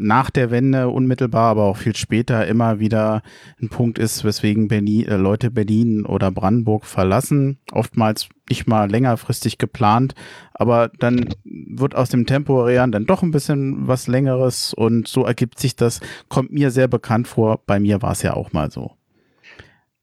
nach 0.00 0.30
der 0.30 0.50
Wende 0.50 0.88
unmittelbar, 0.88 1.50
aber 1.50 1.64
auch 1.64 1.76
viel 1.76 1.94
später 1.94 2.46
immer 2.46 2.80
wieder 2.80 3.22
ein 3.60 3.68
Punkt 3.68 3.98
ist, 3.98 4.24
weswegen 4.24 4.68
Berlin, 4.68 5.06
äh, 5.06 5.16
Leute 5.16 5.50
Berlin 5.50 6.06
oder 6.06 6.30
Brandenburg 6.30 6.86
verlassen. 6.86 7.58
Oftmals 7.70 8.28
nicht 8.48 8.66
mal 8.66 8.90
längerfristig 8.90 9.58
geplant, 9.58 10.14
aber 10.54 10.90
dann 10.98 11.28
wird 11.44 11.94
aus 11.94 12.08
dem 12.08 12.26
temporären 12.26 12.92
dann 12.92 13.06
doch 13.06 13.22
ein 13.22 13.30
bisschen 13.30 13.86
was 13.86 14.08
längeres 14.08 14.72
und 14.72 15.06
so 15.06 15.24
ergibt 15.24 15.60
sich 15.60 15.76
das, 15.76 16.00
kommt 16.28 16.50
mir 16.50 16.70
sehr 16.70 16.88
bekannt 16.88 17.28
vor. 17.28 17.60
Bei 17.66 17.78
mir 17.78 18.00
war 18.00 18.12
es 18.12 18.22
ja 18.22 18.34
auch 18.34 18.52
mal 18.52 18.70
so. 18.70 18.92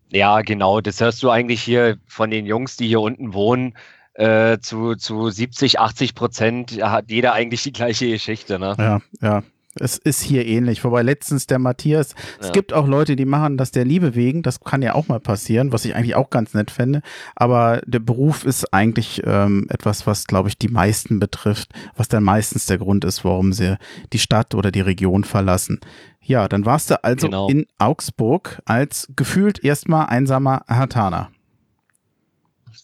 Ja, 0.09 0.41
genau. 0.41 0.81
Das 0.81 1.01
hörst 1.01 1.21
du 1.23 1.29
eigentlich 1.29 1.61
hier 1.61 1.97
von 2.07 2.29
den 2.29 2.45
Jungs, 2.45 2.77
die 2.77 2.87
hier 2.87 3.01
unten 3.01 3.33
wohnen. 3.33 3.73
Äh, 4.13 4.59
zu, 4.59 4.95
zu 4.95 5.29
70, 5.29 5.79
80 5.79 6.15
Prozent 6.15 6.81
hat 6.81 7.11
jeder 7.11 7.33
eigentlich 7.33 7.63
die 7.63 7.71
gleiche 7.71 8.07
Geschichte. 8.09 8.57
Ne? 8.57 8.75
Ja, 8.77 9.01
ja. 9.21 9.43
Es 9.79 9.97
ist 9.97 10.21
hier 10.21 10.45
ähnlich. 10.45 10.83
Wobei 10.83 11.01
letztens 11.01 11.47
der 11.47 11.59
Matthias, 11.59 12.15
es 12.39 12.47
Ja. 12.47 12.51
gibt 12.53 12.73
auch 12.73 12.87
Leute, 12.87 13.15
die 13.15 13.25
machen 13.25 13.57
das 13.57 13.71
der 13.71 13.85
Liebe 13.85 14.15
wegen. 14.15 14.43
Das 14.43 14.59
kann 14.59 14.81
ja 14.81 14.95
auch 14.95 15.07
mal 15.07 15.19
passieren, 15.19 15.71
was 15.71 15.85
ich 15.85 15.95
eigentlich 15.95 16.15
auch 16.15 16.29
ganz 16.29 16.53
nett 16.53 16.71
fände. 16.71 17.01
Aber 17.35 17.81
der 17.85 17.99
Beruf 17.99 18.45
ist 18.45 18.73
eigentlich 18.73 19.21
ähm, 19.25 19.67
etwas, 19.69 20.07
was, 20.07 20.25
glaube 20.27 20.49
ich, 20.49 20.57
die 20.57 20.67
meisten 20.69 21.19
betrifft, 21.19 21.71
was 21.95 22.07
dann 22.07 22.23
meistens 22.23 22.65
der 22.65 22.77
Grund 22.77 23.05
ist, 23.05 23.23
warum 23.25 23.53
sie 23.53 23.77
die 24.13 24.19
Stadt 24.19 24.55
oder 24.55 24.71
die 24.71 24.81
Region 24.81 25.23
verlassen. 25.23 25.79
Ja, 26.21 26.47
dann 26.47 26.65
warst 26.65 26.89
du 26.91 27.03
also 27.03 27.27
Genau. 27.27 27.47
in 27.47 27.65
Augsburg 27.77 28.61
als 28.65 29.07
gefühlt 29.15 29.63
erstmal 29.63 30.07
einsamer 30.07 30.63
Hartaner. 30.67 31.29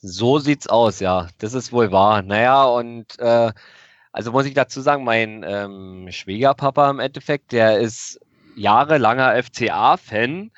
So 0.02 0.40
sieht's 0.40 0.68
aus, 0.68 1.00
ja. 1.00 1.28
Das 1.40 1.54
ist 1.54 1.72
wohl 1.72 1.92
wahr. 1.92 2.22
Naja, 2.22 2.64
und 2.66 3.18
äh, 3.20 3.52
also 4.14 4.32
muss 4.32 4.46
ich 4.46 4.54
dazu 4.54 4.80
sagen, 4.80 5.04
mein 5.04 5.44
ähm, 5.46 6.08
Schwiegerpapa 6.12 6.90
im 6.90 7.00
Endeffekt, 7.00 7.52
der 7.52 7.80
ist 7.80 8.20
jahrelanger 8.56 9.42
FCA-Fan 9.44 10.52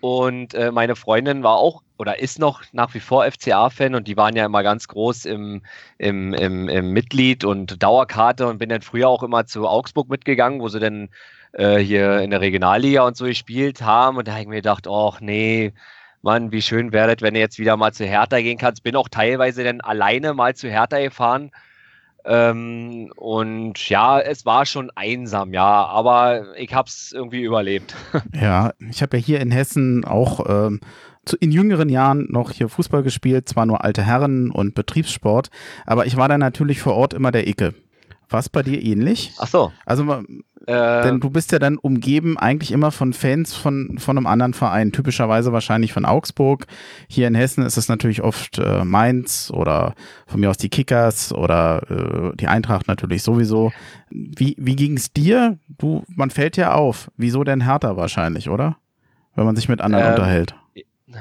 und 0.00 0.54
äh, 0.54 0.70
meine 0.70 0.96
Freundin 0.96 1.42
war 1.42 1.56
auch 1.56 1.82
oder 1.98 2.18
ist 2.18 2.38
noch 2.38 2.62
nach 2.72 2.94
wie 2.94 3.00
vor 3.00 3.24
FCA-Fan 3.30 3.94
und 3.94 4.06
die 4.06 4.16
waren 4.16 4.36
ja 4.36 4.44
immer 4.44 4.62
ganz 4.62 4.86
groß 4.88 5.24
im, 5.24 5.62
im, 5.98 6.34
im, 6.34 6.68
im 6.68 6.92
Mitglied 6.92 7.44
und 7.44 7.82
Dauerkarte 7.82 8.46
und 8.46 8.58
bin 8.58 8.68
dann 8.68 8.82
früher 8.82 9.08
auch 9.08 9.22
immer 9.22 9.46
zu 9.46 9.66
Augsburg 9.66 10.08
mitgegangen, 10.08 10.60
wo 10.60 10.68
sie 10.68 10.80
dann 10.80 11.08
äh, 11.52 11.78
hier 11.78 12.20
in 12.20 12.30
der 12.30 12.40
Regionalliga 12.40 13.06
und 13.06 13.16
so 13.16 13.24
gespielt 13.24 13.82
haben 13.82 14.18
und 14.18 14.28
da 14.28 14.32
habe 14.32 14.42
ich 14.42 14.48
mir 14.48 14.56
gedacht, 14.56 14.86
ach 14.88 15.20
nee, 15.20 15.72
Mann, 16.22 16.52
wie 16.52 16.62
schön 16.62 16.92
wäre 16.92 17.14
das, 17.14 17.22
wenn 17.22 17.34
du 17.34 17.40
jetzt 17.40 17.58
wieder 17.58 17.78
mal 17.78 17.92
zu 17.92 18.04
Hertha 18.04 18.40
gehen 18.40 18.58
kannst. 18.58 18.82
Bin 18.82 18.94
auch 18.94 19.08
teilweise 19.08 19.64
dann 19.64 19.80
alleine 19.80 20.34
mal 20.34 20.54
zu 20.54 20.68
Hertha 20.68 21.00
gefahren. 21.00 21.50
Ähm, 22.24 23.12
und 23.16 23.88
ja, 23.88 24.20
es 24.20 24.44
war 24.44 24.66
schon 24.66 24.90
einsam, 24.94 25.52
ja, 25.52 25.86
aber 25.86 26.56
ich 26.56 26.74
habe 26.74 26.88
es 26.88 27.12
irgendwie 27.14 27.42
überlebt. 27.42 27.94
Ja, 28.40 28.72
ich 28.90 29.02
habe 29.02 29.16
ja 29.16 29.22
hier 29.22 29.40
in 29.40 29.50
Hessen 29.50 30.04
auch 30.04 30.46
ähm, 30.48 30.80
zu, 31.24 31.36
in 31.36 31.52
jüngeren 31.52 31.88
Jahren 31.88 32.26
noch 32.30 32.52
hier 32.52 32.68
Fußball 32.68 33.02
gespielt, 33.02 33.48
zwar 33.48 33.66
nur 33.66 33.84
alte 33.84 34.02
Herren 34.02 34.50
und 34.50 34.74
Betriebssport, 34.74 35.50
aber 35.86 36.06
ich 36.06 36.16
war 36.16 36.28
da 36.28 36.38
natürlich 36.38 36.80
vor 36.80 36.94
Ort 36.94 37.14
immer 37.14 37.30
der 37.30 37.46
Icke. 37.48 37.74
War 38.28 38.40
es 38.40 38.48
bei 38.48 38.62
dir 38.62 38.80
ähnlich? 38.82 39.32
Ach 39.38 39.48
so. 39.48 39.72
Also, 39.84 40.22
Äh, 40.66 41.02
denn 41.02 41.20
du 41.20 41.30
bist 41.30 41.52
ja 41.52 41.58
dann 41.58 41.78
umgeben 41.78 42.38
eigentlich 42.38 42.70
immer 42.72 42.90
von 42.90 43.12
Fans 43.12 43.54
von, 43.54 43.96
von 43.98 44.16
einem 44.16 44.26
anderen 44.26 44.54
Verein, 44.54 44.92
typischerweise 44.92 45.52
wahrscheinlich 45.52 45.92
von 45.92 46.04
Augsburg. 46.04 46.66
Hier 47.08 47.28
in 47.28 47.34
Hessen 47.34 47.64
ist 47.64 47.76
es 47.76 47.88
natürlich 47.88 48.22
oft 48.22 48.58
äh, 48.58 48.84
Mainz 48.84 49.50
oder 49.54 49.94
von 50.26 50.40
mir 50.40 50.50
aus 50.50 50.58
die 50.58 50.68
Kickers 50.68 51.32
oder 51.32 52.32
äh, 52.32 52.36
die 52.36 52.46
Eintracht 52.46 52.88
natürlich 52.88 53.22
sowieso. 53.22 53.72
Wie, 54.10 54.54
wie 54.58 54.76
ging 54.76 54.96
es 54.96 55.12
dir? 55.12 55.58
Du, 55.78 56.04
man 56.08 56.30
fällt 56.30 56.56
ja 56.56 56.74
auf. 56.74 57.10
Wieso 57.16 57.42
denn 57.44 57.62
härter 57.62 57.96
wahrscheinlich, 57.96 58.50
oder? 58.50 58.76
Wenn 59.34 59.46
man 59.46 59.56
sich 59.56 59.68
mit 59.68 59.80
anderen 59.80 60.04
Ähm, 60.04 60.10
unterhält. 60.10 60.54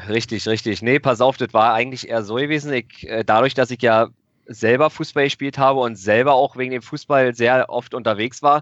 Richtig, 0.08 0.48
richtig. 0.48 0.82
Nee, 0.82 1.00
pass 1.00 1.22
auf, 1.22 1.38
das 1.38 1.54
war 1.54 1.74
eigentlich 1.74 2.10
eher 2.10 2.24
so 2.24 2.36
gewesen. 2.36 2.74
Ich, 2.74 3.08
äh, 3.08 3.24
dadurch, 3.24 3.54
dass 3.54 3.72
ich 3.72 3.82
ja 3.82 4.10
selber 4.46 4.90
Fußball 4.90 5.26
gespielt 5.26 5.58
habe 5.58 5.80
und 5.80 5.96
selber 5.96 6.34
auch 6.34 6.58
wegen 6.58 6.72
dem 6.72 6.82
Fußball 6.82 7.34
sehr 7.36 7.70
oft 7.70 7.94
unterwegs 7.94 8.42
war, 8.42 8.62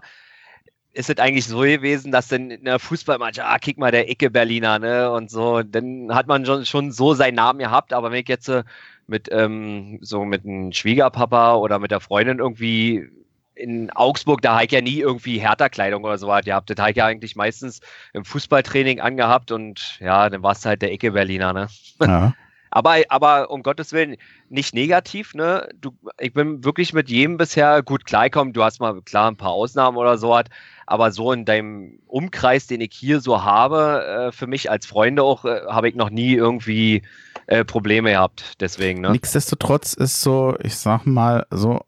ist 0.92 1.10
es 1.10 1.18
eigentlich 1.18 1.46
so 1.46 1.60
gewesen, 1.60 2.12
dass 2.12 2.28
dann 2.28 2.50
in 2.50 2.64
der 2.64 2.78
Fußballmannschaft, 2.78 3.48
ah, 3.48 3.58
kick 3.58 3.78
mal 3.78 3.92
der 3.92 4.10
Icke 4.10 4.30
Berliner, 4.30 4.78
ne, 4.78 5.10
und 5.10 5.30
so, 5.30 5.62
dann 5.62 6.14
hat 6.14 6.26
man 6.26 6.44
schon, 6.44 6.64
schon 6.64 6.92
so 6.92 7.14
seinen 7.14 7.34
Namen 7.34 7.58
gehabt, 7.58 7.92
aber 7.92 8.10
wenn 8.10 8.22
ich 8.22 8.28
jetzt 8.28 8.48
äh, 8.48 8.64
mit, 9.06 9.28
ähm, 9.30 9.98
so 10.02 10.24
mit 10.24 10.44
einem 10.44 10.72
Schwiegerpapa 10.72 11.54
oder 11.54 11.78
mit 11.78 11.90
der 11.90 12.00
Freundin 12.00 12.38
irgendwie 12.38 13.08
in 13.54 13.90
Augsburg, 13.90 14.40
da 14.42 14.54
habe 14.54 14.64
ich 14.66 14.72
ja 14.72 14.80
nie 14.80 15.00
irgendwie 15.00 15.40
Härterkleidung 15.40 16.04
oder 16.04 16.16
so 16.16 16.28
was 16.28 16.44
gehabt. 16.44 16.70
Das 16.70 16.78
habe 16.78 16.90
ich 16.90 16.96
ja 16.96 17.06
eigentlich 17.06 17.36
meistens 17.36 17.80
im 18.12 18.24
Fußballtraining 18.24 19.00
angehabt 19.00 19.50
und 19.50 19.98
ja, 20.00 20.30
dann 20.30 20.42
war 20.42 20.52
es 20.52 20.64
halt 20.64 20.82
der 20.82 20.92
Ecke 20.92 21.12
Berliner, 21.12 21.52
ne? 21.52 21.68
Ja. 22.00 22.34
aber, 22.70 22.98
aber 23.08 23.50
um 23.50 23.62
Gottes 23.62 23.92
Willen 23.92 24.16
nicht 24.48 24.74
negativ, 24.74 25.34
ne? 25.34 25.68
Du, 25.80 25.92
ich 26.20 26.32
bin 26.32 26.64
wirklich 26.64 26.92
mit 26.92 27.08
jedem 27.08 27.36
bisher 27.36 27.82
gut 27.82 28.04
klargekommen. 28.04 28.52
Du 28.52 28.62
hast 28.62 28.80
mal 28.80 29.00
klar 29.02 29.30
ein 29.30 29.36
paar 29.36 29.50
Ausnahmen 29.50 29.96
oder 29.96 30.18
so 30.18 30.30
was, 30.30 30.44
aber 30.88 31.12
so 31.12 31.32
in 31.32 31.44
deinem 31.44 31.98
Umkreis, 32.06 32.66
den 32.66 32.80
ich 32.80 32.94
hier 32.94 33.20
so 33.20 33.44
habe, 33.44 34.28
äh, 34.28 34.32
für 34.32 34.46
mich 34.46 34.70
als 34.70 34.86
Freunde 34.86 35.22
auch, 35.22 35.44
äh, 35.44 35.60
habe 35.68 35.88
ich 35.88 35.94
noch 35.94 36.08
nie 36.08 36.32
irgendwie 36.32 37.02
äh, 37.46 37.62
Probleme 37.64 38.12
gehabt. 38.12 38.54
Deswegen, 38.60 39.02
ne? 39.02 39.10
Nichtsdestotrotz 39.10 39.92
ist 39.92 40.22
so, 40.22 40.56
ich 40.62 40.76
sag 40.76 41.04
mal, 41.04 41.46
so 41.50 41.80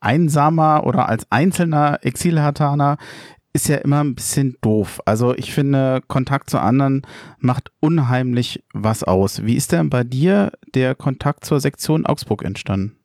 einsamer 0.00 0.84
oder 0.84 1.08
als 1.08 1.26
einzelner 1.30 2.00
Exilhartaner 2.02 2.98
ist 3.52 3.68
ja 3.68 3.76
immer 3.76 4.02
ein 4.02 4.16
bisschen 4.16 4.56
doof. 4.60 5.00
Also 5.04 5.34
ich 5.34 5.52
finde, 5.52 6.02
Kontakt 6.08 6.50
zu 6.50 6.58
anderen 6.58 7.02
macht 7.38 7.70
unheimlich 7.80 8.64
was 8.72 9.04
aus. 9.04 9.44
Wie 9.44 9.54
ist 9.54 9.70
denn 9.70 9.88
bei 9.88 10.02
dir 10.02 10.52
der 10.74 10.96
Kontakt 10.96 11.44
zur 11.44 11.60
Sektion 11.60 12.06
Augsburg 12.06 12.44
entstanden? 12.44 12.97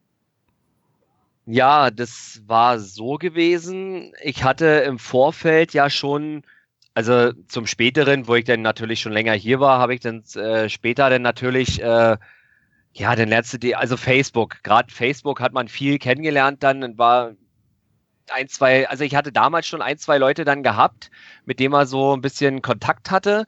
Ja, 1.46 1.92
das 1.92 2.42
war 2.48 2.80
so 2.80 3.18
gewesen. 3.18 4.14
Ich 4.24 4.44
hatte 4.44 4.66
im 4.88 4.98
Vorfeld 4.98 5.74
ja 5.74 5.90
schon, 5.90 6.44
also 6.94 7.34
zum 7.48 7.68
späteren, 7.68 8.28
wo 8.28 8.36
ich 8.36 8.46
dann 8.46 8.62
natürlich 8.62 9.02
schon 9.02 9.12
länger 9.12 9.34
hier 9.34 9.60
war, 9.60 9.80
habe 9.80 9.94
ich 9.94 10.02
dann 10.02 10.24
äh, 10.36 10.70
später 10.70 11.10
dann 11.10 11.22
natürlich 11.22 11.82
äh, 11.82 12.18
ja, 12.94 13.16
dann 13.16 13.30
lernst 13.30 13.62
die, 13.64 13.76
also 13.76 13.98
Facebook, 13.98 14.62
gerade 14.64 14.94
Facebook 14.94 15.42
hat 15.42 15.54
man 15.54 15.68
viel 15.68 15.98
kennengelernt 16.00 16.64
dann 16.64 16.98
war 16.98 17.34
ein, 18.30 18.48
zwei, 18.48 18.88
also 18.88 19.04
ich 19.04 19.16
hatte 19.16 19.32
damals 19.32 19.68
schon 19.68 19.82
ein, 19.82 19.98
zwei 19.98 20.18
Leute 20.18 20.46
dann 20.46 20.64
gehabt, 20.64 21.12
mit 21.46 21.60
denen 21.60 21.74
man 21.74 21.88
so 21.88 22.16
ein 22.16 22.22
bisschen 22.22 22.62
Kontakt 22.62 23.12
hatte. 23.12 23.46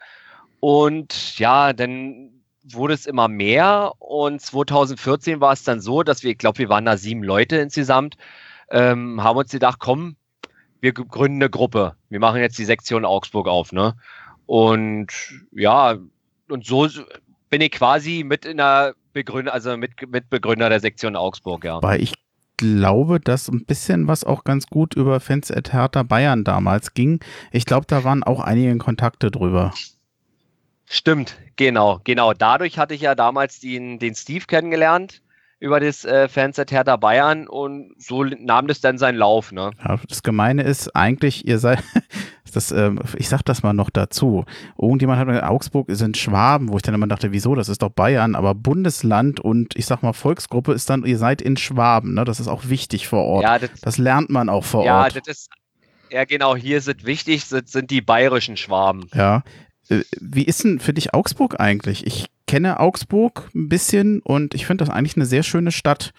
Und 0.60 1.40
ja, 1.40 1.74
dann 1.74 2.35
wurde 2.70 2.94
es 2.94 3.06
immer 3.06 3.28
mehr 3.28 3.94
und 4.00 4.42
2014 4.42 5.40
war 5.40 5.54
es 5.54 5.64
dann 5.64 5.82
so, 5.82 6.04
dass 6.04 6.24
wir, 6.24 6.32
ich 6.32 6.38
glaube, 6.38 6.60
wir 6.60 6.70
waren 6.70 6.86
da 6.86 6.98
sieben 6.98 7.24
Leute 7.24 7.58
insgesamt, 7.58 8.18
ähm, 8.70 9.24
haben 9.24 9.38
uns 9.38 9.52
gedacht, 9.52 9.80
komm, 9.80 10.16
wir 10.82 10.94
gründen 10.94 11.42
eine 11.42 11.50
Gruppe. 11.50 11.96
Wir 12.10 12.20
machen 12.20 12.42
jetzt 12.42 12.58
die 12.58 12.66
Sektion 12.66 13.06
Augsburg 13.06 13.48
auf, 13.48 13.72
ne? 13.72 13.96
Und 14.46 15.08
ja, 15.52 15.98
und 16.50 16.66
so 16.66 16.88
bin 17.50 17.62
ich 17.62 17.72
quasi 17.72 18.24
mit 18.26 18.46
in 18.46 18.58
der 18.58 18.96
Begründer, 19.14 19.54
also 19.54 19.78
mit, 19.78 19.92
Mitbegründer 20.08 20.70
der 20.70 20.80
Sektion 20.80 21.16
Augsburg, 21.16 21.64
ja. 21.64 21.82
Weil 21.82 22.02
ich 22.02 22.14
glaube, 22.58 23.20
dass 23.20 23.48
ein 23.48 23.66
bisschen 23.66 24.08
was 24.08 24.24
auch 24.24 24.44
ganz 24.44 24.68
gut 24.68 24.96
über 24.96 25.20
Fans 25.20 25.52
at 25.52 25.74
Hertha 25.74 26.04
Bayern 26.04 26.44
damals 26.44 26.94
ging. 26.94 27.20
Ich 27.52 27.66
glaube, 27.66 27.86
da 27.88 28.04
waren 28.04 28.24
auch 28.24 28.40
einige 28.40 28.78
Kontakte 28.78 29.32
drüber. 29.32 29.74
Stimmt, 30.88 31.38
genau, 31.56 32.00
genau. 32.04 32.34
Dadurch 32.34 32.78
hatte 32.78 32.94
ich 32.94 33.02
ja 33.02 33.16
damals 33.16 33.60
den, 33.60 34.00
den 34.00 34.16
Steve 34.16 34.46
kennengelernt 34.46 35.22
über 35.60 35.80
das 35.80 36.06
äh, 36.06 36.28
Fans 36.28 36.60
at 36.60 36.72
Hertha 36.72 36.96
Bayern 36.98 37.48
und 37.48 37.96
so 37.98 38.24
nahm 38.24 38.68
das 38.68 38.82
dann 38.82 38.98
seinen 38.98 39.18
Lauf. 39.18 39.52
Ne? 39.52 39.72
Ja, 39.84 40.00
das 40.08 40.22
Gemeine 40.22 40.64
ist 40.64 40.96
eigentlich, 40.96 41.48
ihr 41.48 41.60
seid, 41.60 41.82
das, 42.54 42.72
ähm, 42.72 43.00
ich 43.18 43.30
sag 43.30 43.42
das 43.44 43.64
mal 43.64 43.74
noch 43.74 43.90
dazu. 43.90 44.46
Irgendjemand 44.80 45.20
hat 45.20 45.28
mir 45.28 45.34
gesagt, 45.34 45.52
Augsburg 45.52 45.88
sind 45.90 46.18
Schwaben, 46.18 46.70
wo 46.70 46.78
ich 46.78 46.82
dann 46.84 46.94
immer 46.94 47.08
dachte, 47.08 47.32
wieso, 47.32 47.56
das 47.56 47.70
ist 47.70 47.82
doch 47.82 47.90
Bayern, 47.90 48.36
aber 48.36 48.54
Bundesland 48.54 49.40
und 49.40 49.76
ich 49.76 49.86
sag 49.86 50.04
mal 50.04 50.14
Volksgruppe 50.14 50.74
ist 50.74 50.90
dann, 50.90 51.06
ihr 51.06 51.18
seid 51.18 51.42
in 51.42 51.58
Schwaben, 51.58 52.14
ne? 52.14 52.26
Das 52.26 52.40
ist 52.40 52.48
auch 52.48 52.68
wichtig 52.68 53.08
vor 53.08 53.24
Ort. 53.24 53.44
Ja, 53.44 53.60
das, 53.60 53.70
das 53.82 53.98
lernt 53.98 54.30
man 54.30 54.50
auch 54.50 54.64
vor 54.64 54.86
ja, 54.86 55.00
Ort. 55.00 55.14
Ja, 55.14 55.22
das 55.22 55.38
ist, 55.38 55.50
ja 56.12 56.26
genau, 56.26 56.56
hier 56.56 56.82
sind 56.82 57.06
wichtig, 57.06 57.46
sind, 57.46 57.70
sind 57.70 57.92
die 57.92 58.02
bayerischen 58.02 58.58
Schwaben. 58.58 59.08
Ja. 59.14 59.44
Äh, 59.90 60.02
wie 60.20 60.44
ist 60.44 60.64
denn 60.64 60.80
für 60.80 60.94
dich 60.94 61.14
Augsburg 61.14 61.60
eigentlich? 61.60 62.06
Ich 62.06 62.28
kenne 62.48 62.80
Augsburg 62.80 63.50
ein 63.56 63.70
bisschen 63.70 64.22
und 64.22 64.54
ich 64.54 64.66
finde 64.66 64.86
das 64.86 64.94
eigentlich 64.94 65.16
eine 65.16 65.26
sehr 65.26 65.44
schöne 65.44 65.72
Stadt. 65.72 66.12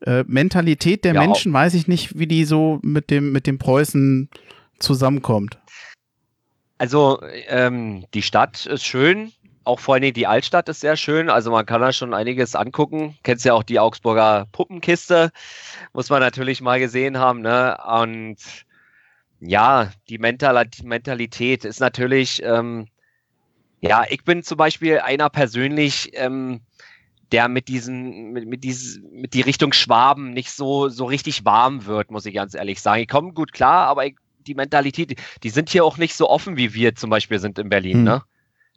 Äh, 0.00 0.24
Mentalität 0.26 1.04
der 1.04 1.14
ja, 1.14 1.20
Menschen 1.20 1.52
weiß 1.52 1.74
ich 1.74 1.86
nicht, 1.86 2.18
wie 2.18 2.26
die 2.26 2.44
so 2.44 2.78
mit 2.82 3.10
dem, 3.10 3.32
mit 3.32 3.46
dem 3.46 3.58
Preußen 3.58 4.30
zusammenkommt. 4.78 5.58
Also 6.78 7.20
ähm, 7.48 8.06
die 8.14 8.22
Stadt 8.22 8.64
ist 8.64 8.84
schön, 8.84 9.32
auch 9.64 9.78
vor 9.78 9.94
allem 9.94 10.12
die 10.12 10.26
Altstadt 10.26 10.68
ist 10.68 10.80
sehr 10.80 10.96
schön. 10.96 11.28
Also 11.28 11.50
man 11.50 11.66
kann 11.66 11.80
da 11.80 11.92
schon 11.92 12.14
einiges 12.14 12.56
angucken. 12.56 13.16
Kennst 13.22 13.44
ja 13.44 13.54
auch 13.54 13.62
die 13.62 13.78
Augsburger 13.78 14.46
Puppenkiste, 14.52 15.30
muss 15.92 16.10
man 16.10 16.20
natürlich 16.20 16.60
mal 16.60 16.80
gesehen 16.80 17.18
haben. 17.18 17.42
Ne? 17.42 17.76
Und 17.86 18.38
ja, 19.40 19.90
die 20.08 20.18
Mentalität 20.18 21.64
ist 21.64 21.80
natürlich, 21.80 22.42
ähm, 22.42 22.88
ja, 23.80 24.04
ich 24.08 24.24
bin 24.24 24.42
zum 24.42 24.56
Beispiel 24.56 24.98
einer 24.98 25.30
persönlich, 25.30 26.10
ähm, 26.14 26.60
der 27.32 27.48
mit 27.48 27.68
diesen, 27.68 28.32
mit, 28.32 28.46
mit 28.46 28.64
diesen, 28.64 29.12
mit 29.12 29.34
die 29.34 29.40
Richtung 29.40 29.72
Schwaben 29.72 30.32
nicht 30.32 30.50
so, 30.50 30.88
so 30.88 31.04
richtig 31.04 31.44
warm 31.44 31.86
wird, 31.86 32.10
muss 32.10 32.26
ich 32.26 32.34
ganz 32.34 32.54
ehrlich 32.54 32.80
sagen. 32.80 33.02
Ich 33.02 33.08
komme 33.08 33.32
gut 33.32 33.52
klar, 33.52 33.86
aber 33.86 34.06
ich 34.06 34.16
die 34.46 34.54
Mentalität, 34.54 35.18
die 35.42 35.50
sind 35.50 35.68
hier 35.68 35.84
auch 35.84 35.96
nicht 35.96 36.14
so 36.14 36.28
offen, 36.28 36.56
wie 36.56 36.74
wir 36.74 36.94
zum 36.94 37.10
Beispiel 37.10 37.38
sind 37.38 37.58
in 37.58 37.68
Berlin, 37.68 37.98
hm. 37.98 38.04
ne? 38.04 38.22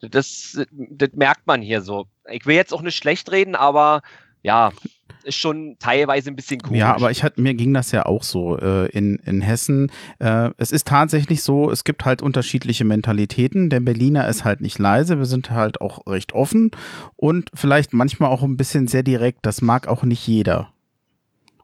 Das, 0.02 0.60
das 0.70 1.10
merkt 1.14 1.48
man 1.48 1.62
hier 1.62 1.82
so. 1.82 2.08
Ich 2.30 2.46
will 2.46 2.58
jetzt 2.58 2.74
auch 2.74 2.82
nicht 2.82 2.98
schlecht 2.98 3.32
reden, 3.32 3.56
aber 3.56 4.02
ja, 4.42 4.74
ist 5.24 5.36
schon 5.36 5.78
teilweise 5.80 6.30
ein 6.30 6.36
bisschen 6.36 6.62
komisch. 6.62 6.80
Ja, 6.80 6.96
aber 6.96 7.12
ich 7.12 7.24
hatte, 7.24 7.42
mir 7.42 7.54
ging 7.54 7.74
das 7.74 7.92
ja 7.92 8.06
auch 8.06 8.24
so 8.24 8.58
äh, 8.58 8.88
in, 8.90 9.18
in 9.18 9.42
Hessen. 9.42 9.92
Äh, 10.20 10.52
es 10.58 10.72
ist 10.72 10.88
tatsächlich 10.88 11.44
so, 11.44 11.72
es 11.72 11.84
gibt 11.84 12.06
halt 12.06 12.22
unterschiedliche 12.22 12.86
Mentalitäten. 12.86 13.70
Der 13.70 13.80
Berliner 13.80 14.28
ist 14.28 14.44
halt 14.44 14.62
nicht 14.62 14.80
leise, 14.80 15.18
wir 15.18 15.26
sind 15.26 15.52
halt 15.52 15.82
auch 15.82 16.06
recht 16.08 16.34
offen 16.34 16.72
und 17.16 17.50
vielleicht 17.54 17.94
manchmal 17.94 18.30
auch 18.30 18.44
ein 18.44 18.58
bisschen 18.58 18.88
sehr 18.88 19.04
direkt. 19.04 19.46
Das 19.46 19.62
mag 19.62 19.88
auch 19.88 20.04
nicht 20.04 20.28
jeder. 20.28 20.72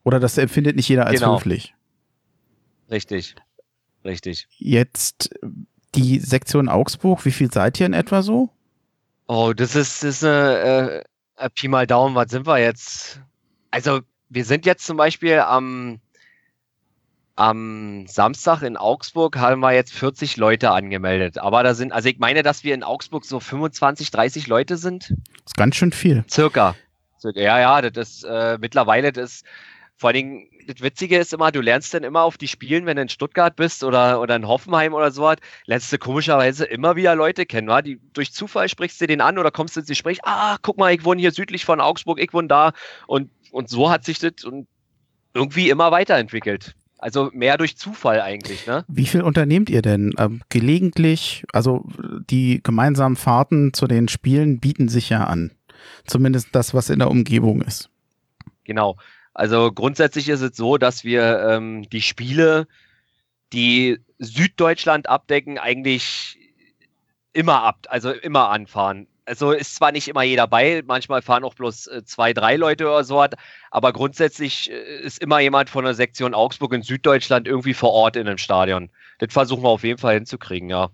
Oder 0.03 0.19
das 0.19 0.37
empfindet 0.37 0.75
nicht 0.75 0.89
jeder 0.89 1.05
als 1.05 1.19
genau. 1.19 1.35
höflich. 1.35 1.75
Richtig. 2.89 3.35
Richtig. 4.03 4.47
Jetzt 4.57 5.29
die 5.95 6.19
Sektion 6.19 6.69
Augsburg, 6.69 7.25
wie 7.25 7.31
viel 7.31 7.51
seid 7.51 7.79
ihr 7.79 7.85
in 7.85 7.93
etwa 7.93 8.21
so? 8.21 8.49
Oh, 9.27 9.53
das 9.53 9.75
ist, 9.75 10.03
das 10.03 10.15
ist 10.15 10.23
eine 10.23 11.03
äh, 11.37 11.49
Pi 11.49 11.67
mal 11.67 11.85
Daumen, 11.87 12.15
was 12.15 12.31
sind 12.31 12.47
wir 12.47 12.57
jetzt? 12.57 13.21
Also, 13.71 14.01
wir 14.29 14.45
sind 14.45 14.65
jetzt 14.65 14.85
zum 14.85 14.97
Beispiel 14.97 15.39
am, 15.39 15.99
am 17.35 18.05
Samstag 18.07 18.61
in 18.61 18.77
Augsburg 18.77 19.37
haben 19.37 19.61
wir 19.61 19.73
jetzt 19.73 19.93
40 19.93 20.37
Leute 20.37 20.71
angemeldet. 20.71 21.37
Aber 21.37 21.63
da 21.63 21.73
sind, 21.73 21.91
also 21.91 22.09
ich 22.09 22.19
meine, 22.19 22.43
dass 22.43 22.63
wir 22.63 22.73
in 22.73 22.83
Augsburg 22.83 23.25
so 23.25 23.39
25, 23.39 24.11
30 24.11 24.47
Leute 24.47 24.77
sind. 24.77 25.09
Das 25.09 25.47
ist 25.47 25.57
ganz 25.57 25.75
schön 25.75 25.91
viel. 25.91 26.23
Circa. 26.29 26.75
Ja, 27.35 27.59
ja, 27.59 27.81
das 27.81 28.09
ist 28.09 28.23
äh, 28.23 28.57
mittlerweile 28.59 29.11
das 29.11 29.43
vor 29.99 30.07
allen 30.07 30.15
Dingen, 30.15 30.47
das 30.65 30.81
Witzige 30.81 31.17
ist 31.17 31.33
immer, 31.33 31.51
du 31.51 31.59
lernst 31.59 31.93
dann 31.93 32.05
immer 32.05 32.21
auf 32.21 32.37
die 32.37 32.47
Spielen, 32.47 32.85
wenn 32.85 32.95
du 32.95 33.01
in 33.01 33.09
Stuttgart 33.09 33.53
bist 33.57 33.83
oder, 33.83 34.21
oder 34.21 34.37
in 34.37 34.47
Hoffenheim 34.47 34.93
oder 34.93 35.11
so, 35.11 35.29
lernst 35.65 35.91
du 35.91 35.97
komischerweise 35.97 36.63
immer 36.63 36.95
wieder 36.95 37.15
Leute 37.15 37.45
kennen. 37.45 37.67
Wa? 37.67 37.81
Die, 37.81 37.99
durch 38.13 38.31
Zufall 38.31 38.69
sprichst 38.69 39.01
du 39.01 39.07
den 39.07 39.19
an 39.19 39.37
oder 39.37 39.51
kommst 39.51 39.75
du 39.75 39.81
ins 39.81 39.89
Gespräch, 39.89 40.19
ah, 40.23 40.55
guck 40.61 40.77
mal, 40.77 40.93
ich 40.93 41.03
wohne 41.03 41.19
hier 41.19 41.33
südlich 41.33 41.65
von 41.65 41.81
Augsburg, 41.81 42.21
ich 42.21 42.33
wohne 42.33 42.47
da. 42.47 42.71
Und, 43.07 43.29
und 43.51 43.69
so 43.69 43.89
hat 43.89 44.05
sich 44.05 44.19
das 44.19 44.43
und 44.43 44.67
irgendwie 45.33 45.69
immer 45.69 45.91
weiterentwickelt. 45.91 46.75
Also 46.97 47.29
mehr 47.33 47.57
durch 47.57 47.77
Zufall 47.77 48.19
eigentlich, 48.19 48.67
ne? 48.67 48.83
Wie 48.89 49.05
viel 49.05 49.21
unternehmt 49.21 49.69
ihr 49.69 49.81
denn? 49.81 50.13
Ähm, 50.17 50.41
gelegentlich, 50.49 51.45
also 51.53 51.85
die 52.29 52.61
gemeinsamen 52.61 53.15
Fahrten 53.15 53.73
zu 53.73 53.87
den 53.87 54.09
Spielen 54.09 54.59
bieten 54.59 54.89
sich 54.89 55.09
ja 55.09 55.23
an. 55.23 55.51
Zumindest 56.05 56.49
das, 56.51 56.73
was 56.73 56.89
in 56.89 56.99
der 56.99 57.09
Umgebung 57.09 57.61
ist. 57.61 57.89
Genau. 58.65 58.97
Also 59.33 59.71
grundsätzlich 59.71 60.27
ist 60.27 60.41
es 60.41 60.57
so, 60.57 60.77
dass 60.77 61.05
wir 61.05 61.39
ähm, 61.49 61.89
die 61.89 62.01
Spiele, 62.01 62.67
die 63.53 63.99
Süddeutschland 64.17 65.07
abdecken, 65.07 65.57
eigentlich 65.57 66.37
immer 67.31 67.63
ab, 67.63 67.87
also 67.89 68.11
immer 68.11 68.49
anfahren. 68.49 69.07
Also 69.29 69.51
ist 69.51 69.75
zwar 69.75 69.91
nicht 69.91 70.07
immer 70.07 70.23
jeder 70.23 70.47
bei, 70.47 70.83
manchmal 70.85 71.21
fahren 71.21 71.43
auch 71.43 71.53
bloß 71.53 71.87
äh, 71.87 72.03
zwei, 72.03 72.33
drei 72.33 72.55
Leute 72.55 72.87
oder 72.87 73.03
so, 73.03 73.23
aber 73.71 73.93
grundsätzlich 73.93 74.71
äh, 74.71 75.01
ist 75.01 75.21
immer 75.21 75.39
jemand 75.39 75.69
von 75.69 75.85
der 75.85 75.93
Sektion 75.93 76.33
Augsburg 76.33 76.73
in 76.73 76.81
Süddeutschland 76.81 77.47
irgendwie 77.47 77.73
vor 77.73 77.91
Ort 77.91 78.15
in 78.15 78.27
einem 78.27 78.37
Stadion. 78.37 78.89
Das 79.19 79.31
versuchen 79.31 79.63
wir 79.63 79.69
auf 79.69 79.83
jeden 79.83 79.99
Fall 79.99 80.15
hinzukriegen, 80.15 80.69
ja. 80.69 80.89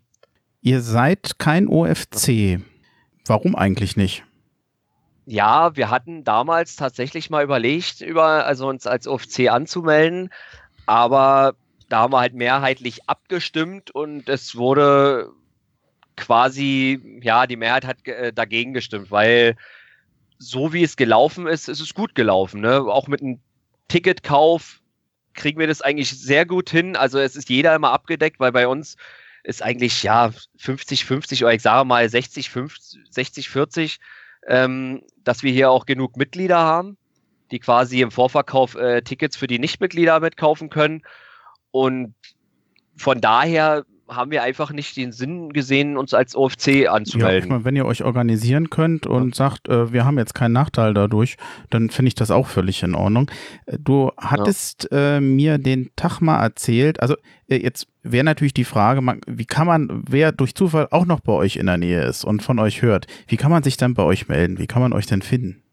Ihr 0.61 0.81
seid 0.81 1.39
kein 1.39 1.67
OFC. 1.67 2.59
Warum 3.25 3.55
eigentlich 3.55 3.95
nicht? 3.95 4.23
ja, 5.25 5.75
wir 5.75 5.89
hatten 5.89 6.23
damals 6.23 6.75
tatsächlich 6.75 7.29
mal 7.29 7.43
überlegt, 7.43 8.01
über, 8.01 8.45
also 8.45 8.67
uns 8.67 8.85
als 8.85 9.07
OFC 9.07 9.49
anzumelden, 9.49 10.29
aber 10.85 11.55
da 11.89 11.99
haben 11.99 12.13
wir 12.13 12.19
halt 12.19 12.33
mehrheitlich 12.33 13.09
abgestimmt 13.09 13.91
und 13.91 14.29
es 14.29 14.55
wurde 14.55 15.31
quasi, 16.15 17.19
ja, 17.21 17.47
die 17.47 17.57
Mehrheit 17.57 17.85
hat 17.85 18.07
äh, 18.07 18.33
dagegen 18.33 18.73
gestimmt, 18.73 19.11
weil 19.11 19.55
so 20.37 20.73
wie 20.73 20.83
es 20.83 20.95
gelaufen 20.97 21.47
ist, 21.47 21.69
ist 21.69 21.79
es 21.79 21.93
gut 21.93 22.15
gelaufen. 22.15 22.61
Ne? 22.61 22.81
Auch 22.81 23.07
mit 23.07 23.21
einem 23.21 23.39
Ticketkauf 23.87 24.81
kriegen 25.33 25.59
wir 25.59 25.67
das 25.67 25.81
eigentlich 25.81 26.09
sehr 26.09 26.45
gut 26.45 26.69
hin. 26.69 26.95
Also 26.95 27.19
es 27.19 27.35
ist 27.35 27.49
jeder 27.49 27.75
immer 27.75 27.91
abgedeckt, 27.91 28.39
weil 28.39 28.51
bei 28.51 28.67
uns 28.67 28.95
ist 29.43 29.61
eigentlich 29.61 30.01
ja 30.03 30.31
50, 30.57 31.05
50 31.05 31.43
oder 31.43 31.53
ich 31.53 31.61
sage 31.61 31.85
mal 31.85 32.07
60, 32.09 32.49
50, 32.49 33.01
60, 33.09 33.49
40, 33.49 33.99
ähm, 34.47 35.03
dass 35.23 35.43
wir 35.43 35.51
hier 35.51 35.69
auch 35.69 35.85
genug 35.85 36.17
Mitglieder 36.17 36.57
haben, 36.57 36.97
die 37.51 37.59
quasi 37.59 38.01
im 38.01 38.11
Vorverkauf 38.11 38.75
äh, 38.75 39.01
Tickets 39.01 39.37
für 39.37 39.47
die 39.47 39.59
Nichtmitglieder 39.59 40.19
mitkaufen 40.19 40.69
können. 40.69 41.03
Und 41.71 42.15
von 42.97 43.21
daher 43.21 43.85
haben 44.07 44.31
wir 44.31 44.43
einfach 44.43 44.71
nicht 44.71 44.95
den 44.97 45.11
Sinn 45.11 45.51
gesehen, 45.51 45.97
uns 45.97 46.13
als 46.13 46.35
OFC 46.35 46.87
anzumelden. 46.87 47.49
Ja, 47.49 47.63
wenn 47.63 47.75
ihr 47.75 47.85
euch 47.85 48.03
organisieren 48.03 48.69
könnt 48.69 49.07
und 49.07 49.29
ja. 49.29 49.35
sagt, 49.35 49.67
äh, 49.67 49.91
wir 49.91 50.05
haben 50.05 50.17
jetzt 50.17 50.35
keinen 50.35 50.53
Nachteil 50.53 50.93
dadurch, 50.93 51.37
dann 51.69 51.89
finde 51.89 52.09
ich 52.09 52.15
das 52.15 52.31
auch 52.31 52.47
völlig 52.47 52.83
in 52.83 52.95
Ordnung. 52.95 53.31
Äh, 53.65 53.77
du 53.79 54.11
hattest 54.17 54.89
ja. 54.91 55.17
äh, 55.17 55.21
mir 55.21 55.57
den 55.57 55.89
Tag 55.95 56.21
mal 56.21 56.41
erzählt, 56.41 57.01
also 57.01 57.15
äh, 57.47 57.57
jetzt 57.57 57.87
wäre 58.03 58.23
natürlich 58.23 58.53
die 58.53 58.63
Frage, 58.63 59.01
man, 59.01 59.21
wie 59.27 59.45
kann 59.45 59.67
man, 59.67 60.03
wer 60.07 60.31
durch 60.31 60.53
Zufall 60.55 60.87
auch 60.91 61.05
noch 61.05 61.19
bei 61.19 61.33
euch 61.33 61.55
in 61.55 61.65
der 61.65 61.77
Nähe 61.77 62.03
ist 62.03 62.23
und 62.23 62.43
von 62.43 62.59
euch 62.59 62.81
hört, 62.81 63.07
wie 63.27 63.37
kann 63.37 63.51
man 63.51 63.63
sich 63.63 63.77
dann 63.77 63.95
bei 63.95 64.03
euch 64.03 64.27
melden? 64.27 64.59
Wie 64.59 64.67
kann 64.67 64.81
man 64.81 64.93
euch 64.93 65.07
denn 65.07 65.21
finden? 65.21 65.63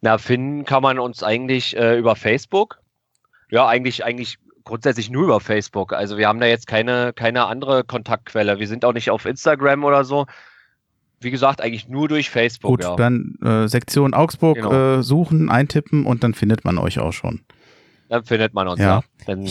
Na, 0.00 0.18
finden 0.18 0.64
kann 0.64 0.82
man 0.82 0.98
uns 0.98 1.22
eigentlich 1.22 1.76
äh, 1.76 1.98
über 1.98 2.16
Facebook. 2.16 2.80
Ja, 3.50 3.66
eigentlich, 3.68 4.04
eigentlich 4.04 4.38
grundsätzlich 4.64 5.10
nur 5.10 5.24
über 5.24 5.40
Facebook. 5.40 5.92
Also 5.92 6.16
wir 6.18 6.28
haben 6.28 6.40
da 6.40 6.46
jetzt 6.46 6.66
keine, 6.66 7.12
keine 7.12 7.46
andere 7.46 7.84
Kontaktquelle. 7.84 8.58
Wir 8.58 8.68
sind 8.68 8.84
auch 8.84 8.92
nicht 8.92 9.10
auf 9.10 9.26
Instagram 9.26 9.84
oder 9.84 10.04
so. 10.04 10.26
Wie 11.20 11.30
gesagt, 11.30 11.60
eigentlich 11.60 11.88
nur 11.88 12.08
durch 12.08 12.30
Facebook. 12.30 12.70
Gut, 12.70 12.82
ja. 12.82 12.96
dann 12.96 13.36
äh, 13.42 13.68
Sektion 13.68 14.12
Augsburg 14.12 14.56
genau. 14.56 14.98
äh, 14.98 15.02
suchen, 15.02 15.50
eintippen 15.50 16.04
und 16.04 16.24
dann 16.24 16.34
findet 16.34 16.64
man 16.64 16.78
euch 16.78 16.98
auch 16.98 17.12
schon. 17.12 17.42
Dann 18.08 18.24
findet 18.24 18.54
man 18.54 18.68
uns, 18.68 18.80
ja. 18.80 18.98
ja. 18.98 19.02
Dann 19.26 19.48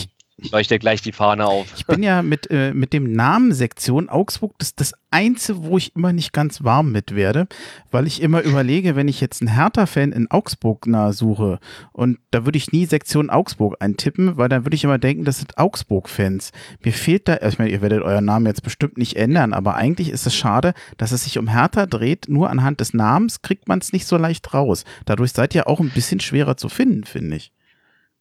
leuchte 0.49 0.80
gleich 0.80 1.01
die 1.01 1.12
Fahne 1.12 1.45
auf. 1.45 1.67
Ich 1.75 1.86
bin 1.86 2.01
ja 2.01 2.23
mit, 2.23 2.49
äh, 2.49 2.73
mit 2.73 2.93
dem 2.93 3.12
Namen 3.12 3.54
Sektion 3.54 4.10
Augsburg 4.10 4.54
das, 4.58 4.73
das 4.75 4.93
Einzige, 5.12 5.63
wo 5.63 5.77
ich 5.77 5.95
immer 5.95 6.13
nicht 6.13 6.34
ganz 6.34 6.63
warm 6.63 6.91
mit 6.91 7.15
werde, 7.15 7.47
weil 7.91 8.08
ich 8.08 8.21
immer 8.21 8.41
überlege, 8.41 8.95
wenn 8.95 9.08
ich 9.08 9.21
jetzt 9.21 9.41
einen 9.41 9.54
Hertha-Fan 9.54 10.12
in 10.12 10.32
Augsburg 10.32 10.88
nah 10.88 11.12
suche 11.12 11.60
und 11.91 12.17
da 12.32 12.45
würde 12.45 12.58
ich 12.58 12.71
nie 12.71 12.86
Sektion 12.86 13.30
Augsburg 13.30 13.75
eintippen, 13.80 14.38
weil 14.38 14.49
dann 14.49 14.65
würde 14.65 14.75
ich 14.75 14.84
immer 14.84 14.97
denken, 14.97 15.25
das 15.25 15.39
sind 15.39 15.58
Augsburg-Fans. 15.58 16.51
Mir 16.84 16.93
fehlt 16.93 17.27
da, 17.27 17.38
ich 17.45 17.60
meine, 17.60 17.71
ihr 17.71 17.82
werdet 17.82 18.01
euren 18.01 18.25
Namen 18.25 18.45
jetzt 18.45 18.63
bestimmt 18.63 18.97
nicht 18.97 19.17
ändern, 19.17 19.54
aber 19.54 19.75
eigentlich 19.75 20.10
ist 20.10 20.25
es 20.25 20.36
schade, 20.36 20.73
dass 20.97 21.12
es 21.12 21.25
sich 21.25 21.38
um 21.38 21.49
Hertha 21.49 21.86
dreht. 21.86 22.30
Nur 22.30 22.49
anhand 22.49 22.80
des 22.80 22.93
Namens 22.93 23.41
kriegt 23.41 23.67
man 23.67 23.80
es 23.80 23.93
nicht 23.93 24.08
so 24.08 24.17
leicht 24.17 24.54
raus. 24.54 24.86
Dadurch 25.06 25.34
seid 25.34 25.54
ihr 25.54 25.67
auch 25.67 25.80
ein 25.80 25.91
bisschen 25.91 26.19
schwerer 26.19 26.58
zu 26.58 26.69
finden, 26.69 27.04
finde 27.04 27.36
ich. 27.36 27.51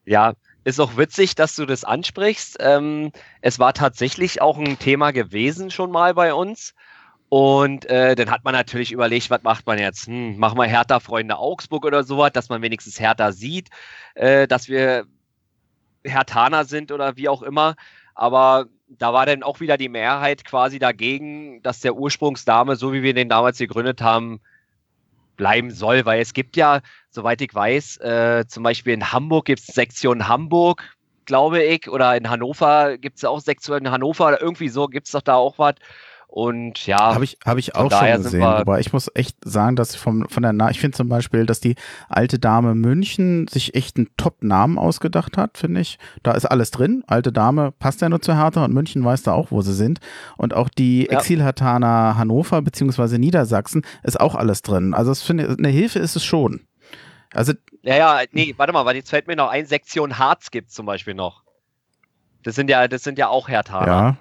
Ja, 0.04 0.34
ist 0.64 0.80
auch 0.80 0.96
witzig, 0.96 1.34
dass 1.34 1.54
du 1.56 1.66
das 1.66 1.84
ansprichst. 1.84 2.58
Ähm, 2.60 3.12
es 3.40 3.58
war 3.58 3.72
tatsächlich 3.72 4.42
auch 4.42 4.58
ein 4.58 4.78
Thema 4.78 5.10
gewesen 5.12 5.70
schon 5.70 5.90
mal 5.90 6.14
bei 6.14 6.34
uns. 6.34 6.74
Und 7.28 7.86
äh, 7.86 8.16
dann 8.16 8.30
hat 8.30 8.44
man 8.44 8.54
natürlich 8.54 8.90
überlegt, 8.90 9.30
was 9.30 9.42
macht 9.44 9.66
man 9.66 9.78
jetzt? 9.78 10.06
Hm, 10.06 10.36
machen 10.38 10.58
wir 10.58 10.64
Hertha-Freunde 10.64 11.38
Augsburg 11.38 11.84
oder 11.84 12.02
sowas, 12.02 12.32
dass 12.32 12.48
man 12.48 12.60
wenigstens 12.60 12.98
Hertha 12.98 13.30
sieht, 13.32 13.68
äh, 14.14 14.48
dass 14.48 14.68
wir 14.68 15.06
Hertaner 16.04 16.64
sind 16.64 16.90
oder 16.90 17.16
wie 17.16 17.28
auch 17.28 17.42
immer. 17.42 17.76
Aber 18.14 18.66
da 18.88 19.12
war 19.12 19.26
dann 19.26 19.44
auch 19.44 19.60
wieder 19.60 19.76
die 19.76 19.88
Mehrheit 19.88 20.44
quasi 20.44 20.78
dagegen, 20.80 21.62
dass 21.62 21.80
der 21.80 21.94
Ursprungsname, 21.94 22.74
so 22.76 22.92
wie 22.92 23.02
wir 23.02 23.14
den 23.14 23.28
damals 23.28 23.58
gegründet 23.58 24.02
haben, 24.02 24.40
bleiben 25.40 25.70
soll, 25.70 26.04
weil 26.04 26.20
es 26.20 26.34
gibt 26.34 26.54
ja, 26.54 26.82
soweit 27.08 27.40
ich 27.40 27.54
weiß, 27.54 27.96
äh, 28.02 28.44
zum 28.46 28.62
Beispiel 28.62 28.92
in 28.92 29.10
Hamburg 29.10 29.46
gibt 29.46 29.60
es 29.60 29.68
Sektion 29.68 30.28
Hamburg, 30.28 30.84
glaube 31.24 31.62
ich, 31.62 31.88
oder 31.88 32.14
in 32.14 32.28
Hannover 32.28 32.98
gibt 32.98 33.16
es 33.16 33.24
auch 33.24 33.40
Sektion 33.40 33.90
Hannover 33.90 34.28
oder 34.28 34.42
irgendwie 34.42 34.68
so 34.68 34.86
gibt 34.86 35.06
es 35.06 35.12
doch 35.12 35.22
da 35.22 35.36
auch 35.36 35.58
was. 35.58 35.76
Und 36.30 36.86
ja. 36.86 37.12
Habe 37.12 37.24
ich, 37.24 37.38
hab 37.44 37.58
ich 37.58 37.74
auch 37.74 37.90
schon 37.90 38.22
gesehen. 38.22 38.44
Aber 38.44 38.78
ich 38.78 38.92
muss 38.92 39.10
echt 39.14 39.36
sagen, 39.44 39.74
dass 39.74 39.96
vom, 39.96 40.28
von 40.28 40.44
der, 40.44 40.52
Na 40.52 40.70
ich 40.70 40.78
finde 40.78 40.96
zum 40.96 41.08
Beispiel, 41.08 41.44
dass 41.44 41.58
die 41.58 41.74
alte 42.08 42.38
Dame 42.38 42.76
München 42.76 43.48
sich 43.48 43.74
echt 43.74 43.96
einen 43.96 44.10
Top-Namen 44.16 44.78
ausgedacht 44.78 45.36
hat, 45.36 45.58
finde 45.58 45.80
ich. 45.80 45.98
Da 46.22 46.30
ist 46.32 46.44
alles 46.44 46.70
drin. 46.70 47.02
Alte 47.08 47.32
Dame 47.32 47.72
passt 47.72 48.00
ja 48.00 48.08
nur 48.08 48.22
zu 48.22 48.36
Hertha 48.36 48.64
und 48.64 48.72
München 48.72 49.04
weiß 49.04 49.24
da 49.24 49.32
auch, 49.32 49.50
wo 49.50 49.60
sie 49.60 49.74
sind. 49.74 49.98
Und 50.36 50.54
auch 50.54 50.68
die 50.68 51.08
ja. 51.10 51.18
Exil-Hertaner 51.18 52.16
Hannover 52.16 52.62
beziehungsweise 52.62 53.18
Niedersachsen 53.18 53.82
ist 54.04 54.20
auch 54.20 54.36
alles 54.36 54.62
drin. 54.62 54.94
Also 54.94 55.10
es 55.10 55.22
finde 55.22 55.56
eine 55.58 55.68
Hilfe 55.68 55.98
ist 55.98 56.14
es 56.14 56.24
schon. 56.24 56.60
Also. 57.34 57.54
Ja, 57.82 57.96
ja, 57.96 58.20
nee, 58.30 58.54
warte 58.56 58.72
mal, 58.72 58.84
weil 58.84 58.94
jetzt 58.94 59.10
fällt 59.10 59.26
mir 59.26 59.34
noch 59.34 59.48
ein, 59.48 59.66
Sektion 59.66 60.16
Harz 60.16 60.52
gibt 60.52 60.70
zum 60.70 60.86
Beispiel 60.86 61.14
noch. 61.14 61.42
Das 62.44 62.54
sind 62.54 62.70
ja, 62.70 62.86
das 62.86 63.02
sind 63.02 63.18
ja 63.18 63.28
auch 63.28 63.48
Hertaner. 63.48 63.86
Ja. 63.86 64.16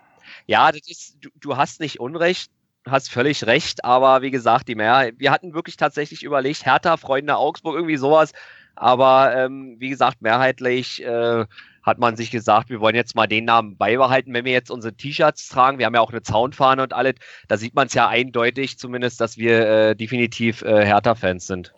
Ja, 0.48 0.70
ist, 0.70 1.18
du, 1.22 1.30
du 1.40 1.58
hast 1.58 1.80
nicht 1.80 2.00
Unrecht, 2.00 2.52
hast 2.88 3.10
völlig 3.12 3.46
recht, 3.46 3.84
aber 3.86 4.22
wie 4.22 4.32
gesagt, 4.32 4.68
die 4.68 4.76
Mehrheit, 4.76 5.16
wir 5.18 5.32
hatten 5.32 5.54
wirklich 5.54 5.78
tatsächlich 5.78 6.24
überlegt, 6.24 6.66
Hertha, 6.66 6.98
Freunde 6.98 7.38
Augsburg, 7.38 7.76
irgendwie 7.76 7.98
sowas, 7.98 8.34
aber 8.76 9.36
ähm, 9.36 9.76
wie 9.80 9.90
gesagt, 9.90 10.22
mehrheitlich 10.22 11.04
äh, 11.04 11.46
hat 11.84 12.00
man 12.00 12.16
sich 12.16 12.32
gesagt, 12.32 12.70
wir 12.70 12.80
wollen 12.80 12.96
jetzt 12.96 13.16
mal 13.16 13.28
den 13.28 13.46
Namen 13.46 13.78
beibehalten, 13.78 14.34
wenn 14.34 14.46
wir 14.46 14.52
jetzt 14.52 14.72
unsere 14.72 14.94
T-Shirts 14.94 15.50
tragen, 15.50 15.80
wir 15.80 15.86
haben 15.86 15.96
ja 15.96 16.02
auch 16.02 16.12
eine 16.12 16.22
Zaunfahne 16.22 16.84
und 16.84 16.94
alles, 16.94 17.16
da 17.48 17.58
sieht 17.58 17.76
man 17.76 17.88
es 17.88 17.94
ja 17.94 18.08
eindeutig 18.08 18.78
zumindest, 18.78 19.20
dass 19.22 19.38
wir 19.38 19.68
äh, 19.68 19.96
definitiv 19.96 20.62
äh, 20.62 20.86
Hertha-Fans 20.86 21.48
sind. 21.48 21.74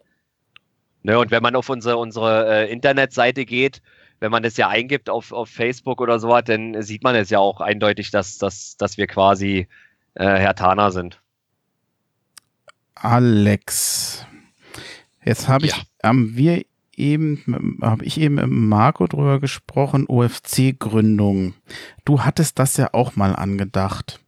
Ne, 1.04 1.18
und 1.18 1.32
wenn 1.32 1.42
man 1.42 1.56
auf 1.56 1.70
unsere, 1.70 1.98
unsere 1.98 2.68
äh, 2.68 2.72
Internetseite 2.72 3.46
geht, 3.46 3.82
wenn 4.22 4.32
man 4.32 4.44
das 4.44 4.56
ja 4.56 4.70
eingibt 4.70 5.10
auf, 5.10 5.34
auf 5.34 5.50
Facebook 5.50 6.00
oder 6.00 6.20
so 6.20 6.30
was, 6.30 6.44
dann 6.46 6.82
sieht 6.82 7.04
man 7.04 7.16
es 7.16 7.32
ja 7.32 7.40
auch 7.40 7.60
eindeutig, 7.60 8.12
dass, 8.12 8.38
dass, 8.38 8.78
dass 8.78 8.98
wir 8.98 9.08
quasi 9.08 9.68
äh, 10.14 10.24
Herr 10.24 10.56
Tana 10.56 10.92
sind. 10.92 11.20
Alex, 12.94 14.26
jetzt 15.26 15.48
habe 15.48 15.66
ich, 15.66 15.72
ja. 15.76 15.84
haben 16.04 16.38
wir 16.38 16.64
eben, 16.96 17.80
habe 17.82 18.06
ich 18.06 18.20
eben 18.20 18.36
mit 18.36 18.48
Marco 18.48 19.08
drüber 19.08 19.40
gesprochen, 19.40 20.06
OFC-Gründung. 20.08 21.56
Du 22.06 22.24
hattest 22.24 22.60
das 22.60 22.78
ja 22.78 22.94
auch 22.94 23.16
mal 23.16 23.36
angedacht. 23.36 24.20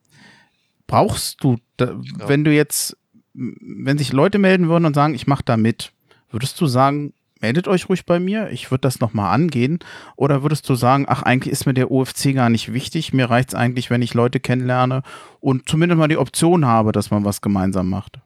Brauchst 0.88 1.44
du, 1.44 1.58
da, 1.78 1.96
wenn 2.16 2.44
du 2.44 2.52
jetzt, 2.52 2.98
wenn 3.36 4.00
sich 4.00 4.12
Leute 4.12 4.40
melden 4.40 4.70
würden 4.70 4.86
und 4.86 4.96
sagen, 4.96 5.14
ich 5.14 5.28
mache 5.28 5.44
da 5.46 5.56
mit, 5.56 5.92
würdest 6.32 6.60
du 6.60 6.66
sagen, 6.66 7.14
meldet 7.44 7.68
euch 7.68 7.90
ruhig 7.90 8.06
bei 8.06 8.22
mir, 8.22 8.50
ich 8.52 8.72
würde 8.72 8.84
das 8.84 9.02
nochmal 9.02 9.34
angehen. 9.34 9.80
Oder 10.16 10.44
würdest 10.44 10.68
du 10.70 10.76
sagen, 10.76 11.06
ach, 11.10 11.24
eigentlich 11.24 11.52
ist 11.52 11.66
mir 11.66 11.74
der 11.74 11.92
OFC 11.92 12.34
gar 12.34 12.50
nicht 12.50 12.72
wichtig, 12.72 13.12
mir 13.12 13.30
reicht 13.30 13.50
es 13.50 13.56
eigentlich, 13.56 13.90
wenn 13.90 14.02
ich 14.02 14.14
Leute 14.14 14.40
kennenlerne 14.40 15.04
und 15.42 15.68
zumindest 15.68 16.00
mal 16.00 16.08
die 16.08 16.18
Option 16.18 16.66
habe, 16.66 16.94
dass 16.94 17.12
man 17.12 17.26
was 17.26 17.42
gemeinsam 17.42 17.90
macht? 17.90 18.20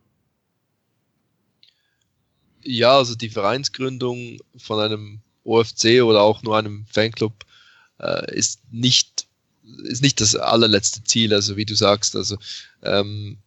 Ja, 2.62 2.96
also 2.96 3.16
die 3.16 3.30
Vereinsgründung 3.30 4.38
von 4.56 4.80
einem 4.80 5.20
OFC 5.44 6.04
oder 6.04 6.22
auch 6.22 6.44
nur 6.44 6.56
einem 6.56 6.86
Fanclub 6.86 7.34
äh, 8.00 8.36
ist 8.36 8.62
nicht 8.72 9.26
ist 9.84 10.04
nicht 10.04 10.22
das 10.22 10.36
allerletzte 10.36 11.04
Ziel, 11.04 11.34
also 11.34 11.58
wie 11.58 11.66
du 11.66 11.76
sagst, 11.76 12.16
also 12.16 12.38
ähm, 12.84 13.38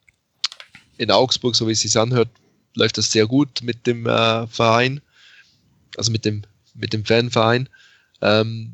in 0.98 1.10
Augsburg, 1.10 1.54
so 1.54 1.66
wie 1.66 1.72
es 1.72 1.80
sich 1.80 1.96
anhört, 1.96 2.28
läuft 2.74 2.98
das 2.98 3.10
sehr 3.10 3.26
gut 3.26 3.62
mit 3.62 3.86
dem 3.86 4.06
äh, 4.06 4.46
Verein 4.48 5.00
also 5.96 6.12
mit 6.12 6.24
dem, 6.24 6.42
mit 6.74 6.92
dem 6.92 7.04
Fanverein. 7.04 7.68
Ähm, 8.22 8.72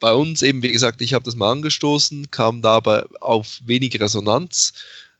bei 0.00 0.12
uns 0.12 0.42
eben, 0.42 0.62
wie 0.62 0.72
gesagt, 0.72 1.02
ich 1.02 1.14
habe 1.14 1.24
das 1.24 1.36
mal 1.36 1.52
angestoßen, 1.52 2.30
kam 2.30 2.62
dabei 2.62 3.04
auf 3.20 3.60
wenig 3.64 4.00
Resonanz. 4.00 4.72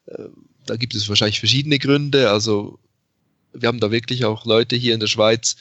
Äh, 0.06 0.24
da 0.66 0.76
gibt 0.76 0.94
es 0.94 1.08
wahrscheinlich 1.08 1.38
verschiedene 1.38 1.78
Gründe. 1.78 2.30
Also 2.30 2.78
wir 3.52 3.68
haben 3.68 3.80
da 3.80 3.90
wirklich 3.90 4.24
auch 4.24 4.46
Leute 4.46 4.76
hier 4.76 4.94
in 4.94 5.00
der 5.00 5.06
Schweiz, 5.06 5.56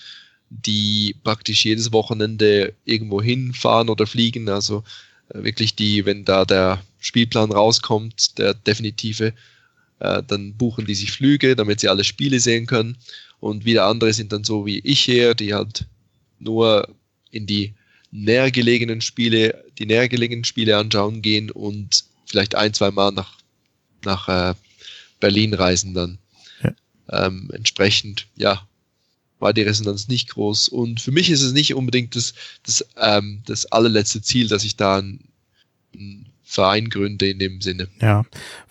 die 0.50 1.16
praktisch 1.24 1.66
jedes 1.66 1.92
Wochenende 1.92 2.74
irgendwo 2.86 3.22
hinfahren 3.22 3.90
oder 3.90 4.08
fliegen. 4.08 4.50
Also 4.50 4.84
äh, 5.30 5.44
wirklich 5.44 5.76
die, 5.76 6.06
wenn 6.06 6.26
da 6.26 6.46
der 6.46 6.82
Spielplan 7.00 7.52
rauskommt, 7.52 8.38
der 8.38 8.54
definitive, 8.54 9.34
äh, 10.00 10.24
dann 10.26 10.56
buchen 10.56 10.86
die 10.86 10.96
sich 10.96 11.12
Flüge, 11.12 11.56
damit 11.56 11.80
sie 11.80 11.90
alle 11.90 12.04
Spiele 12.04 12.40
sehen 12.40 12.66
können. 12.66 12.98
Und 13.40 13.66
wieder 13.66 13.86
andere 13.86 14.14
sind 14.14 14.32
dann 14.32 14.44
so 14.44 14.66
wie 14.66 14.80
ich 14.80 15.00
hier, 15.02 15.34
die 15.34 15.54
halt 15.54 15.86
nur 16.40 16.94
in 17.32 17.46
die 17.46 17.74
näher 18.12 18.52
gelegenen 18.52 19.02
Spiele, 19.02 19.64
die 19.78 19.86
näher 19.86 20.10
gelegenen 20.10 20.44
Spiele 20.44 20.78
anschauen 20.78 21.22
gehen 21.22 21.52
und 21.52 22.06
vielleicht 22.26 22.56
ein, 22.56 22.74
zwei 22.74 22.92
Mal 22.92 23.12
nach, 23.12 23.38
nach 24.04 24.28
äh, 24.28 24.56
Berlin 25.20 25.54
reisen 25.54 25.94
dann. 25.94 26.18
Ja. 26.64 26.74
Ähm, 27.26 27.50
entsprechend, 27.54 28.28
ja, 28.36 28.68
war 29.40 29.54
die 29.54 29.62
Resonanz 29.62 30.08
nicht 30.08 30.30
groß. 30.30 30.70
Und 30.70 31.02
für 31.02 31.12
mich 31.12 31.30
ist 31.30 31.42
es 31.42 31.54
nicht 31.54 31.74
unbedingt 31.74 32.16
das, 32.16 32.34
das, 32.64 32.86
ähm, 32.98 33.42
das 33.46 33.66
allerletzte 33.68 34.22
Ziel, 34.22 34.48
dass 34.48 34.64
ich 34.64 34.76
da 34.76 34.98
einen, 34.98 35.30
einen 35.94 36.29
Verein 36.50 36.90
gründe 36.90 37.30
in 37.30 37.38
dem 37.38 37.62
Sinne. 37.62 37.90
Ja, 38.02 38.24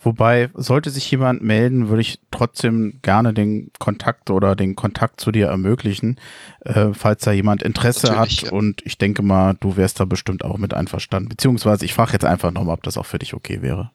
wobei, 0.03 0.49
sollte 0.53 0.89
sich 0.89 1.09
jemand 1.09 1.41
melden, 1.41 1.87
würde 1.87 2.01
ich 2.01 2.19
trotzdem 2.29 2.99
gerne 3.01 3.33
den 3.33 3.71
Kontakt 3.79 4.29
oder 4.31 4.57
den 4.57 4.75
Kontakt 4.75 5.21
zu 5.21 5.31
dir 5.31 5.47
ermöglichen, 5.47 6.19
äh, 6.65 6.89
falls 6.93 7.23
da 7.23 7.31
jemand 7.31 7.63
Interesse 7.63 8.07
Natürlich, 8.07 8.41
hat. 8.41 8.51
Ja. 8.51 8.57
Und 8.57 8.81
ich 8.85 8.97
denke 8.97 9.21
mal, 9.21 9.55
du 9.61 9.77
wärst 9.77 10.01
da 10.01 10.03
bestimmt 10.03 10.43
auch 10.43 10.57
mit 10.57 10.73
einverstanden. 10.73 11.29
Beziehungsweise 11.29 11.85
ich 11.85 11.93
frage 11.93 12.11
jetzt 12.11 12.25
einfach 12.25 12.51
nochmal, 12.51 12.73
ob 12.73 12.83
das 12.83 12.97
auch 12.97 13.05
für 13.05 13.17
dich 13.17 13.33
okay 13.33 13.61
wäre. 13.61 13.91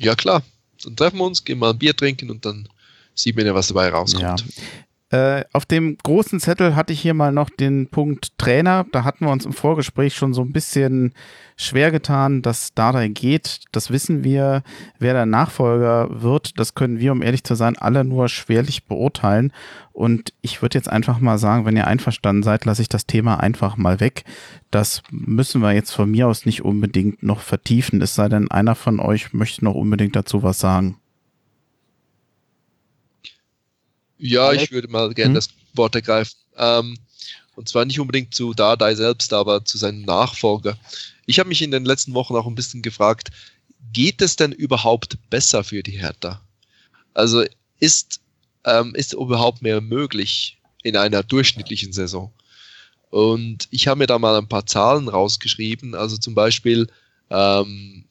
Ja, 0.00 0.16
klar. 0.16 0.42
Dann 0.82 0.96
treffen 0.96 1.18
wir 1.18 1.26
uns, 1.26 1.44
gehen 1.44 1.60
mal 1.60 1.70
ein 1.70 1.78
Bier 1.78 1.94
trinken 1.94 2.28
und 2.28 2.44
dann 2.44 2.68
sieht 3.14 3.36
man 3.36 3.46
ja, 3.46 3.54
was 3.54 3.68
dabei 3.68 3.90
rauskommt. 3.90 4.40
Ja. 4.40 4.62
Äh, 5.10 5.44
auf 5.54 5.64
dem 5.64 5.96
großen 5.96 6.38
Zettel 6.38 6.76
hatte 6.76 6.92
ich 6.92 7.00
hier 7.00 7.14
mal 7.14 7.32
noch 7.32 7.48
den 7.48 7.88
Punkt 7.88 8.36
Trainer. 8.36 8.84
Da 8.92 9.04
hatten 9.04 9.24
wir 9.24 9.32
uns 9.32 9.46
im 9.46 9.54
Vorgespräch 9.54 10.14
schon 10.14 10.34
so 10.34 10.42
ein 10.42 10.52
bisschen 10.52 11.14
schwer 11.56 11.90
getan, 11.90 12.42
dass 12.42 12.74
Dardai 12.74 13.08
geht. 13.08 13.60
Das 13.72 13.90
wissen 13.90 14.22
wir. 14.22 14.62
Wer 14.98 15.14
der 15.14 15.24
Nachfolger 15.24 16.22
wird, 16.22 16.58
das 16.58 16.74
können 16.74 16.98
wir, 16.98 17.12
um 17.12 17.22
ehrlich 17.22 17.42
zu 17.42 17.54
sein, 17.54 17.78
alle 17.78 18.04
nur 18.04 18.28
schwerlich 18.28 18.84
beurteilen. 18.84 19.52
Und 19.92 20.34
ich 20.42 20.60
würde 20.60 20.76
jetzt 20.76 20.90
einfach 20.90 21.20
mal 21.20 21.38
sagen, 21.38 21.64
wenn 21.64 21.76
ihr 21.76 21.86
einverstanden 21.86 22.42
seid, 22.42 22.66
lasse 22.66 22.82
ich 22.82 22.90
das 22.90 23.06
Thema 23.06 23.40
einfach 23.40 23.78
mal 23.78 24.00
weg. 24.00 24.24
Das 24.70 25.02
müssen 25.10 25.62
wir 25.62 25.72
jetzt 25.72 25.92
von 25.92 26.10
mir 26.10 26.28
aus 26.28 26.44
nicht 26.44 26.64
unbedingt 26.64 27.22
noch 27.22 27.40
vertiefen. 27.40 28.02
Es 28.02 28.14
sei 28.14 28.28
denn, 28.28 28.50
einer 28.50 28.74
von 28.74 29.00
euch 29.00 29.32
möchte 29.32 29.64
noch 29.64 29.74
unbedingt 29.74 30.16
dazu 30.16 30.42
was 30.42 30.58
sagen. 30.58 30.98
Ja, 34.18 34.52
ich 34.52 34.70
würde 34.72 34.88
mal 34.88 35.12
gerne 35.14 35.30
hm? 35.30 35.34
das 35.34 35.48
Wort 35.74 35.94
ergreifen. 35.94 36.36
Ähm, 36.56 36.98
und 37.54 37.68
zwar 37.68 37.84
nicht 37.84 38.00
unbedingt 38.00 38.34
zu 38.34 38.54
Dardai 38.54 38.94
selbst, 38.94 39.32
aber 39.32 39.64
zu 39.64 39.78
seinem 39.78 40.02
Nachfolger. 40.02 40.78
Ich 41.26 41.38
habe 41.38 41.48
mich 41.48 41.62
in 41.62 41.70
den 41.70 41.84
letzten 41.84 42.14
Wochen 42.14 42.36
auch 42.36 42.46
ein 42.46 42.54
bisschen 42.54 42.82
gefragt, 42.82 43.30
geht 43.92 44.22
es 44.22 44.36
denn 44.36 44.52
überhaupt 44.52 45.18
besser 45.30 45.64
für 45.64 45.82
die 45.82 45.98
Hertha? 45.98 46.40
Also 47.14 47.44
ist, 47.80 48.20
ähm, 48.64 48.94
ist 48.94 49.12
überhaupt 49.12 49.62
mehr 49.62 49.80
möglich 49.80 50.58
in 50.82 50.96
einer 50.96 51.22
durchschnittlichen 51.22 51.92
Saison? 51.92 52.32
Und 53.10 53.68
ich 53.70 53.88
habe 53.88 53.98
mir 53.98 54.06
da 54.06 54.18
mal 54.18 54.36
ein 54.36 54.48
paar 54.48 54.66
Zahlen 54.66 55.08
rausgeschrieben. 55.08 55.94
Also 55.94 56.16
zum 56.16 56.34
Beispiel 56.34 56.88
ähm, 57.30 58.04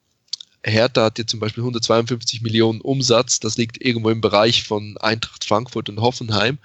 Hertha 0.70 1.06
hat 1.06 1.18
jetzt 1.18 1.32
zum 1.32 1.40
Beispiel 1.40 1.64
152 1.64 2.42
Millionen 2.42 2.82
Umsatz. 2.82 3.40
Das 3.40 3.58
liegt 3.58 3.84
irgendwo 3.84 4.10
im 4.10 4.22
Bereich 4.22 4.64
von 4.64 4.98
Eintracht 4.98 5.44
Frankfurt 5.44 5.90
und 5.90 6.02
Hoffenheim. 6.02 6.58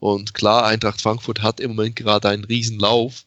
Und 0.00 0.34
klar, 0.34 0.64
Eintracht 0.66 1.00
Frankfurt 1.00 1.42
hat 1.42 1.60
im 1.60 1.70
Moment 1.70 1.96
gerade 1.96 2.28
einen 2.28 2.44
Riesenlauf. 2.44 3.24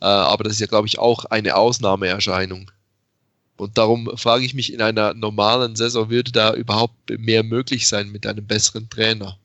Äh, 0.00 0.06
aber 0.06 0.44
das 0.44 0.54
ist 0.54 0.60
ja, 0.60 0.66
glaube 0.66 0.86
ich, 0.86 0.98
auch 0.98 1.24
eine 1.26 1.56
Ausnahmeerscheinung. 1.56 2.70
Und 3.56 3.78
darum 3.78 4.10
frage 4.16 4.44
ich 4.44 4.54
mich, 4.54 4.72
in 4.72 4.82
einer 4.82 5.14
normalen 5.14 5.76
Saison 5.76 6.10
würde 6.10 6.30
da 6.30 6.54
überhaupt 6.54 7.10
mehr 7.18 7.42
möglich 7.42 7.88
sein 7.88 8.10
mit 8.10 8.26
einem 8.26 8.46
besseren 8.46 8.88
Trainer? 8.90 9.38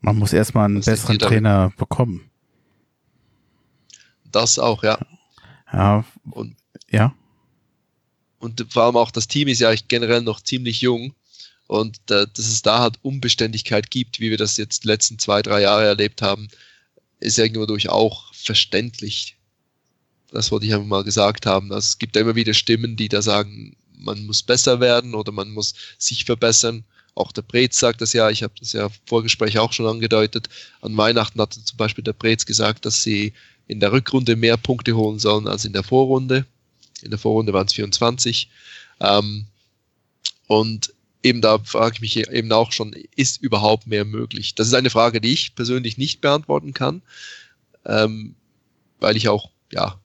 Man 0.00 0.18
muss 0.18 0.34
erstmal 0.34 0.66
einen 0.66 0.78
Was 0.78 0.84
besseren 0.84 1.18
Trainer 1.18 1.72
bekommen. 1.78 2.30
Das 4.30 4.58
auch, 4.58 4.84
ja. 4.84 4.98
Ja. 5.72 6.04
Und, 6.30 6.56
ja 6.90 7.14
und 8.44 8.66
vor 8.68 8.84
allem 8.84 8.96
auch 8.96 9.10
das 9.10 9.26
Team 9.26 9.48
ist 9.48 9.60
ja 9.60 9.74
generell 9.88 10.20
noch 10.20 10.40
ziemlich 10.40 10.82
jung 10.82 11.14
und 11.66 11.98
dass 12.06 12.28
es 12.36 12.60
da 12.62 12.80
halt 12.80 12.98
Unbeständigkeit 13.02 13.90
gibt, 13.90 14.20
wie 14.20 14.30
wir 14.30 14.36
das 14.36 14.58
jetzt 14.58 14.84
die 14.84 14.88
letzten 14.88 15.18
zwei, 15.18 15.40
drei 15.40 15.62
Jahre 15.62 15.86
erlebt 15.86 16.20
haben, 16.20 16.48
ist 17.20 17.38
irgendwo 17.38 17.64
durch 17.64 17.88
auch 17.88 18.34
verständlich. 18.34 19.38
Das 20.30 20.52
wollte 20.52 20.66
ich 20.66 20.74
einfach 20.74 20.86
mal 20.86 21.04
gesagt 21.04 21.46
haben. 21.46 21.72
Also 21.72 21.86
es 21.86 21.98
gibt 21.98 22.16
ja 22.16 22.22
immer 22.22 22.34
wieder 22.34 22.52
Stimmen, 22.52 22.96
die 22.96 23.08
da 23.08 23.22
sagen, 23.22 23.76
man 23.96 24.26
muss 24.26 24.42
besser 24.42 24.78
werden 24.80 25.14
oder 25.14 25.32
man 25.32 25.50
muss 25.50 25.74
sich 25.96 26.26
verbessern. 26.26 26.84
Auch 27.14 27.32
der 27.32 27.42
Brez 27.42 27.78
sagt 27.78 28.02
das 28.02 28.12
ja, 28.12 28.28
ich 28.28 28.42
habe 28.42 28.54
das 28.58 28.72
ja 28.72 28.86
im 28.86 28.92
Vorgespräch 29.06 29.58
auch 29.58 29.72
schon 29.72 29.86
angedeutet. 29.86 30.50
An 30.82 30.96
Weihnachten 30.96 31.40
hat 31.40 31.54
zum 31.54 31.78
Beispiel 31.78 32.04
der 32.04 32.12
Brez 32.12 32.44
gesagt, 32.44 32.84
dass 32.84 33.02
sie 33.02 33.32
in 33.66 33.80
der 33.80 33.92
Rückrunde 33.92 34.36
mehr 34.36 34.58
Punkte 34.58 34.94
holen 34.96 35.18
sollen 35.18 35.48
als 35.48 35.64
in 35.64 35.72
der 35.72 35.84
Vorrunde. 35.84 36.44
In 37.02 37.10
der 37.10 37.18
Vorrunde 37.18 37.52
waren 37.52 37.66
es 37.66 37.72
24. 37.72 38.50
Ähm, 39.00 39.46
und 40.46 40.94
eben 41.22 41.40
da 41.40 41.58
frage 41.58 41.94
ich 41.94 42.00
mich 42.00 42.28
eben 42.28 42.52
auch 42.52 42.72
schon, 42.72 42.94
ist 43.16 43.42
überhaupt 43.42 43.86
mehr 43.86 44.04
möglich? 44.04 44.54
Das 44.54 44.66
ist 44.66 44.74
eine 44.74 44.90
Frage, 44.90 45.20
die 45.20 45.32
ich 45.32 45.54
persönlich 45.54 45.98
nicht 45.98 46.20
beantworten 46.20 46.74
kann, 46.74 47.02
ähm, 47.84 48.36
weil 49.00 49.16
ich 49.16 49.28
auch, 49.28 49.50
ja, 49.72 49.98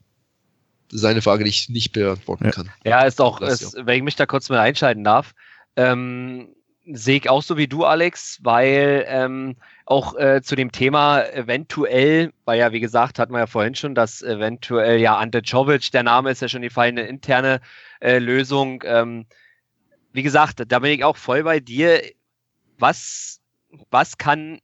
das 0.89 1.01
ist 1.01 1.05
eine 1.05 1.21
Frage, 1.21 1.43
die 1.43 1.49
ich 1.49 1.69
nicht 1.69 1.91
beantworten 1.91 2.45
ja. 2.45 2.51
kann. 2.51 2.69
Ja, 2.83 3.01
ist 3.01 3.21
auch, 3.21 3.41
ist, 3.41 3.75
wenn 3.75 3.97
ich 3.97 4.03
mich 4.03 4.15
da 4.15 4.25
kurz 4.25 4.49
mal 4.49 4.59
einschalten 4.59 5.03
darf, 5.03 5.35
ähm, 5.75 6.49
sehe 6.91 7.17
ich 7.17 7.29
auch 7.29 7.41
so 7.41 7.57
wie 7.57 7.67
du, 7.67 7.85
Alex, 7.85 8.39
weil 8.43 9.05
ähm, 9.07 9.55
auch 9.85 10.15
äh, 10.15 10.41
zu 10.41 10.55
dem 10.55 10.71
Thema 10.71 11.23
eventuell, 11.23 12.33
weil 12.45 12.59
ja, 12.59 12.71
wie 12.71 12.79
gesagt, 12.79 13.19
hatten 13.19 13.33
wir 13.33 13.39
ja 13.39 13.47
vorhin 13.47 13.75
schon, 13.75 13.95
dass 13.95 14.21
eventuell 14.21 14.99
ja 14.99 15.17
Ante 15.17 15.41
Czovic, 15.41 15.91
der 15.91 16.03
Name 16.03 16.31
ist 16.31 16.41
ja 16.41 16.47
schon 16.47 16.61
die 16.61 16.69
fallende 16.69 17.03
interne 17.03 17.61
äh, 17.99 18.19
Lösung. 18.19 18.83
Ähm, 18.85 19.25
wie 20.11 20.23
gesagt, 20.23 20.63
da 20.67 20.79
bin 20.79 20.91
ich 20.91 21.03
auch 21.03 21.17
voll 21.17 21.43
bei 21.43 21.59
dir. 21.59 22.01
Was, 22.77 23.41
was 23.89 24.17
kann 24.17 24.59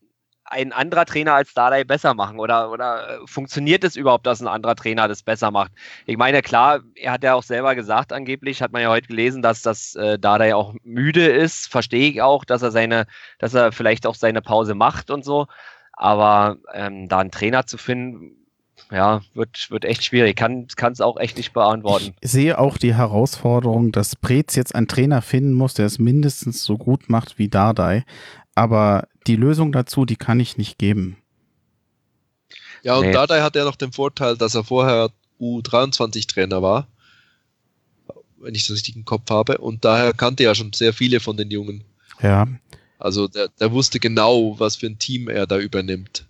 ein 0.56 0.72
anderer 0.72 1.06
Trainer 1.06 1.34
als 1.34 1.53
Dardai 1.53 1.84
besser 1.84 2.14
machen? 2.14 2.39
Oder, 2.39 2.72
oder 2.72 3.10
äh, 3.10 3.28
funktioniert 3.28 3.84
es 3.84 3.95
überhaupt, 3.95 4.26
dass 4.26 4.41
ein 4.41 4.47
anderer 4.47 4.76
Trainer 4.76 5.08
das 5.08 5.22
besser 5.22 5.51
macht? 5.51 5.72
Ich 6.06 6.18
meine, 6.18 6.41
klar, 6.41 6.80
er 6.95 7.12
hat 7.12 7.24
ja 7.24 7.34
auch 7.34 7.43
selber 7.43 7.76
gesagt, 7.76 8.14
angeblich, 8.14 8.62
hat 8.62 8.72
man 8.72 8.82
ja 8.82 8.89
heute 8.89 9.08
gelesen, 9.08 9.41
dass 9.41 9.62
das 9.62 9.95
äh, 9.95 10.18
Dardai 10.18 10.56
auch 10.56 10.74
müde 10.84 11.26
ist. 11.26 11.68
Verstehe 11.68 12.10
ich 12.10 12.22
auch, 12.22 12.45
dass 12.45 12.62
er 12.62 12.72
seine, 12.72 13.06
dass 13.38 13.53
er 13.53 13.72
vielleicht 13.72 14.08
auch 14.08 14.16
seine 14.16 14.41
Pause 14.41 14.76
macht 14.76 15.12
und 15.12 15.26
so. 15.26 15.47
Aber 15.93 16.58
ähm, 16.74 17.08
da 17.10 17.20
einen 17.20 17.32
Trainer 17.32 17.66
zu 17.66 17.78
finden, 17.78 18.32
ja, 18.91 19.22
wird, 19.34 19.68
wird 19.70 19.86
echt 19.86 20.03
schwierig. 20.03 20.36
Kann 20.36 20.68
es 20.70 21.01
auch 21.01 21.18
echt 21.18 21.38
nicht 21.38 21.53
beantworten. 21.53 22.14
Ich 22.22 22.32
sehe 22.32 22.58
auch 22.58 22.78
die 22.78 22.93
Herausforderung, 22.93 23.91
dass 23.91 24.16
Preetz 24.16 24.56
jetzt 24.56 24.76
einen 24.76 24.88
Trainer 24.88 25.22
finden 25.22 25.53
muss, 25.53 25.74
der 25.74 25.86
es 25.86 25.99
mindestens 25.99 26.64
so 26.64 26.78
gut 26.78 27.10
macht 27.10 27.38
wie 27.38 27.49
Dardai. 27.49 28.03
Aber 28.53 29.08
die 29.28 29.36
Lösung 29.36 29.71
dazu, 29.71 30.05
die 30.05 30.15
kann 30.15 30.39
ich 30.39 30.57
nicht 30.57 30.78
geben. 30.78 31.17
Ja, 32.84 32.97
und 32.97 33.07
nee. 33.07 33.11
Dardai 33.11 33.41
hat 33.41 33.55
ja 33.55 33.65
noch 33.65 33.76
den 33.76 33.91
Vorteil, 33.91 34.38
dass 34.38 34.53
er 34.53 34.63
vorher 34.63 35.09
U23-Trainer 35.39 36.61
war, 36.61 36.88
wenn 38.38 38.53
ich 38.53 38.67
das 38.67 38.76
richtig 38.76 38.95
im 38.95 39.05
Kopf 39.05 39.30
habe, 39.30 39.57
und 39.57 39.84
daher 39.84 40.13
kannte 40.13 40.43
er 40.43 40.51
ja 40.51 40.55
schon 40.55 40.71
sehr 40.73 40.93
viele 40.93 41.19
von 41.19 41.38
den 41.38 41.49
Jungen. 41.49 41.84
Ja. 42.21 42.47
Also 42.99 43.28
der, 43.28 43.49
der 43.59 43.71
wusste 43.71 43.99
genau, 43.99 44.59
was 44.59 44.76
für 44.76 44.88
ein 44.88 44.99
Team 44.99 45.30
er 45.30 45.47
da 45.47 45.57
übernimmt. 45.57 46.26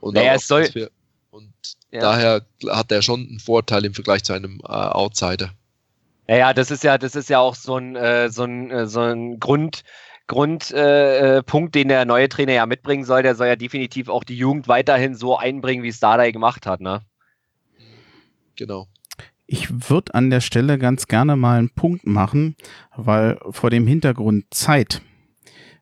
Und, 0.00 0.14
naja, 0.14 0.34
es 0.34 0.46
soll, 0.46 0.66
für, 0.66 0.90
und 1.30 1.52
ja. 1.90 2.00
daher 2.00 2.46
hat 2.68 2.92
er 2.92 3.02
schon 3.02 3.26
einen 3.26 3.40
Vorteil 3.40 3.84
im 3.84 3.94
Vergleich 3.94 4.22
zu 4.24 4.32
einem 4.32 4.60
äh, 4.60 4.68
Outsider. 4.68 5.52
Naja, 6.28 6.52
das 6.52 6.70
ist 6.70 6.84
ja, 6.84 6.98
das 6.98 7.14
ist 7.14 7.30
ja 7.30 7.40
auch 7.40 7.54
so 7.54 7.76
ein, 7.76 7.96
äh, 7.96 8.30
so 8.30 8.44
ein, 8.44 8.70
äh, 8.70 8.86
so 8.86 9.00
ein 9.00 9.40
Grund, 9.40 9.82
Grundpunkt, 10.28 10.72
äh, 10.72 11.38
äh 11.38 11.70
den 11.70 11.88
der 11.88 12.04
neue 12.04 12.28
Trainer 12.28 12.52
ja 12.52 12.66
mitbringen 12.66 13.04
soll. 13.04 13.22
Der 13.22 13.34
soll 13.34 13.48
ja 13.48 13.56
definitiv 13.56 14.08
auch 14.08 14.22
die 14.22 14.36
Jugend 14.36 14.68
weiterhin 14.68 15.14
so 15.14 15.36
einbringen, 15.36 15.82
wie 15.82 15.88
es 15.88 15.98
Dardai 15.98 16.30
gemacht 16.30 16.66
hat, 16.66 16.80
ne? 16.80 17.00
Genau. 18.54 18.86
Ich 19.46 19.88
würde 19.90 20.14
an 20.14 20.30
der 20.30 20.40
Stelle 20.40 20.78
ganz 20.78 21.06
gerne 21.06 21.34
mal 21.34 21.58
einen 21.58 21.70
Punkt 21.70 22.06
machen, 22.06 22.54
weil 22.94 23.38
vor 23.50 23.70
dem 23.70 23.86
Hintergrund 23.86 24.44
Zeit 24.50 25.00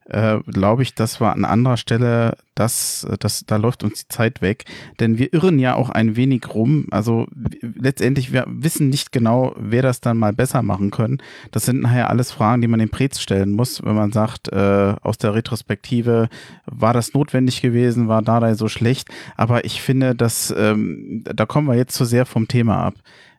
äh, 0.09 0.39
glaube 0.47 0.83
ich, 0.83 0.95
das 0.95 1.21
war 1.21 1.33
an 1.33 1.45
anderer 1.45 1.77
Stelle, 1.77 2.37
das, 2.55 3.07
das, 3.19 3.45
da 3.47 3.57
läuft 3.57 3.83
uns 3.83 4.07
die 4.07 4.09
Zeit 4.09 4.41
weg. 4.41 4.65
Denn 5.01 5.19
wir 5.19 5.33
irren 5.33 5.59
ja 5.59 5.75
auch 5.75 5.91
ein 5.91 6.17
wenig 6.17 6.43
rum. 6.55 6.87
Also 6.91 7.27
letztendlich, 7.61 8.33
wir 8.33 8.45
wissen 8.49 8.89
nicht 8.89 9.13
genau, 9.13 9.55
wer 9.59 9.83
das 9.83 10.01
dann 10.01 10.17
mal 10.17 10.33
besser 10.33 10.63
machen 10.63 10.91
können. 10.91 11.19
Das 11.51 11.65
sind 11.65 11.83
nachher 11.83 12.09
alles 12.09 12.31
Fragen, 12.31 12.63
die 12.63 12.69
man 12.69 12.81
dem 12.81 12.89
Prez 12.89 13.21
stellen 13.21 13.53
muss, 13.53 13.85
wenn 13.85 13.95
man 13.95 14.13
sagt, 14.13 14.49
äh, 14.49 14.95
aus 15.03 15.19
der 15.19 15.35
Retrospektive, 15.35 16.29
war 16.67 16.93
das 16.93 17.13
notwendig 17.13 17.61
gewesen, 17.61 18.09
war 18.09 18.23
Dardai 18.23 18.55
so 18.55 18.69
schlecht. 18.69 19.09
Aber 19.37 19.65
ich 19.65 19.83
finde, 19.83 20.15
dass 20.15 20.55
ähm, 20.57 21.25
da 21.25 21.47
kommen 21.47 21.67
wir 21.67 21.75
jetzt 21.75 21.95
zu 21.95 22.05
sehr 22.05 22.27
vom 22.27 22.49
Thema 22.49 22.79
ab. 22.79 22.95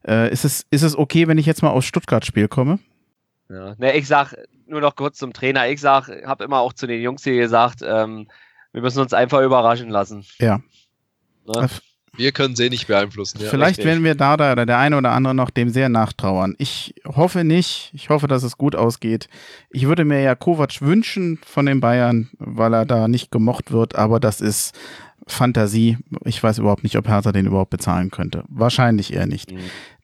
Äh, 0.05 0.31
ist, 0.31 0.45
es, 0.45 0.65
ist 0.69 0.83
es 0.83 0.97
okay, 0.97 1.27
wenn 1.27 1.37
ich 1.37 1.45
jetzt 1.45 1.63
mal 1.63 1.69
aus 1.69 1.85
Stuttgart-Spiel 1.85 2.47
komme? 2.47 2.79
Ja. 3.49 3.75
Ne, 3.77 3.95
ich 3.97 4.07
sag 4.07 4.35
nur 4.69 4.81
noch 4.81 4.95
kurz 4.95 5.17
zum 5.17 5.33
Trainer. 5.33 5.67
Ich 5.69 5.81
sag, 5.81 6.09
habe 6.25 6.43
immer 6.43 6.59
auch 6.59 6.73
zu 6.73 6.87
den 6.87 7.01
Jungs 7.01 7.23
hier 7.23 7.37
gesagt, 7.37 7.79
ähm, 7.83 8.27
wir 8.71 8.81
müssen 8.81 9.01
uns 9.01 9.13
einfach 9.13 9.41
überraschen 9.41 9.89
lassen. 9.89 10.25
Ja. 10.39 10.61
Ne? 11.45 11.69
Wir 12.17 12.31
können 12.31 12.55
sie 12.55 12.69
nicht 12.69 12.87
beeinflussen. 12.87 13.39
Ja. 13.39 13.49
Vielleicht 13.49 13.83
werden 13.83 14.03
wir 14.03 14.15
da 14.15 14.33
oder 14.33 14.65
der 14.65 14.79
eine 14.79 14.97
oder 14.97 15.11
andere 15.11 15.35
noch 15.35 15.51
dem 15.51 15.69
sehr 15.69 15.87
nachtrauern. 15.87 16.55
Ich 16.57 16.95
hoffe 17.05 17.43
nicht. 17.43 17.91
Ich 17.93 18.09
hoffe, 18.09 18.27
dass 18.27 18.41
es 18.41 18.57
gut 18.57 18.75
ausgeht. 18.75 19.29
Ich 19.69 19.87
würde 19.87 20.03
mir 20.03 20.21
ja 20.21 20.33
Kovac 20.33 20.81
wünschen 20.81 21.39
von 21.45 21.67
den 21.67 21.79
Bayern, 21.79 22.29
weil 22.39 22.73
er 22.73 22.85
da 22.85 23.07
nicht 23.07 23.31
gemocht 23.31 23.71
wird, 23.71 23.95
aber 23.95 24.19
das 24.19 24.41
ist 24.41 24.75
Fantasie. 25.27 25.97
Ich 26.25 26.41
weiß 26.41 26.57
überhaupt 26.57 26.83
nicht, 26.83 26.97
ob 26.97 27.07
Hertha 27.07 27.31
den 27.31 27.45
überhaupt 27.45 27.69
bezahlen 27.69 28.09
könnte. 28.09 28.43
Wahrscheinlich 28.47 29.13
eher 29.13 29.27
nicht. 29.27 29.51
Mhm. 29.51 29.59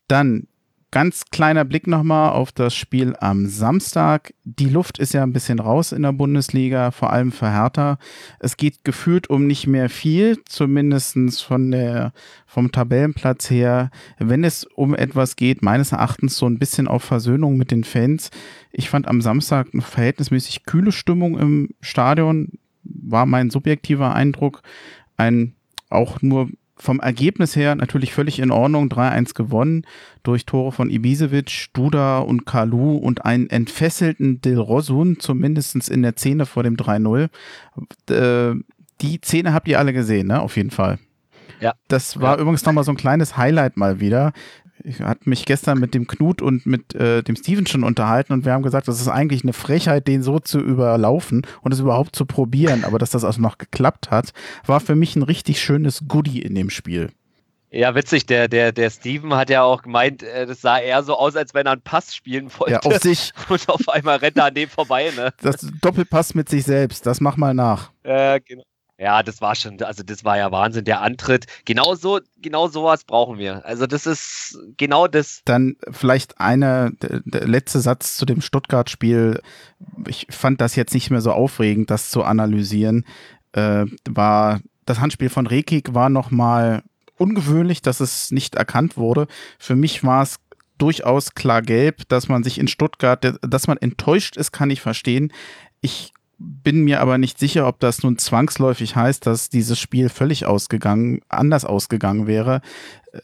Dann 0.08 0.48
ganz 0.94 1.26
kleiner 1.32 1.66
Blick 1.66 1.88
nochmal 1.88 2.34
auf 2.34 2.52
das 2.52 2.76
Spiel 2.76 3.16
am 3.20 3.48
Samstag. 3.48 4.36
Die 4.44 4.70
Luft 4.70 5.00
ist 5.00 5.12
ja 5.12 5.24
ein 5.24 5.34
bisschen 5.34 5.58
raus 5.60 5.92
in 5.92 6.04
der 6.04 6.12
Bundesliga, 6.12 6.92
vor 6.92 7.12
allem 7.12 7.32
für 7.32 7.52
Hertha. 7.52 7.98
Es 8.40 8.58
geht 8.58 8.84
gefühlt 8.84 9.28
um 9.28 9.48
nicht 9.48 9.66
mehr 9.66 9.90
viel, 9.90 10.38
zumindest 10.46 11.42
von 11.42 11.72
der, 11.72 12.14
vom 12.46 12.72
Tabellenplatz 12.72 13.50
her. 13.50 13.90
Wenn 14.20 14.44
es 14.44 14.66
um 14.66 14.94
etwas 14.94 15.36
geht, 15.36 15.64
meines 15.64 15.94
Erachtens 15.94 16.38
so 16.38 16.46
ein 16.46 16.60
bisschen 16.60 16.88
auf 16.88 17.04
Versöhnung 17.04 17.58
mit 17.58 17.72
den 17.72 17.86
Fans. 17.86 18.30
Ich 18.72 18.92
fand 18.92 19.08
am 19.08 19.20
Samstag 19.20 19.70
eine 19.74 19.82
verhältnismäßig 19.82 20.66
kühle 20.66 20.92
Stimmung 20.92 21.40
im 21.40 21.70
Stadion, 21.82 22.52
war 22.84 23.26
mein 23.26 23.50
subjektiver 23.50 24.14
Eindruck. 24.14 24.62
Ein 25.18 25.56
auch 25.90 26.22
nur 26.22 26.50
vom 26.76 27.00
Ergebnis 27.00 27.56
her 27.56 27.76
natürlich 27.76 28.14
völlig 28.14 28.40
in 28.40 28.52
Ordnung. 28.52 28.90
3-1 28.90 29.36
gewonnen 29.36 29.86
durch 30.24 30.46
Tore 30.46 30.72
von 30.72 30.90
Ibisevic, 30.90 31.68
Duda 31.74 32.20
und 32.20 32.46
Kalu 32.46 32.98
und 32.98 33.26
einen 33.26 33.50
entfesselten 33.50 34.42
Dilrosun, 34.42 35.20
zumindest 35.20 35.90
in 35.90 36.02
der 36.02 36.14
Szene 36.14 36.46
vor 36.46 36.64
dem 36.64 36.76
3-0. 36.76 37.30
Äh, 38.10 38.56
die 39.02 39.20
Szene 39.24 39.54
habt 39.54 39.68
ihr 39.68 39.80
alle 39.80 39.94
gesehen, 39.94 40.28
ne? 40.28 40.42
Auf 40.42 40.56
jeden 40.58 40.72
Fall. 40.72 41.00
Ja. 41.60 41.74
Das 41.88 42.20
war 42.20 42.36
ja. 42.36 42.42
übrigens 42.42 42.66
nochmal 42.66 42.84
so 42.84 42.92
ein 42.92 42.98
kleines 42.98 43.38
Highlight 43.38 43.78
mal 43.78 44.00
wieder 44.00 44.34
ich 44.84 45.00
hatte 45.00 45.30
mich 45.30 45.46
gestern 45.46 45.80
mit 45.80 45.94
dem 45.94 46.08
Knut 46.08 46.42
und 46.42 46.66
mit 46.66 46.94
äh, 46.96 47.24
dem 47.24 47.36
Steven 47.36 47.66
schon 47.66 47.84
unterhalten 47.84 48.34
und 48.34 48.46
wir 48.46 48.54
haben 48.54 48.64
gesagt, 48.64 48.88
das 48.88 49.00
ist 49.00 49.08
eigentlich 49.08 49.44
eine 49.44 49.54
Frechheit, 49.54 50.08
den 50.08 50.24
so 50.24 50.40
zu 50.40 50.60
überlaufen 50.60 51.46
und 51.62 51.72
es 51.72 51.80
überhaupt 51.80 52.16
zu 52.16 52.26
probieren. 52.26 52.84
Aber 52.84 53.00
dass 53.00 53.12
das 53.12 53.24
also 53.24 53.42
noch 53.42 53.58
geklappt 53.58 54.12
hat, 54.12 54.34
war 54.66 54.80
für 54.80 54.96
mich 54.96 55.16
ein 55.16 55.24
richtig 55.24 55.62
schönes 55.62 56.04
Goodie 56.08 56.42
in 56.42 56.56
dem 56.56 56.70
Spiel. 56.70 57.12
Ja, 57.76 57.96
witzig, 57.96 58.28
der, 58.28 58.48
der, 58.48 58.72
der 58.72 58.92
Steven 58.92 59.34
hat 59.34 59.50
ja 59.50 59.64
auch 59.64 59.82
gemeint, 59.82 60.22
äh, 60.22 60.46
das 60.46 60.62
sah 60.62 60.78
eher 60.78 61.02
so 61.02 61.18
aus, 61.18 61.36
als 61.36 61.56
wenn 61.56 61.66
er 61.66 61.72
einen 61.72 61.82
Pass 61.82 62.16
spielen 62.16 62.52
wollte. 62.60 62.74
Ja, 62.74 62.80
auf 62.82 63.00
sich. 63.00 63.32
Und 63.50 63.68
auf 63.68 63.90
einmal 63.90 64.18
rennt 64.18 64.38
er 64.38 64.46
an 64.46 64.54
dem 64.54 64.70
vorbei, 64.70 65.12
ne? 65.16 65.34
Das 65.42 65.68
Doppelpass 65.82 66.36
mit 66.36 66.50
sich 66.50 66.66
selbst, 66.66 67.08
das 67.08 67.20
mach 67.20 67.36
mal 67.36 67.56
nach. 67.56 67.92
Äh, 68.04 68.42
genau. 68.42 68.64
Ja, 68.98 69.24
das 69.24 69.42
war 69.42 69.56
schon, 69.56 69.82
also 69.82 70.04
das 70.04 70.24
war 70.24 70.38
ja 70.38 70.52
Wahnsinn, 70.52 70.86
der 70.86 71.02
Antritt. 71.02 71.48
Genau 71.66 71.96
so, 71.96 72.20
genau 72.38 72.68
sowas 72.68 73.04
brauchen 73.04 73.40
wir. 73.40 73.66
Also 73.66 73.88
das 73.88 74.06
ist 74.06 74.58
genau 74.78 75.08
das. 75.08 75.42
Dann 75.46 75.76
vielleicht 75.90 76.40
eine, 76.40 76.92
der, 77.02 77.48
letzte 77.48 77.80
Satz 77.80 78.18
zu 78.18 78.26
dem 78.26 78.42
Stuttgart-Spiel. 78.42 79.42
Ich 80.08 80.28
fand 80.30 80.62
das 80.62 80.76
jetzt 80.76 80.94
nicht 80.94 81.10
mehr 81.10 81.22
so 81.22 81.32
aufregend, 81.32 81.90
das 81.90 82.12
zu 82.12 82.24
analysieren. 82.24 83.06
Äh, 83.54 83.86
war 84.08 84.62
das 84.86 85.00
Handspiel 85.00 85.30
von 85.30 85.48
Rekik 85.48 85.94
war 85.94 86.10
nochmal 86.10 86.84
ungewöhnlich, 87.18 87.82
dass 87.82 88.00
es 88.00 88.32
nicht 88.32 88.56
erkannt 88.56 88.98
wurde. 88.98 89.28
Für 89.58 89.76
mich 89.76 90.04
war 90.04 90.24
es 90.24 90.38
durchaus 90.78 91.36
klar 91.36 91.62
gelb, 91.62 92.08
dass 92.10 92.28
man 92.28 92.44
sich 92.44 92.60
in 92.60 92.68
Stuttgart, 92.68 93.38
dass 93.42 93.68
man 93.68 93.78
enttäuscht 93.78 94.38
ist, 94.38 94.52
kann 94.52 94.70
ich 94.70 94.82
verstehen. 94.82 95.32
Ich 95.82 96.12
bin 96.44 96.84
mir 96.84 97.00
aber 97.00 97.18
nicht 97.18 97.40
sicher, 97.40 97.68
ob 97.68 97.80
das 97.80 98.04
nun 98.04 98.18
zwangsläufig 98.18 98.96
heißt, 98.96 99.26
dass 99.26 99.50
dieses 99.50 99.80
Spiel 99.80 100.10
völlig 100.10 100.46
ausgegangen, 100.46 101.22
anders 101.30 101.64
ausgegangen 101.64 102.28
wäre. 102.28 102.62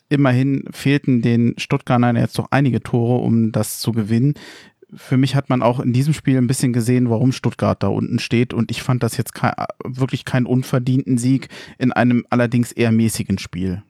Immerhin 0.08 0.66
fehlten 0.72 1.22
den 1.22 1.56
Stuttgartern 1.58 2.16
jetzt 2.16 2.40
doch 2.40 2.48
einige 2.52 2.82
Tore, 2.82 3.22
um 3.22 3.52
das 3.52 3.80
zu 3.80 3.92
gewinnen. 3.92 4.36
Für 4.94 5.18
mich 5.18 5.36
hat 5.36 5.50
man 5.50 5.62
auch 5.62 5.80
in 5.80 5.92
diesem 5.92 6.14
Spiel 6.14 6.38
ein 6.38 6.48
bisschen 6.48 6.72
gesehen, 6.72 7.10
warum 7.10 7.32
Stuttgart 7.32 7.84
da 7.84 7.88
unten 7.90 8.20
steht. 8.20 8.54
Und 8.54 8.72
ich 8.72 8.82
fand 8.82 9.04
das 9.04 9.18
jetzt 9.18 9.34
kein, 9.36 9.54
wirklich 9.84 10.24
keinen 10.24 10.46
unverdienten 10.46 11.18
Sieg 11.18 11.50
in 11.78 11.92
einem 11.92 12.26
allerdings 12.30 12.72
eher 12.72 12.92
mäßigen 12.92 13.38
Spiel. 13.38 13.84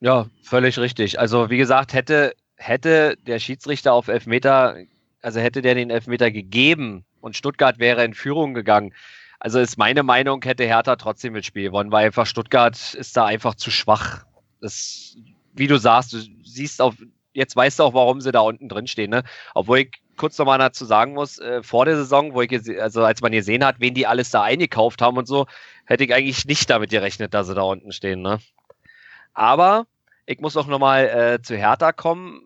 Ja, 0.00 0.26
völlig 0.42 0.78
richtig. 0.78 1.18
Also 1.18 1.50
wie 1.50 1.58
gesagt, 1.58 1.92
hätte, 1.92 2.34
hätte 2.54 3.16
der 3.26 3.40
Schiedsrichter 3.40 3.92
auf 3.92 4.08
Elfmeter, 4.08 4.76
also 5.20 5.40
hätte 5.40 5.60
der 5.60 5.74
den 5.74 5.90
Elfmeter 5.90 6.30
gegeben, 6.30 7.04
und 7.26 7.36
Stuttgart 7.36 7.78
wäre 7.78 8.04
in 8.04 8.14
Führung 8.14 8.54
gegangen. 8.54 8.94
Also 9.38 9.58
ist 9.58 9.76
meine 9.76 10.02
Meinung, 10.02 10.42
hätte 10.42 10.64
Hertha 10.64 10.96
trotzdem 10.96 11.34
das 11.34 11.44
Spiel 11.44 11.64
gewonnen, 11.64 11.92
weil 11.92 12.06
einfach 12.06 12.24
Stuttgart 12.24 12.94
ist 12.94 13.16
da 13.16 13.26
einfach 13.26 13.56
zu 13.56 13.70
schwach. 13.70 14.24
Das, 14.60 15.16
wie 15.52 15.66
du 15.66 15.76
sagst, 15.76 16.12
du 16.12 16.18
siehst 16.44 16.80
auf, 16.80 16.94
jetzt 17.34 17.54
weißt 17.54 17.80
du 17.80 17.82
auch, 17.82 17.94
warum 17.94 18.20
sie 18.20 18.32
da 18.32 18.40
unten 18.40 18.68
drin 18.68 18.86
stehen, 18.86 19.10
ne? 19.10 19.24
Obwohl 19.54 19.80
ich 19.80 19.90
kurz 20.16 20.38
nochmal 20.38 20.58
dazu 20.58 20.86
sagen 20.86 21.12
muss, 21.12 21.38
äh, 21.38 21.62
vor 21.62 21.84
der 21.84 21.96
Saison, 21.96 22.32
wo 22.32 22.40
ich, 22.40 22.80
also 22.80 23.04
als 23.04 23.20
man 23.20 23.32
gesehen 23.32 23.64
hat, 23.64 23.76
wen 23.80 23.92
die 23.92 24.06
alles 24.06 24.30
da 24.30 24.42
eingekauft 24.42 25.02
haben 25.02 25.18
und 25.18 25.26
so, 25.26 25.46
hätte 25.84 26.04
ich 26.04 26.14
eigentlich 26.14 26.46
nicht 26.46 26.70
damit 26.70 26.90
gerechnet, 26.90 27.34
dass 27.34 27.48
sie 27.48 27.54
da 27.54 27.62
unten 27.62 27.92
stehen, 27.92 28.22
ne? 28.22 28.38
Aber 29.34 29.86
ich 30.24 30.40
muss 30.40 30.56
auch 30.56 30.66
nochmal 30.66 31.08
äh, 31.08 31.42
zu 31.42 31.56
Hertha 31.56 31.92
kommen 31.92 32.40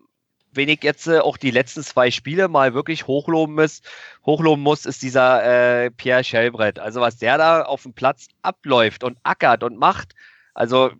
wen 0.53 0.69
ich 0.69 0.83
jetzt 0.83 1.07
äh, 1.07 1.19
auch 1.19 1.37
die 1.37 1.51
letzten 1.51 1.83
zwei 1.83 2.11
Spiele 2.11 2.47
mal 2.47 2.73
wirklich 2.73 3.07
hochloben 3.07 3.55
muss, 3.55 3.81
hochloben 4.25 4.63
muss, 4.63 4.85
ist 4.85 5.01
dieser 5.01 5.85
äh, 5.85 5.91
Pierre 5.91 6.23
Schellbrett. 6.23 6.79
Also 6.79 7.01
was 7.01 7.17
der 7.17 7.37
da 7.37 7.63
auf 7.63 7.83
dem 7.83 7.93
Platz 7.93 8.27
abläuft 8.41 9.03
und 9.03 9.17
ackert 9.23 9.63
und 9.63 9.77
macht, 9.77 10.13
also 10.53 10.91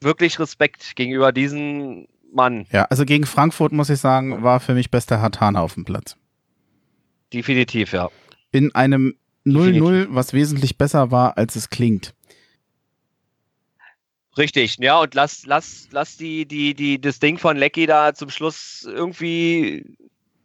wirklich 0.00 0.38
Respekt 0.38 0.96
gegenüber 0.96 1.32
diesem 1.32 2.06
Mann. 2.32 2.66
Ja, 2.70 2.84
also 2.84 3.04
gegen 3.04 3.26
Frankfurt 3.26 3.72
muss 3.72 3.90
ich 3.90 3.98
sagen, 3.98 4.42
war 4.42 4.60
für 4.60 4.74
mich 4.74 4.90
bester 4.90 5.20
Hartana 5.20 5.60
auf 5.60 5.74
dem 5.74 5.84
Platz. 5.84 6.16
Definitiv, 7.32 7.92
ja. 7.92 8.10
In 8.52 8.74
einem 8.74 9.14
0-0, 9.44 10.08
was 10.10 10.32
wesentlich 10.32 10.76
besser 10.78 11.10
war, 11.10 11.38
als 11.38 11.56
es 11.56 11.70
klingt. 11.70 12.14
Richtig, 14.38 14.76
ja, 14.78 15.00
und 15.00 15.14
lass, 15.14 15.46
lass, 15.46 15.88
lass 15.92 16.16
die, 16.16 16.46
die, 16.46 16.74
die, 16.74 17.00
das 17.00 17.18
Ding 17.20 17.38
von 17.38 17.56
Lecky 17.56 17.86
da 17.86 18.12
zum 18.14 18.28
Schluss 18.28 18.82
irgendwie 18.86 19.96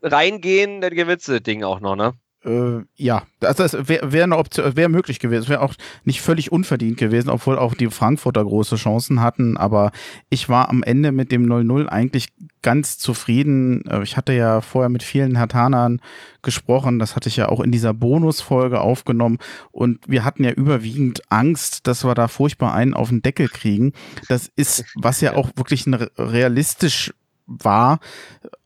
reingehen, 0.01 0.79
dann 0.81 0.93
gewinnst 0.95 1.27
du 1.27 1.33
das 1.33 1.43
Ding 1.43 1.63
auch 1.63 1.79
noch, 1.81 1.95
ne? 1.97 2.13
Äh, 2.43 2.81
ja, 2.95 3.23
also 3.41 3.63
das 3.63 3.87
wäre 3.87 4.11
wär 4.11 4.23
eine 4.23 4.37
Option, 4.37 4.75
wäre 4.75 4.89
möglich 4.89 5.19
gewesen. 5.19 5.43
Es 5.43 5.49
wäre 5.49 5.61
auch 5.61 5.75
nicht 6.05 6.21
völlig 6.21 6.51
unverdient 6.51 6.97
gewesen, 6.97 7.29
obwohl 7.29 7.57
auch 7.57 7.75
die 7.75 7.89
Frankfurter 7.89 8.43
große 8.43 8.77
Chancen 8.77 9.21
hatten. 9.21 9.57
Aber 9.57 9.91
ich 10.29 10.49
war 10.49 10.69
am 10.69 10.81
Ende 10.81 11.11
mit 11.11 11.31
dem 11.31 11.45
0-0 11.45 11.87
eigentlich 11.87 12.29
ganz 12.63 12.97
zufrieden. 12.97 13.85
Äh, 13.85 14.01
ich 14.03 14.17
hatte 14.17 14.33
ja 14.33 14.61
vorher 14.61 14.89
mit 14.89 15.03
vielen 15.03 15.35
Hertanern 15.35 16.01
gesprochen. 16.41 16.97
Das 16.97 17.15
hatte 17.15 17.29
ich 17.29 17.37
ja 17.37 17.49
auch 17.49 17.59
in 17.59 17.71
dieser 17.71 17.93
Bonusfolge 17.93 18.81
aufgenommen. 18.81 19.37
Und 19.71 19.99
wir 20.07 20.25
hatten 20.25 20.43
ja 20.43 20.51
überwiegend 20.51 21.21
Angst, 21.29 21.85
dass 21.85 22.03
wir 22.03 22.15
da 22.15 22.27
furchtbar 22.27 22.73
einen 22.73 22.95
auf 22.95 23.09
den 23.09 23.21
Deckel 23.21 23.49
kriegen. 23.49 23.93
Das 24.29 24.49
ist, 24.55 24.85
was 24.95 25.21
ja 25.21 25.35
auch 25.35 25.51
wirklich 25.55 25.85
ein 25.85 25.93
realistisch 25.93 27.13
war. 27.59 27.99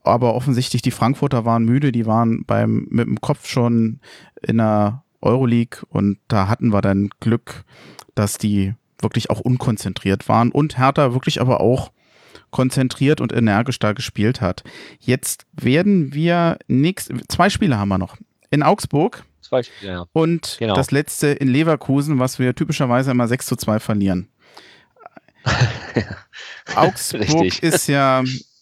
Aber 0.03 0.35
offensichtlich 0.35 0.81
die 0.81 0.91
Frankfurter 0.91 1.45
waren 1.45 1.65
müde, 1.65 1.91
die 1.91 2.05
waren 2.05 2.45
beim 2.45 2.87
mit 2.89 3.07
dem 3.07 3.21
Kopf 3.21 3.47
schon 3.47 3.99
in 4.41 4.57
der 4.57 5.03
Euroleague 5.21 5.79
und 5.89 6.19
da 6.27 6.47
hatten 6.47 6.71
wir 6.71 6.81
dann 6.81 7.09
Glück, 7.19 7.63
dass 8.13 8.37
die 8.37 8.75
wirklich 8.99 9.29
auch 9.29 9.39
unkonzentriert 9.39 10.29
waren 10.29 10.51
und 10.51 10.77
Hertha 10.77 11.13
wirklich 11.13 11.41
aber 11.41 11.61
auch 11.61 11.91
konzentriert 12.51 13.19
und 13.19 13.33
energisch 13.33 13.79
da 13.79 13.93
gespielt 13.93 14.39
hat. 14.39 14.63
Jetzt 14.99 15.45
werden 15.51 16.13
wir 16.13 16.57
nächst, 16.67 17.11
zwei 17.27 17.49
Spiele 17.49 17.77
haben 17.77 17.89
wir 17.89 17.97
noch. 17.97 18.17
In 18.51 18.63
Augsburg 18.63 19.25
zwei 19.45 19.63
Spiele, 19.63 19.91
ja. 19.91 20.05
und 20.13 20.57
genau. 20.59 20.73
das 20.73 20.91
letzte 20.91 21.27
in 21.27 21.47
Leverkusen, 21.47 22.19
was 22.19 22.39
wir 22.39 22.55
typischerweise 22.55 23.11
immer 23.11 23.27
6 23.27 23.45
zu 23.45 23.55
2 23.55 23.79
verlieren. 23.79 24.27
Augsburg 26.75 27.61
ist 27.61 27.87
ja 27.87 28.23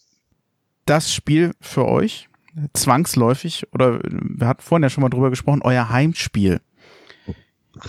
das 0.86 1.12
Spiel 1.12 1.54
für 1.60 1.86
euch 1.86 2.28
zwangsläufig, 2.72 3.66
oder 3.72 4.00
wir 4.02 4.46
hatten 4.46 4.62
vorhin 4.62 4.84
ja 4.84 4.90
schon 4.90 5.02
mal 5.02 5.10
drüber 5.10 5.30
gesprochen, 5.30 5.62
euer 5.62 5.88
Heimspiel. 5.88 6.60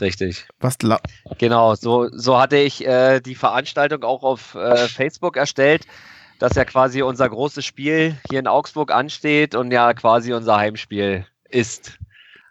Richtig. 0.01 0.47
Was 0.59 0.77
genau, 1.37 1.75
so, 1.75 2.09
so 2.11 2.39
hatte 2.39 2.57
ich 2.57 2.85
äh, 2.85 3.19
die 3.19 3.35
Veranstaltung 3.35 4.03
auch 4.03 4.23
auf 4.23 4.55
äh, 4.55 4.87
Facebook 4.87 5.37
erstellt, 5.37 5.85
dass 6.39 6.55
ja 6.55 6.65
quasi 6.65 7.03
unser 7.03 7.29
großes 7.29 7.63
Spiel 7.63 8.17
hier 8.29 8.39
in 8.39 8.47
Augsburg 8.47 8.91
ansteht 8.91 9.53
und 9.53 9.71
ja 9.71 9.93
quasi 9.93 10.33
unser 10.33 10.57
Heimspiel 10.57 11.25
ist. 11.49 11.99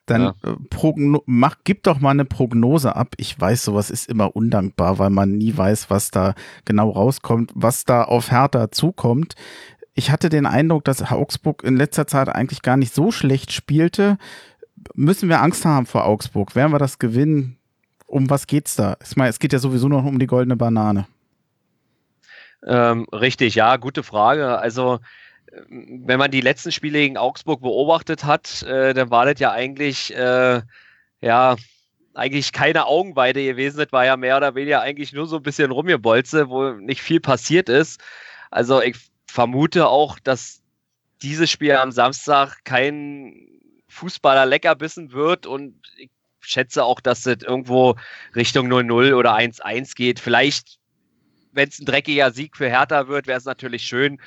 Dann 0.07 0.23
ja. 0.23 0.35
Äh, 0.45 1.23
mach, 1.27 1.57
gib 1.65 1.83
doch 1.85 1.99
mal 1.99 2.11
eine 2.11 2.27
Prognose 2.27 2.95
ab. 2.95 3.15
Ich 3.17 3.41
weiß, 3.41 3.65
sowas 3.65 3.91
ist 3.91 4.09
immer 4.09 4.37
undankbar, 4.37 4.99
weil 4.99 5.11
man 5.11 5.33
nie 5.33 5.57
weiß, 5.57 5.89
was 5.89 6.11
da 6.11 6.35
genau 6.65 6.91
rauskommt, 6.91 7.53
was 7.55 7.85
da 7.85 8.05
auf 8.05 8.31
Hertha 8.31 8.71
zukommt 8.71 9.35
ich 9.95 10.11
hatte 10.11 10.29
den 10.29 10.47
Eindruck, 10.47 10.85
dass 10.85 11.11
Augsburg 11.11 11.63
in 11.63 11.77
letzter 11.77 12.07
Zeit 12.07 12.29
eigentlich 12.29 12.63
gar 12.63 12.77
nicht 12.77 12.93
so 12.93 13.13
schlecht 13.13 13.53
spielte. 13.53 14.19
Müssen 14.95 15.29
wir 15.29 15.41
Angst 15.41 15.65
haben 15.65 15.87
vor 15.87 16.05
Augsburg? 16.05 16.55
Werden 16.57 16.73
wir 16.73 16.79
das 16.79 16.99
gewinnen? 16.99 17.57
Um 18.07 18.29
was 18.29 18.47
geht's 18.47 18.77
da? 18.77 18.97
Ich 19.05 19.17
meine, 19.17 19.31
es 19.31 19.39
geht 19.39 19.53
ja 19.53 19.59
sowieso 19.59 19.89
noch 19.89 20.05
um 20.05 20.19
die 20.19 20.27
goldene 20.27 20.57
Banane. 20.57 21.07
Ähm, 22.67 23.07
richtig, 23.13 23.55
ja, 23.55 23.77
gute 23.77 24.03
Frage. 24.03 24.59
Also, 24.59 24.99
wenn 25.69 26.19
man 26.19 26.31
die 26.31 26.41
letzten 26.41 26.73
Spiele 26.73 26.99
gegen 26.99 27.17
Augsburg 27.17 27.61
beobachtet 27.61 28.25
hat, 28.25 28.63
äh, 28.63 28.95
dann 28.95 29.11
war 29.11 29.27
das 29.27 29.39
ja 29.39 29.53
eigentlich, 29.53 30.15
äh, 30.15 30.61
ja, 31.21 31.57
eigentlich 32.15 32.53
keine 32.53 32.87
Augenweide 32.87 33.45
gewesen. 33.45 33.79
Das 33.79 33.93
war 33.93 34.05
ja 34.05 34.17
mehr 34.17 34.37
oder 34.37 34.55
weniger 34.55 34.81
eigentlich 34.81 35.13
nur 35.13 35.27
so 35.27 35.37
ein 35.37 35.43
bisschen 35.43 35.71
Rumgebolze, 35.71 36.49
wo 36.49 36.71
nicht 36.71 37.03
viel 37.03 37.21
passiert 37.21 37.69
ist. 37.69 38.01
Also 38.51 38.81
ich 38.81 38.97
vermute 39.35 39.89
auch, 39.89 40.21
dass 40.21 40.63
dieses 41.21 41.51
Spiel 41.51 41.73
am 41.73 41.91
Samstag 41.91 42.59
kein 42.63 43.49
Fußballer 43.89 44.47
leckerbissen 44.47 45.11
wird 45.11 45.45
und 45.45 45.75
ich 45.97 46.11
schätze 46.39 46.85
auch, 46.85 47.01
dass 47.01 47.27
es 47.27 47.43
irgendwo 47.43 47.97
Richtung 48.37 48.69
0-0 48.73 49.13
oder 49.15 49.35
1-1 49.35 49.97
geht. 49.97 50.21
Vielleicht, 50.21 50.79
wenn 51.51 51.69
es 51.69 51.81
ein 51.81 51.85
dreckiger 51.85 52.31
Sieg 52.31 52.57
für 52.57 52.69
Hertha 52.69 53.09
wird, 53.09 53.27
wäre 53.27 53.39
es 53.39 53.45
natürlich 53.45 53.83
schön. 53.83 54.21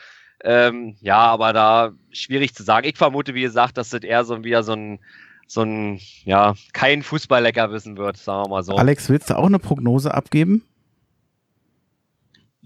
Ähm, 0.44 0.98
ja, 1.00 1.20
aber 1.20 1.54
da 1.54 1.94
schwierig 2.12 2.54
zu 2.54 2.64
sagen. 2.64 2.86
Ich 2.86 2.98
vermute, 2.98 3.34
wie 3.34 3.44
gesagt, 3.44 3.78
dass 3.78 3.92
das 3.92 4.04
eher 4.04 4.26
so 4.26 4.44
wieder 4.44 4.64
so 4.64 4.74
ein, 4.74 5.00
so 5.48 5.62
ein, 5.62 6.02
ja, 6.26 6.54
kein 6.74 7.02
Fußball-Leckerbissen 7.02 7.96
wird, 7.96 8.18
sagen 8.18 8.44
wir 8.44 8.50
mal 8.50 8.64
so. 8.64 8.76
Alex, 8.76 9.08
willst 9.08 9.30
du 9.30 9.38
auch 9.38 9.46
eine 9.46 9.60
Prognose 9.60 10.14
abgeben? 10.14 10.64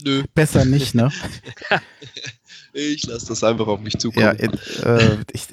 Nö. 0.04 0.24
Besser 0.34 0.66
nicht, 0.66 0.96
ne? 0.96 1.12
ich 2.74 3.06
lasse 3.06 3.28
das 3.28 3.44
einfach 3.44 3.68
auf 3.68 3.80
mich 3.82 3.98
zukommen. 3.98 4.26
Ja, 4.26 4.32
äh, 4.32 5.18
ich, 5.34 5.48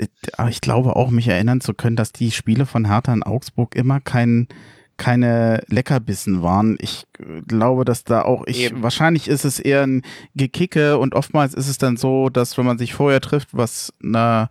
ich, 0.48 0.60
glaube 0.60 0.96
auch, 0.96 1.10
mich 1.10 1.28
erinnern 1.28 1.60
zu 1.60 1.74
können, 1.74 1.96
dass 1.96 2.12
die 2.12 2.30
Spiele 2.30 2.66
von 2.66 2.86
Hertha 2.86 3.12
in 3.12 3.22
Augsburg 3.22 3.74
immer 3.74 4.00
kein, 4.00 4.48
keine 4.96 5.62
Leckerbissen 5.68 6.42
waren. 6.42 6.78
Ich 6.80 7.06
glaube, 7.46 7.84
dass 7.84 8.04
da 8.04 8.22
auch, 8.22 8.46
ich, 8.46 8.66
Eben. 8.66 8.82
wahrscheinlich 8.82 9.28
ist 9.28 9.44
es 9.44 9.58
eher 9.58 9.82
ein 9.82 10.02
Gekicke 10.34 10.98
und 10.98 11.14
oftmals 11.14 11.54
ist 11.54 11.68
es 11.68 11.78
dann 11.78 11.96
so, 11.96 12.28
dass 12.28 12.56
wenn 12.56 12.66
man 12.66 12.78
sich 12.78 12.94
vorher 12.94 13.20
trifft, 13.20 13.48
was 13.52 13.92
na, 14.00 14.48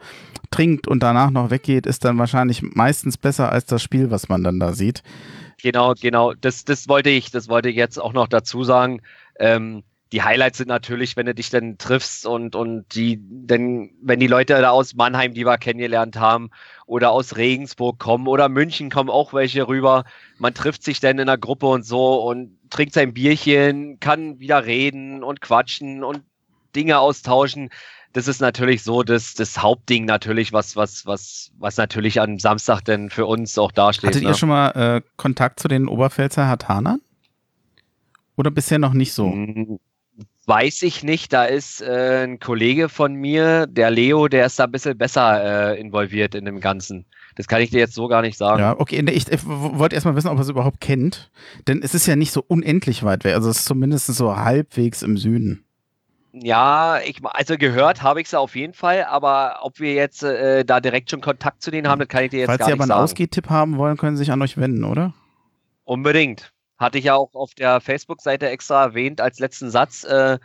trinkt 0.52 0.88
und 0.88 1.02
danach 1.02 1.32
noch 1.32 1.50
weggeht, 1.50 1.86
ist 1.86 2.06
dann 2.06 2.18
wahrscheinlich 2.18 2.62
meistens 2.62 3.18
besser 3.18 3.52
als 3.52 3.66
das 3.66 3.82
Spiel, 3.82 4.12
was 4.12 4.30
man 4.30 4.44
dann 4.44 4.60
da 4.60 4.74
sieht. 4.74 5.04
Genau, 5.62 5.94
genau. 6.00 6.34
Das, 6.34 6.66
das 6.66 6.88
wollte 6.88 7.10
ich, 7.10 7.32
das 7.32 7.50
wollte 7.50 7.70
ich 7.70 7.76
jetzt 7.76 8.00
auch 8.00 8.14
noch 8.14 8.28
dazu 8.28 8.64
sagen. 8.64 9.02
Ähm, 9.40 9.84
die 10.12 10.24
Highlights 10.24 10.58
sind 10.58 10.70
natürlich, 10.70 11.18
wenn 11.18 11.26
du 11.26 11.36
dich 11.36 11.50
dann 11.50 11.78
triffst 11.78 12.26
und, 12.26 12.56
und 12.56 12.86
die, 12.96 13.20
denn, 13.20 13.92
wenn 14.02 14.20
die 14.20 14.28
Leute 14.28 14.54
da 14.54 14.70
aus 14.70 14.96
Mannheim, 14.96 15.34
die 15.34 15.46
wir 15.46 15.58
kennengelernt 15.58 16.18
haben, 16.18 16.50
oder 16.86 17.12
aus 17.12 17.36
Regensburg 17.36 18.00
kommen 18.00 18.28
oder 18.28 18.48
München 18.48 18.90
kommen 18.90 19.10
auch 19.10 19.34
welche 19.34 19.68
rüber. 19.68 20.06
Man 20.38 20.54
trifft 20.54 20.84
sich 20.84 21.02
dann 21.02 21.20
in 21.20 21.28
der 21.28 21.38
Gruppe 21.38 21.68
und 21.68 21.84
so 21.84 22.24
und 22.24 22.58
trinkt 22.70 22.94
sein 22.94 23.14
Bierchen, 23.14 24.00
kann 24.00 24.40
wieder 24.40 24.66
reden 24.66 25.22
und 25.24 25.42
quatschen 25.42 26.04
und 26.04 26.24
Dinge 26.76 27.00
austauschen. 27.00 27.70
Das 28.14 28.30
ist 28.30 28.40
natürlich 28.40 28.84
so 28.84 29.04
das, 29.04 29.34
das 29.34 29.62
Hauptding 29.62 30.06
natürlich, 30.06 30.54
was, 30.54 30.78
was, 30.78 31.06
was, 31.06 31.52
was 31.60 31.76
natürlich 31.76 32.22
am 32.22 32.40
Samstag 32.40 32.82
denn 32.82 33.10
für 33.10 33.26
uns 33.26 33.58
auch 33.58 33.74
dasteht. 33.74 34.12
Hattet 34.12 34.24
ne? 34.24 34.30
ihr 34.30 34.34
schon 34.34 34.50
mal 34.50 34.70
äh, 34.72 35.02
Kontakt 35.18 35.60
zu 35.60 35.68
den 35.68 35.90
Oberpfälzer 35.90 36.48
Hartanern? 36.48 37.02
Oder 38.38 38.52
bisher 38.52 38.80
noch 38.80 38.94
nicht 38.94 39.12
so? 39.14 39.32
Hm, 39.32 39.80
weiß 40.46 40.84
ich 40.84 41.04
nicht. 41.04 41.34
Da 41.34 41.44
ist 41.46 41.82
äh, 41.82 42.24
ein 42.24 42.40
Kollege 42.40 42.88
von 42.88 43.14
mir, 43.14 43.68
der 43.68 43.92
Leo, 43.92 44.28
der 44.28 44.46
ist 44.46 44.58
da 44.60 44.64
ein 44.64 44.72
bisschen 44.72 44.98
besser 44.98 45.74
äh, 45.74 45.80
involviert 45.80 46.36
in 46.36 46.46
dem 46.46 46.60
Ganzen. 46.62 47.06
Das 47.36 47.48
kann 47.48 47.62
ich 47.62 47.70
dir 47.70 47.80
jetzt 47.80 47.94
so 47.94 48.08
gar 48.08 48.22
nicht 48.22 48.38
sagen. 48.38 48.60
Ja, 48.60 48.80
okay. 48.80 49.04
Ich, 49.12 49.28
ich 49.28 49.40
wollte 49.46 49.96
erstmal 49.96 50.16
wissen, 50.16 50.30
ob 50.30 50.38
er 50.38 50.42
es 50.42 50.50
überhaupt 50.50 50.80
kennt. 50.82 51.30
Denn 51.68 51.82
es 51.84 51.94
ist 51.94 52.08
ja 52.08 52.16
nicht 52.16 52.32
so 52.32 52.44
unendlich 52.48 53.04
weit 53.04 53.24
weg. 53.26 53.36
Also 53.36 53.50
es 53.50 53.60
ist 53.60 53.66
zumindest 53.66 54.08
so 54.08 54.38
halbwegs 54.38 55.02
im 55.02 55.18
Süden. 55.18 55.64
Ja, 56.34 57.00
ich, 57.06 57.20
also 57.24 57.58
gehört 57.58 58.04
habe 58.04 58.22
ich 58.22 58.28
es 58.28 58.34
auf 58.36 58.56
jeden 58.56 58.74
Fall, 58.74 59.06
aber 59.06 59.60
ob 59.62 59.80
wir 59.80 59.94
jetzt 59.94 60.22
äh, 60.24 60.64
da 60.64 60.80
direkt 60.80 61.10
schon 61.10 61.22
Kontakt 61.22 61.64
zu 61.64 61.72
denen 61.72 61.88
haben, 61.88 62.00
das 62.00 62.08
kann 62.10 62.26
ich 62.26 62.30
dir 62.30 62.40
jetzt 62.42 62.48
Falls 62.48 62.60
gar 62.60 62.68
Sie 62.68 62.72
nicht 62.74 62.78
aber 62.78 62.84
einen 62.84 62.90
sagen. 62.90 63.04
Ausgehtipp 63.04 63.50
haben 63.50 63.78
wollen, 63.78 63.98
können 63.98 64.18
Sie 64.18 64.24
sich 64.24 64.32
an 64.32 64.42
euch 64.44 64.58
wenden, 64.58 64.84
oder? 64.84 65.14
Unbedingt. 65.84 66.54
Hatte 66.78 66.98
ich 66.98 67.06
ja 67.06 67.16
auch 67.16 67.34
auf 67.34 67.54
der 67.56 67.82
Facebook-Seite 67.82 68.50
extra 68.50 68.84
erwähnt 68.86 69.22
als 69.22 69.40
letzten 69.40 69.70
Satz. 69.70 70.04
Äh, 70.04 70.38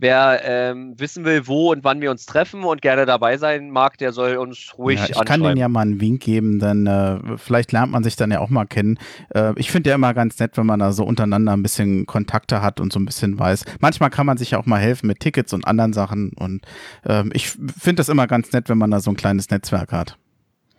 wer 0.00 0.40
ähm, 0.44 0.98
wissen 0.98 1.24
will, 1.24 1.46
wo 1.46 1.70
und 1.70 1.84
wann 1.84 2.00
wir 2.00 2.10
uns 2.10 2.26
treffen 2.26 2.64
und 2.64 2.82
gerne 2.82 3.06
dabei 3.06 3.36
sein 3.36 3.70
mag, 3.70 3.98
der 3.98 4.12
soll 4.12 4.36
uns 4.36 4.72
ruhig 4.78 4.98
ja, 4.98 5.06
ich 5.08 5.24
kann 5.24 5.42
denen 5.42 5.58
ja 5.58 5.68
mal 5.68 5.82
einen 5.82 6.00
Wink 6.00 6.22
geben, 6.22 6.58
dann 6.58 6.86
äh, 6.86 7.36
vielleicht 7.36 7.72
lernt 7.72 7.92
man 7.92 8.02
sich 8.02 8.16
dann 8.16 8.30
ja 8.30 8.40
auch 8.40 8.48
mal 8.48 8.64
kennen. 8.64 8.98
Äh, 9.34 9.52
ich 9.56 9.70
finde 9.70 9.90
ja 9.90 9.96
immer 9.96 10.14
ganz 10.14 10.38
nett, 10.38 10.56
wenn 10.56 10.66
man 10.66 10.80
da 10.80 10.92
so 10.92 11.04
untereinander 11.04 11.52
ein 11.52 11.62
bisschen 11.62 12.06
Kontakte 12.06 12.62
hat 12.62 12.80
und 12.80 12.92
so 12.92 12.98
ein 12.98 13.04
bisschen 13.04 13.38
weiß. 13.38 13.64
Manchmal 13.80 14.10
kann 14.10 14.26
man 14.26 14.38
sich 14.38 14.52
ja 14.52 14.58
auch 14.58 14.66
mal 14.66 14.80
helfen 14.80 15.06
mit 15.06 15.20
Tickets 15.20 15.52
und 15.52 15.66
anderen 15.66 15.92
Sachen 15.92 16.32
und 16.32 16.62
ähm, 17.06 17.30
ich 17.34 17.50
finde 17.50 17.96
das 17.96 18.08
immer 18.08 18.26
ganz 18.26 18.52
nett, 18.52 18.68
wenn 18.68 18.78
man 18.78 18.90
da 18.90 19.00
so 19.00 19.10
ein 19.10 19.16
kleines 19.16 19.50
Netzwerk 19.50 19.92
hat. 19.92 20.16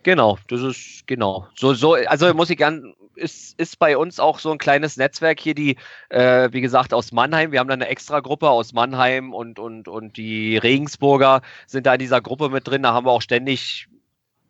Genau, 0.04 0.40
das 0.48 0.62
ist 0.62 1.06
genau. 1.06 1.48
So, 1.56 1.76
so, 1.76 1.94
also 1.94 2.34
muss 2.34 2.50
ich 2.50 2.58
gern, 2.58 2.94
ist, 3.22 3.58
ist 3.60 3.80
bei 3.80 3.98
uns 3.98 4.20
auch 4.20 4.40
so 4.40 4.52
ein 4.52 4.58
kleines 4.58 4.98
Netzwerk 4.98 5.40
hier, 5.40 5.56
die, 5.56 5.78
äh, 6.10 6.50
wie 6.52 6.62
gesagt, 6.62 6.94
aus 6.94 7.12
Mannheim. 7.12 7.52
Wir 7.52 7.60
haben 7.60 7.68
da 7.68 7.76
eine 7.76 7.88
extra 7.88 8.20
Gruppe 8.20 8.50
aus 8.50 8.74
Mannheim 8.74 9.34
und, 9.34 9.60
und, 9.60 9.88
und 9.88 10.18
die 10.18 10.58
Regensburger 10.58 11.42
sind 11.68 11.86
da 11.86 11.94
in 11.94 12.00
dieser 12.00 12.22
Gruppe 12.22 12.50
mit 12.50 12.68
drin. 12.68 12.84
Da 12.84 12.94
haben 12.94 13.06
wir 13.06 13.12
auch 13.12 13.22
ständig 13.22 13.88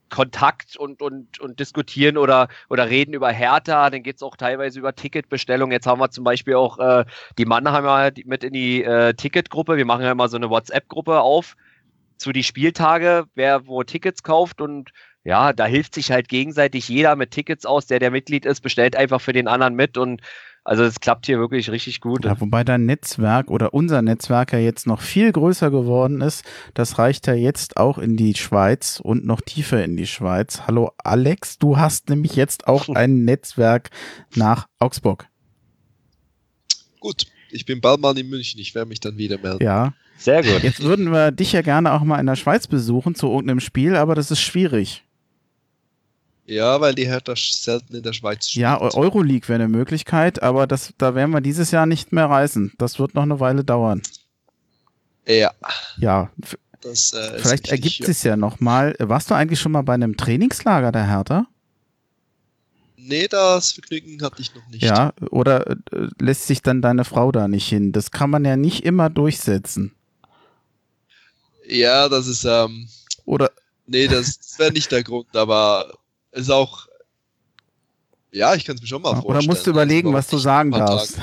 Kontakt 0.10 0.76
und, 0.76 1.02
und, 1.02 1.40
und 1.40 1.60
diskutieren 1.60 2.18
oder, 2.18 2.50
oder 2.70 2.90
reden 2.90 3.14
über 3.14 3.32
Hertha. 3.32 3.90
Dann 3.90 4.04
geht 4.04 4.18
es 4.18 4.24
auch 4.24 4.36
teilweise 4.36 4.80
über 4.80 4.94
Ticketbestellung. 4.94 5.72
Jetzt 5.72 5.88
haben 5.88 6.00
wir 6.00 6.12
zum 6.12 6.24
Beispiel 6.24 6.56
auch 6.56 6.80
äh, 6.80 7.06
die 7.38 7.46
Mannheimer 7.46 8.12
mit 8.26 8.44
in 8.44 8.54
die 8.54 8.84
äh, 8.84 9.14
Ticketgruppe. 9.14 9.78
Wir 9.78 9.86
machen 9.86 10.04
ja 10.04 10.12
immer 10.12 10.28
so 10.28 10.38
eine 10.38 10.50
WhatsApp-Gruppe 10.50 11.22
auf 11.22 11.56
zu 12.18 12.32
die 12.32 12.44
Spieltage, 12.44 13.26
wer 13.34 13.66
wo 13.66 13.82
Tickets 13.84 14.22
kauft 14.22 14.62
und 14.62 14.92
ja, 15.24 15.54
da 15.54 15.66
hilft 15.66 15.96
sich 15.96 16.12
halt 16.12 16.28
gegenseitig 16.30 16.90
jeder 16.90 17.16
mit 17.16 17.32
Tickets 17.32 17.66
aus, 17.66 17.86
der 17.86 18.00
der 18.00 18.12
Mitglied 18.12 18.46
ist, 18.46 18.62
bestellt 18.62 18.96
einfach 18.96 19.22
für 19.22 19.34
den 19.34 19.48
anderen 19.48 19.76
mit 19.76 19.98
und 19.98 20.22
also 20.64 20.84
es 20.84 21.00
klappt 21.00 21.26
hier 21.26 21.40
wirklich 21.40 21.72
richtig 21.72 22.02
gut. 22.02 22.24
Ja, 22.24 22.40
wobei 22.40 22.64
dein 22.64 22.86
Netzwerk 22.86 23.50
oder 23.50 23.74
unser 23.74 24.04
Netzwerk 24.04 24.54
ja 24.54 24.60
jetzt 24.60 24.86
noch 24.86 25.02
viel 25.02 25.32
größer 25.32 25.72
geworden 25.72 26.22
ist. 26.22 26.46
Das 26.76 27.00
reicht 27.00 27.26
ja 27.26 27.34
jetzt 27.34 27.78
auch 27.78 27.98
in 27.98 28.16
die 28.16 28.36
Schweiz 28.36 29.00
und 29.02 29.26
noch 29.26 29.42
tiefer 29.42 29.84
in 29.84 29.98
die 29.98 30.06
Schweiz. 30.06 30.62
Hallo 30.68 30.92
Alex, 31.00 31.58
du 31.58 31.78
hast 31.78 32.10
nämlich 32.10 32.36
jetzt 32.36 32.68
auch 32.68 32.90
ein 32.96 33.26
Netzwerk 33.26 33.90
nach 34.36 34.68
Augsburg. 34.78 35.28
Gut, 37.00 37.26
ich 37.50 37.66
bin 37.66 37.82
bald 37.82 38.00
mal 38.00 38.16
in 38.18 38.30
München, 38.30 38.60
ich 38.60 38.76
werde 38.76 38.90
mich 38.90 39.00
dann 39.00 39.18
wieder 39.18 39.40
melden. 39.40 39.64
Ja. 39.64 39.94
Sehr 40.18 40.44
gut. 40.44 40.62
Jetzt 40.62 40.84
würden 40.84 41.12
wir 41.12 41.32
dich 41.32 41.52
ja 41.52 41.64
gerne 41.64 41.94
auch 41.94 42.04
mal 42.04 42.20
in 42.20 42.28
der 42.28 42.36
Schweiz 42.36 42.68
besuchen 42.68 43.16
zu 43.16 43.26
irgendeinem 43.26 43.60
Spiel, 43.60 43.96
aber 43.96 44.14
das 44.14 44.30
ist 44.30 44.42
schwierig. 44.42 45.04
Ja, 46.46 46.82
weil 46.82 46.96
die 46.96 47.08
Hertha 47.08 47.34
selten 47.36 47.96
in 47.96 48.04
der 48.04 48.14
Schweiz 48.14 48.50
spielt. 48.50 48.62
Ja, 48.64 48.82
Euroleague 48.82 49.48
wäre 49.48 49.64
eine 49.64 49.68
Möglichkeit, 49.70 50.42
aber 50.44 50.68
das, 50.68 50.94
da 50.98 51.16
werden 51.16 51.32
wir 51.32 51.42
dieses 51.42 51.72
Jahr 51.72 51.86
nicht 51.86 52.12
mehr 52.12 52.30
reisen. 52.30 52.74
Das 52.78 53.00
wird 53.00 53.16
noch 53.16 53.24
eine 53.24 53.40
Weile 53.40 53.64
dauern. 53.64 54.02
Ja. 55.28 55.52
Ja, 55.98 56.32
Das, 56.82 57.14
äh, 57.14 57.40
vielleicht 57.40 57.72
richtig, 57.72 57.72
ergibt 57.72 58.00
ja. 58.00 58.06
sich 58.08 58.24
ja 58.24 58.36
nochmal. 58.38 58.96
Warst 59.00 59.30
du 59.30 59.36
eigentlich 59.36 59.60
schon 59.60 59.72
mal 59.72 59.84
bei 59.84 59.94
einem 59.94 60.18
Trainingslager 60.18 60.92
der 60.92 61.08
Hertha? 61.08 61.48
Nee, 62.98 63.28
das 63.28 63.72
Vergnügen 63.74 64.22
hatte 64.22 64.42
ich 64.42 64.54
noch 64.56 64.68
nicht. 64.68 64.84
Ja, 64.84 65.14
oder 65.32 65.68
äh, 65.68 65.76
lässt 66.20 66.48
sich 66.48 66.62
dann 66.62 66.82
deine 66.82 67.04
Frau 67.04 67.32
da 67.32 67.48
nicht 67.48 67.68
hin? 67.68 67.92
Das 67.92 68.12
kann 68.12 68.30
man 68.30 68.46
ja 68.46 68.56
nicht 68.58 68.84
immer 68.86 69.10
durchsetzen. 69.10 69.96
Ja, 71.68 72.10
das 72.10 72.28
ist, 72.28 72.44
ähm, 72.46 72.88
Oder 73.26 73.52
nee, 73.88 74.08
das, 74.08 74.38
das 74.40 74.60
wäre 74.60 74.72
nicht 74.72 74.92
der 74.92 75.04
Grund, 75.04 75.36
aber 75.36 75.94
ist 76.32 76.50
auch, 76.50 76.88
ja, 78.32 78.56
ich 78.56 78.66
kann 78.66 78.76
es 78.76 78.82
mir 78.82 78.88
schon 78.88 79.02
mal 79.02 79.12
vorstellen. 79.12 79.38
oder 79.38 79.46
musst 79.46 79.66
du 79.68 79.72
überlegen, 79.72 80.08
Also, 80.10 80.18
was 80.18 80.28
du 80.28 80.38
sagen 80.38 80.72
darfst. 80.72 81.18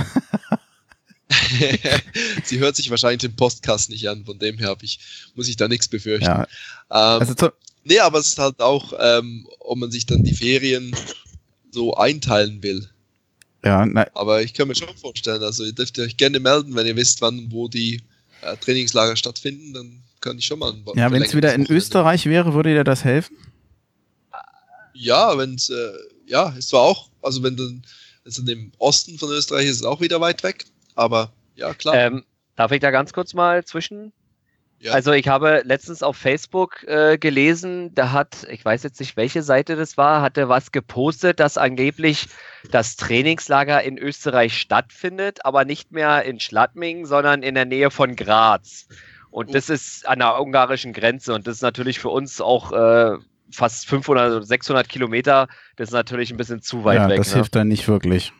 Sie 2.45 2.59
hört 2.59 2.77
sich 2.77 2.91
wahrscheinlich 2.91 3.21
den 3.21 3.37
Podcast 3.37 3.91
nicht 3.91 4.09
an, 4.09 4.25
von 4.25 4.39
dem 4.39 4.59
her 4.59 4.77
ich, 4.83 4.99
muss 5.35 5.49
ich 5.49 5.57
da 5.57 5.69
nichts 5.69 5.89
befürchten. 5.89 6.27
Ja, 6.27 6.43
Ähm, 6.91 7.21
also 7.21 7.51
nee, 7.85 7.99
aber 7.99 8.19
es 8.19 8.29
ist 8.29 8.39
halt 8.39 8.61
auch, 8.61 8.93
ähm, 8.99 9.47
ob 9.61 9.79
man 9.79 9.91
sich 9.91 10.07
dann 10.07 10.23
die 10.23 10.35
Ferien 10.35 10.95
so 11.71 11.95
einteilen 11.95 12.63
will. 12.63 12.89
ja, 13.65 13.85
na, 13.85 14.07
Aber 14.15 14.43
ich 14.43 14.55
kann 14.55 14.69
mir 14.69 14.75
schon 14.75 14.95
vorstellen, 14.97 15.43
also 15.43 15.65
ihr 15.65 15.73
dürft 15.73 15.99
euch 15.99 16.17
gerne 16.17 16.41
melden, 16.41 16.75
wenn 16.75 16.87
ihr 16.87 16.97
wisst, 16.97 17.21
wann 17.21 17.39
und 17.39 17.53
wo 17.53 17.69
die 17.69 18.03
äh, 18.43 18.57
Trainingslager 18.57 19.17
stattfinden, 19.17 19.75
dann 19.75 20.03
kann 20.21 20.39
ich 20.39 20.47
schon 20.47 20.59
mal 20.59 20.73
ein 20.73 20.85
ja 20.97 21.11
wenn 21.13 21.23
es 21.23 21.35
wieder 21.35 21.55
in 21.55 21.67
Österreich 21.67 22.27
wäre, 22.27 22.55
würde 22.55 22.75
dir 22.75 22.85
das 22.85 23.05
helfen? 23.05 23.37
Ja, 25.01 25.39
wenn 25.39 25.55
es, 25.55 25.71
äh, 25.71 25.93
ja, 26.27 26.51
ist 26.51 26.71
zwar 26.71 26.83
auch, 26.83 27.09
also 27.23 27.43
wenn 27.43 27.57
dann, 27.57 27.83
also 28.25 28.43
im 28.51 28.73
Osten 28.79 29.17
von 29.19 29.31
Österreich 29.31 29.67
ist 29.67 29.77
es 29.77 29.85
auch 29.85 30.01
wieder 30.01 30.21
weit 30.21 30.43
weg, 30.43 30.65
aber 30.97 31.33
ja, 31.55 31.73
klar. 31.73 31.95
Ähm, 31.95 32.25
darf 32.57 32.73
ich 32.73 32.81
da 32.81 32.91
ganz 32.91 33.13
kurz 33.13 33.33
mal 33.33 33.65
zwischen? 33.65 34.13
ja. 34.81 34.93
Also 34.93 35.13
ich 35.13 35.29
habe 35.29 35.63
letztens 35.65 36.03
auf 36.03 36.17
Facebook 36.17 36.83
äh, 36.89 37.17
gelesen, 37.17 37.95
da 37.95 38.11
hat, 38.11 38.47
ich 38.51 38.65
weiß 38.65 38.83
jetzt 38.83 38.99
nicht, 38.99 39.17
welche 39.17 39.43
Seite 39.43 39.77
das 39.77 39.97
war, 39.97 40.21
hatte 40.21 40.49
was 40.49 40.73
gepostet, 40.73 41.39
dass 41.39 41.59
angeblich 41.59 42.27
das 42.71 42.97
Trainingslager 42.97 43.83
in 43.83 43.99
Österreich 43.99 44.59
stattfindet, 44.59 45.45
aber 45.45 45.65
nicht 45.65 45.93
mehr 45.93 46.25
in 46.25 46.41
Schladming, 46.41 47.07
sondern 47.07 47.43
in 47.45 47.55
der 47.55 47.65
Nähe 47.65 47.91
von 47.91 48.17
Graz. 48.17 48.89
Und 49.31 49.55
das 49.55 49.69
ist 49.69 50.09
an 50.09 50.19
der 50.19 50.41
ungarischen 50.41 50.93
Grenze 50.93 51.35
und 51.35 51.47
das 51.47 51.57
ist 51.57 51.63
natürlich 51.63 52.01
für 52.01 52.09
uns 52.09 52.41
auch 52.41 52.73
äh, 52.73 53.19
fast 53.51 53.87
500, 53.87 54.47
600 54.47 54.89
Kilometer, 54.89 55.49
das 55.77 55.89
ist 55.89 55.95
natürlich 55.95 56.31
ein 56.31 56.37
bisschen 56.37 56.63
zu 56.63 56.85
weit 56.85 56.99
ja, 56.99 57.09
weg. 57.09 57.19
Das 57.19 57.31
ne? 57.31 57.37
hilft 57.37 57.55
dann 57.55 57.69
nicht 57.69 57.89
wirklich. 57.89 58.33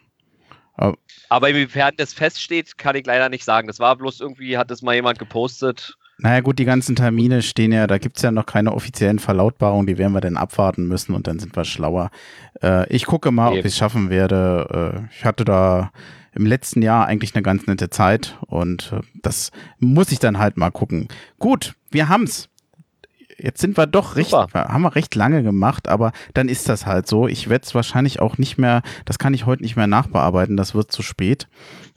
Aber 1.29 1.49
inwiefern 1.51 1.95
das 1.97 2.15
feststeht, 2.15 2.79
kann 2.79 2.95
ich 2.95 3.05
leider 3.05 3.29
nicht 3.29 3.45
sagen. 3.45 3.67
Das 3.67 3.81
war 3.81 3.97
bloß 3.97 4.21
irgendwie, 4.21 4.57
hat 4.57 4.71
das 4.71 4.83
mal 4.83 4.95
jemand 4.95 5.19
gepostet. 5.19 5.97
Naja 6.19 6.41
gut, 6.41 6.59
die 6.59 6.65
ganzen 6.65 6.97
Termine 6.97 7.43
stehen 7.43 7.71
ja, 7.71 7.87
da 7.87 7.99
gibt's 7.99 8.23
ja 8.23 8.33
noch 8.33 8.47
keine 8.47 8.75
offiziellen 8.75 9.21
Verlautbarungen, 9.21 9.87
die 9.87 9.99
werden 9.99 10.13
wir 10.13 10.21
dann 10.21 10.37
abwarten 10.37 10.89
müssen 10.89 11.15
und 11.15 11.29
dann 11.29 11.39
sind 11.39 11.55
wir 11.55 11.65
schlauer. 11.65 12.11
Äh, 12.61 12.93
ich 12.93 13.07
gucke 13.07 13.31
mal, 13.31 13.49
ob 13.49 13.59
Eben. 13.59 13.67
ich 13.67 13.75
es 13.75 13.77
schaffen 13.77 14.11
werde. 14.11 15.05
Äh, 15.13 15.17
ich 15.17 15.25
hatte 15.25 15.45
da 15.45 15.93
im 16.33 16.45
letzten 16.45 16.83
Jahr 16.83 17.07
eigentlich 17.07 17.37
eine 17.37 17.43
ganz 17.43 17.69
nette 17.69 17.89
Zeit 17.91 18.37
und 18.47 18.93
äh, 18.93 19.01
das 19.23 19.53
muss 19.79 20.11
ich 20.11 20.19
dann 20.19 20.39
halt 20.39 20.57
mal 20.57 20.71
gucken. 20.71 21.07
Gut, 21.39 21.75
wir 21.91 22.09
haben's. 22.09 22.49
Jetzt 23.41 23.61
sind 23.61 23.77
wir 23.77 23.87
doch 23.87 24.17
recht, 24.17 24.31
Super. 24.31 24.69
haben 24.69 24.83
wir 24.83 24.97
recht 24.97 25.15
lange 25.15 25.45
gemacht, 25.45 25.87
aber 25.87 26.13
dann 26.35 26.49
ist 26.49 26.69
das 26.69 26.87
halt 26.87 27.07
so. 27.07 27.29
Ich 27.29 27.49
werde 27.49 27.65
es 27.65 27.75
wahrscheinlich 27.75 28.21
auch 28.21 28.37
nicht 28.37 28.59
mehr, 28.59 28.83
das 29.05 29.19
kann 29.19 29.33
ich 29.33 29.47
heute 29.47 29.63
nicht 29.63 29.77
mehr 29.77 29.87
nachbearbeiten, 29.87 30.57
das 30.57 30.75
wird 30.75 30.91
zu 30.91 31.03
spät. 31.03 31.47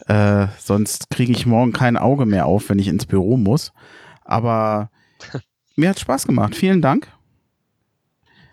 Äh, 0.08 0.48
sonst 0.60 1.10
kriege 1.10 1.32
ich 1.32 1.48
morgen 1.48 1.74
kein 1.74 1.98
Auge 1.98 2.26
mehr 2.28 2.46
auf, 2.46 2.70
wenn 2.70 2.80
ich 2.80 2.88
ins 2.88 3.08
Büro 3.08 3.38
muss. 3.38 3.74
Aber 4.24 4.92
mir 5.76 5.90
hat 5.90 6.00
Spaß 6.00 6.28
gemacht. 6.28 6.56
Vielen 6.56 6.82
Dank. 6.82 7.08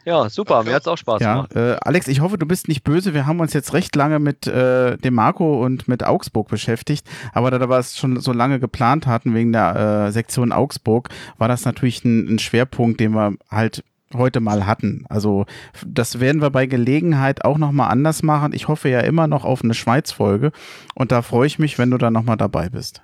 Ja, 0.09 0.31
super, 0.31 0.63
mir 0.65 0.73
hat's 0.73 0.89
auch 0.89 0.97
Spaß 0.97 1.21
Ja, 1.21 1.35
gemacht. 1.35 1.55
äh, 1.55 1.77
Alex, 1.83 2.09
ich 2.09 2.21
hoffe, 2.21 2.39
du 2.39 2.47
bist 2.47 2.67
nicht 2.67 2.83
böse. 2.83 3.13
Wir 3.13 3.27
haben 3.27 3.41
uns 3.41 3.53
jetzt 3.53 3.75
recht 3.75 3.95
lange 3.95 4.19
mit 4.19 4.47
äh, 4.47 4.97
dem 4.97 5.13
Marco 5.13 5.63
und 5.63 5.87
mit 5.87 6.03
Augsburg 6.03 6.49
beschäftigt. 6.49 7.07
Aber 7.35 7.51
da 7.51 7.61
wir 7.69 7.79
es 7.79 7.99
schon 7.99 8.19
so 8.19 8.33
lange 8.33 8.59
geplant 8.59 9.07
hatten 9.07 9.35
wegen 9.35 9.53
der 9.53 10.07
äh, 10.09 10.11
Sektion 10.11 10.51
Augsburg, 10.51 11.11
war 11.37 11.47
das 11.47 11.67
natürlich 11.67 12.07
ein, 12.07 12.27
ein 12.37 12.39
Schwerpunkt, 12.39 13.01
den 13.01 13.13
wir 13.13 13.35
halt 13.51 13.85
heute 14.15 14.41
mal 14.41 14.65
hatten. 14.65 15.05
Also 15.11 15.45
das 15.87 16.21
werden 16.21 16.41
wir 16.41 16.49
bei 16.49 16.65
Gelegenheit 16.65 17.45
auch 17.45 17.59
nochmal 17.59 17.91
anders 17.91 18.23
machen. 18.23 18.55
Ich 18.55 18.67
hoffe 18.67 18.89
ja 18.89 19.01
immer 19.01 19.27
noch 19.27 19.45
auf 19.45 19.63
eine 19.63 19.75
Schweiz-Folge 19.75 20.53
und 20.95 21.13
da 21.13 21.21
freue 21.21 21.47
ich 21.47 21.59
mich, 21.59 21.77
wenn 21.77 21.91
du 21.91 21.99
dann 21.99 22.15
nochmal 22.15 22.39
dabei 22.39 22.71
bist. 22.71 23.03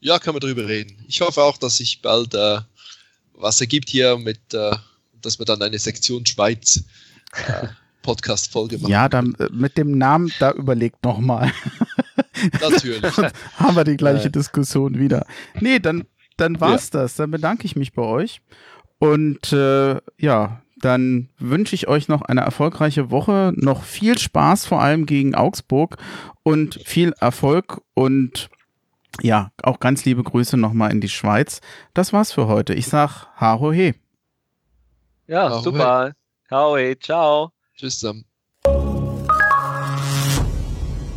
Ja, 0.00 0.18
können 0.18 0.36
wir 0.36 0.40
drüber 0.40 0.68
reden. 0.68 1.02
Ich 1.08 1.22
hoffe 1.22 1.42
auch, 1.42 1.56
dass 1.56 1.78
sich 1.78 2.02
bald 2.02 2.34
äh, 2.34 2.58
was 3.32 3.62
ergibt 3.62 3.88
hier 3.88 4.18
mit, 4.18 4.52
äh, 4.52 4.76
dass 5.22 5.38
wir 5.38 5.46
dann 5.46 5.62
eine 5.62 5.78
Sektion 5.78 6.26
Schweiz 6.26 6.84
äh, 7.46 7.68
Podcast-Folge 8.02 8.78
machen. 8.78 8.90
Ja, 8.90 9.08
dann 9.08 9.34
äh, 9.34 9.48
mit 9.52 9.76
dem 9.76 9.98
Namen, 9.98 10.32
da 10.38 10.52
überlegt 10.52 11.04
nochmal. 11.04 11.52
Natürlich. 12.60 13.16
haben 13.56 13.76
wir 13.76 13.84
die 13.84 13.96
gleiche 13.96 14.24
Ja. 14.24 14.30
Diskussion 14.30 14.98
wieder. 14.98 15.26
Nee, 15.60 15.78
dann, 15.78 16.04
dann 16.36 16.60
war's 16.60 16.90
das. 16.90 17.16
Dann 17.16 17.30
bedanke 17.30 17.64
ich 17.64 17.76
mich 17.76 17.92
bei 17.92 18.02
euch. 18.02 18.40
Und 18.98 19.52
äh, 19.52 20.00
ja, 20.18 20.62
dann 20.80 21.28
wünsche 21.38 21.74
ich 21.74 21.88
euch 21.88 22.08
noch 22.08 22.22
eine 22.22 22.42
erfolgreiche 22.42 23.10
Woche, 23.10 23.52
noch 23.56 23.82
viel 23.82 24.18
Spaß, 24.18 24.66
vor 24.66 24.80
allem 24.80 25.06
gegen 25.06 25.34
Augsburg 25.34 25.96
und 26.42 26.80
viel 26.84 27.12
Erfolg 27.20 27.82
und 27.94 28.48
ja, 29.20 29.50
auch 29.62 29.80
ganz 29.80 30.04
liebe 30.04 30.22
Grüße 30.22 30.56
nochmal 30.56 30.92
in 30.92 31.00
die 31.00 31.08
Schweiz. 31.08 31.60
Das 31.94 32.12
war's 32.12 32.32
für 32.32 32.46
heute. 32.46 32.74
Ich 32.74 32.86
sag 32.86 33.26
Haro 33.34 33.72
he. 33.72 33.94
Ja, 35.28 35.48
Ahoi. 35.48 35.62
super. 35.62 36.12
Howie, 36.50 36.98
ciao. 36.98 37.52
Tschüss 37.76 37.98
zusammen. 37.98 38.24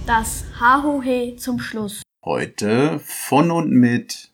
Das 0.06 0.44
Hahohe 0.60 1.38
zum 1.38 1.60
Schluss. 1.60 2.02
Heute 2.26 3.00
von 3.00 3.52
und 3.52 3.72
mit 3.72 4.30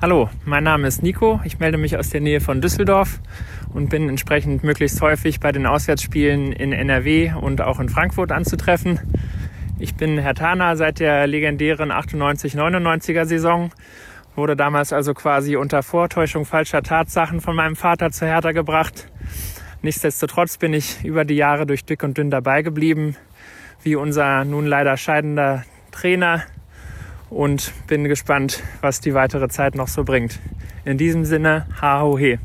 Hallo, 0.00 0.30
mein 0.44 0.62
Name 0.62 0.86
ist 0.86 1.02
Nico. 1.02 1.40
Ich 1.44 1.58
melde 1.58 1.76
mich 1.76 1.96
aus 1.96 2.10
der 2.10 2.20
Nähe 2.20 2.40
von 2.40 2.60
Düsseldorf 2.60 3.18
und 3.74 3.90
bin 3.90 4.08
entsprechend 4.08 4.62
möglichst 4.62 5.00
häufig 5.00 5.40
bei 5.40 5.50
den 5.50 5.66
Auswärtsspielen 5.66 6.52
in 6.52 6.72
NRW 6.72 7.32
und 7.40 7.60
auch 7.62 7.80
in 7.80 7.88
Frankfurt 7.88 8.30
anzutreffen. 8.30 9.00
Ich 9.80 9.96
bin 9.96 10.18
Herr 10.18 10.36
Tana 10.36 10.76
seit 10.76 11.00
der 11.00 11.26
legendären 11.26 11.90
98-99er 11.90 13.24
Saison, 13.24 13.72
wurde 14.34 14.56
damals 14.56 14.92
also 14.92 15.14
quasi 15.14 15.56
unter 15.56 15.82
Vortäuschung 15.82 16.44
falscher 16.44 16.82
Tatsachen 16.82 17.40
von 17.40 17.54
meinem 17.54 17.76
Vater 17.76 18.10
zu 18.10 18.26
Hertha 18.26 18.52
gebracht. 18.52 19.10
Nichtsdestotrotz 19.82 20.58
bin 20.58 20.74
ich 20.74 21.04
über 21.04 21.24
die 21.24 21.34
Jahre 21.34 21.66
durch 21.66 21.84
dick 21.84 22.02
und 22.02 22.16
dünn 22.16 22.30
dabei 22.30 22.62
geblieben, 22.62 23.16
wie 23.82 23.96
unser 23.96 24.44
nun 24.44 24.66
leider 24.66 24.96
scheidender 24.96 25.64
Trainer 25.90 26.44
und 27.30 27.72
bin 27.86 28.04
gespannt, 28.04 28.62
was 28.80 29.00
die 29.00 29.14
weitere 29.14 29.48
Zeit 29.48 29.74
noch 29.74 29.88
so 29.88 30.04
bringt. 30.04 30.38
In 30.84 30.98
diesem 30.98 31.24
Sinne, 31.24 31.66
ha 31.80 32.00
ho 32.02 32.18
he. 32.18 32.38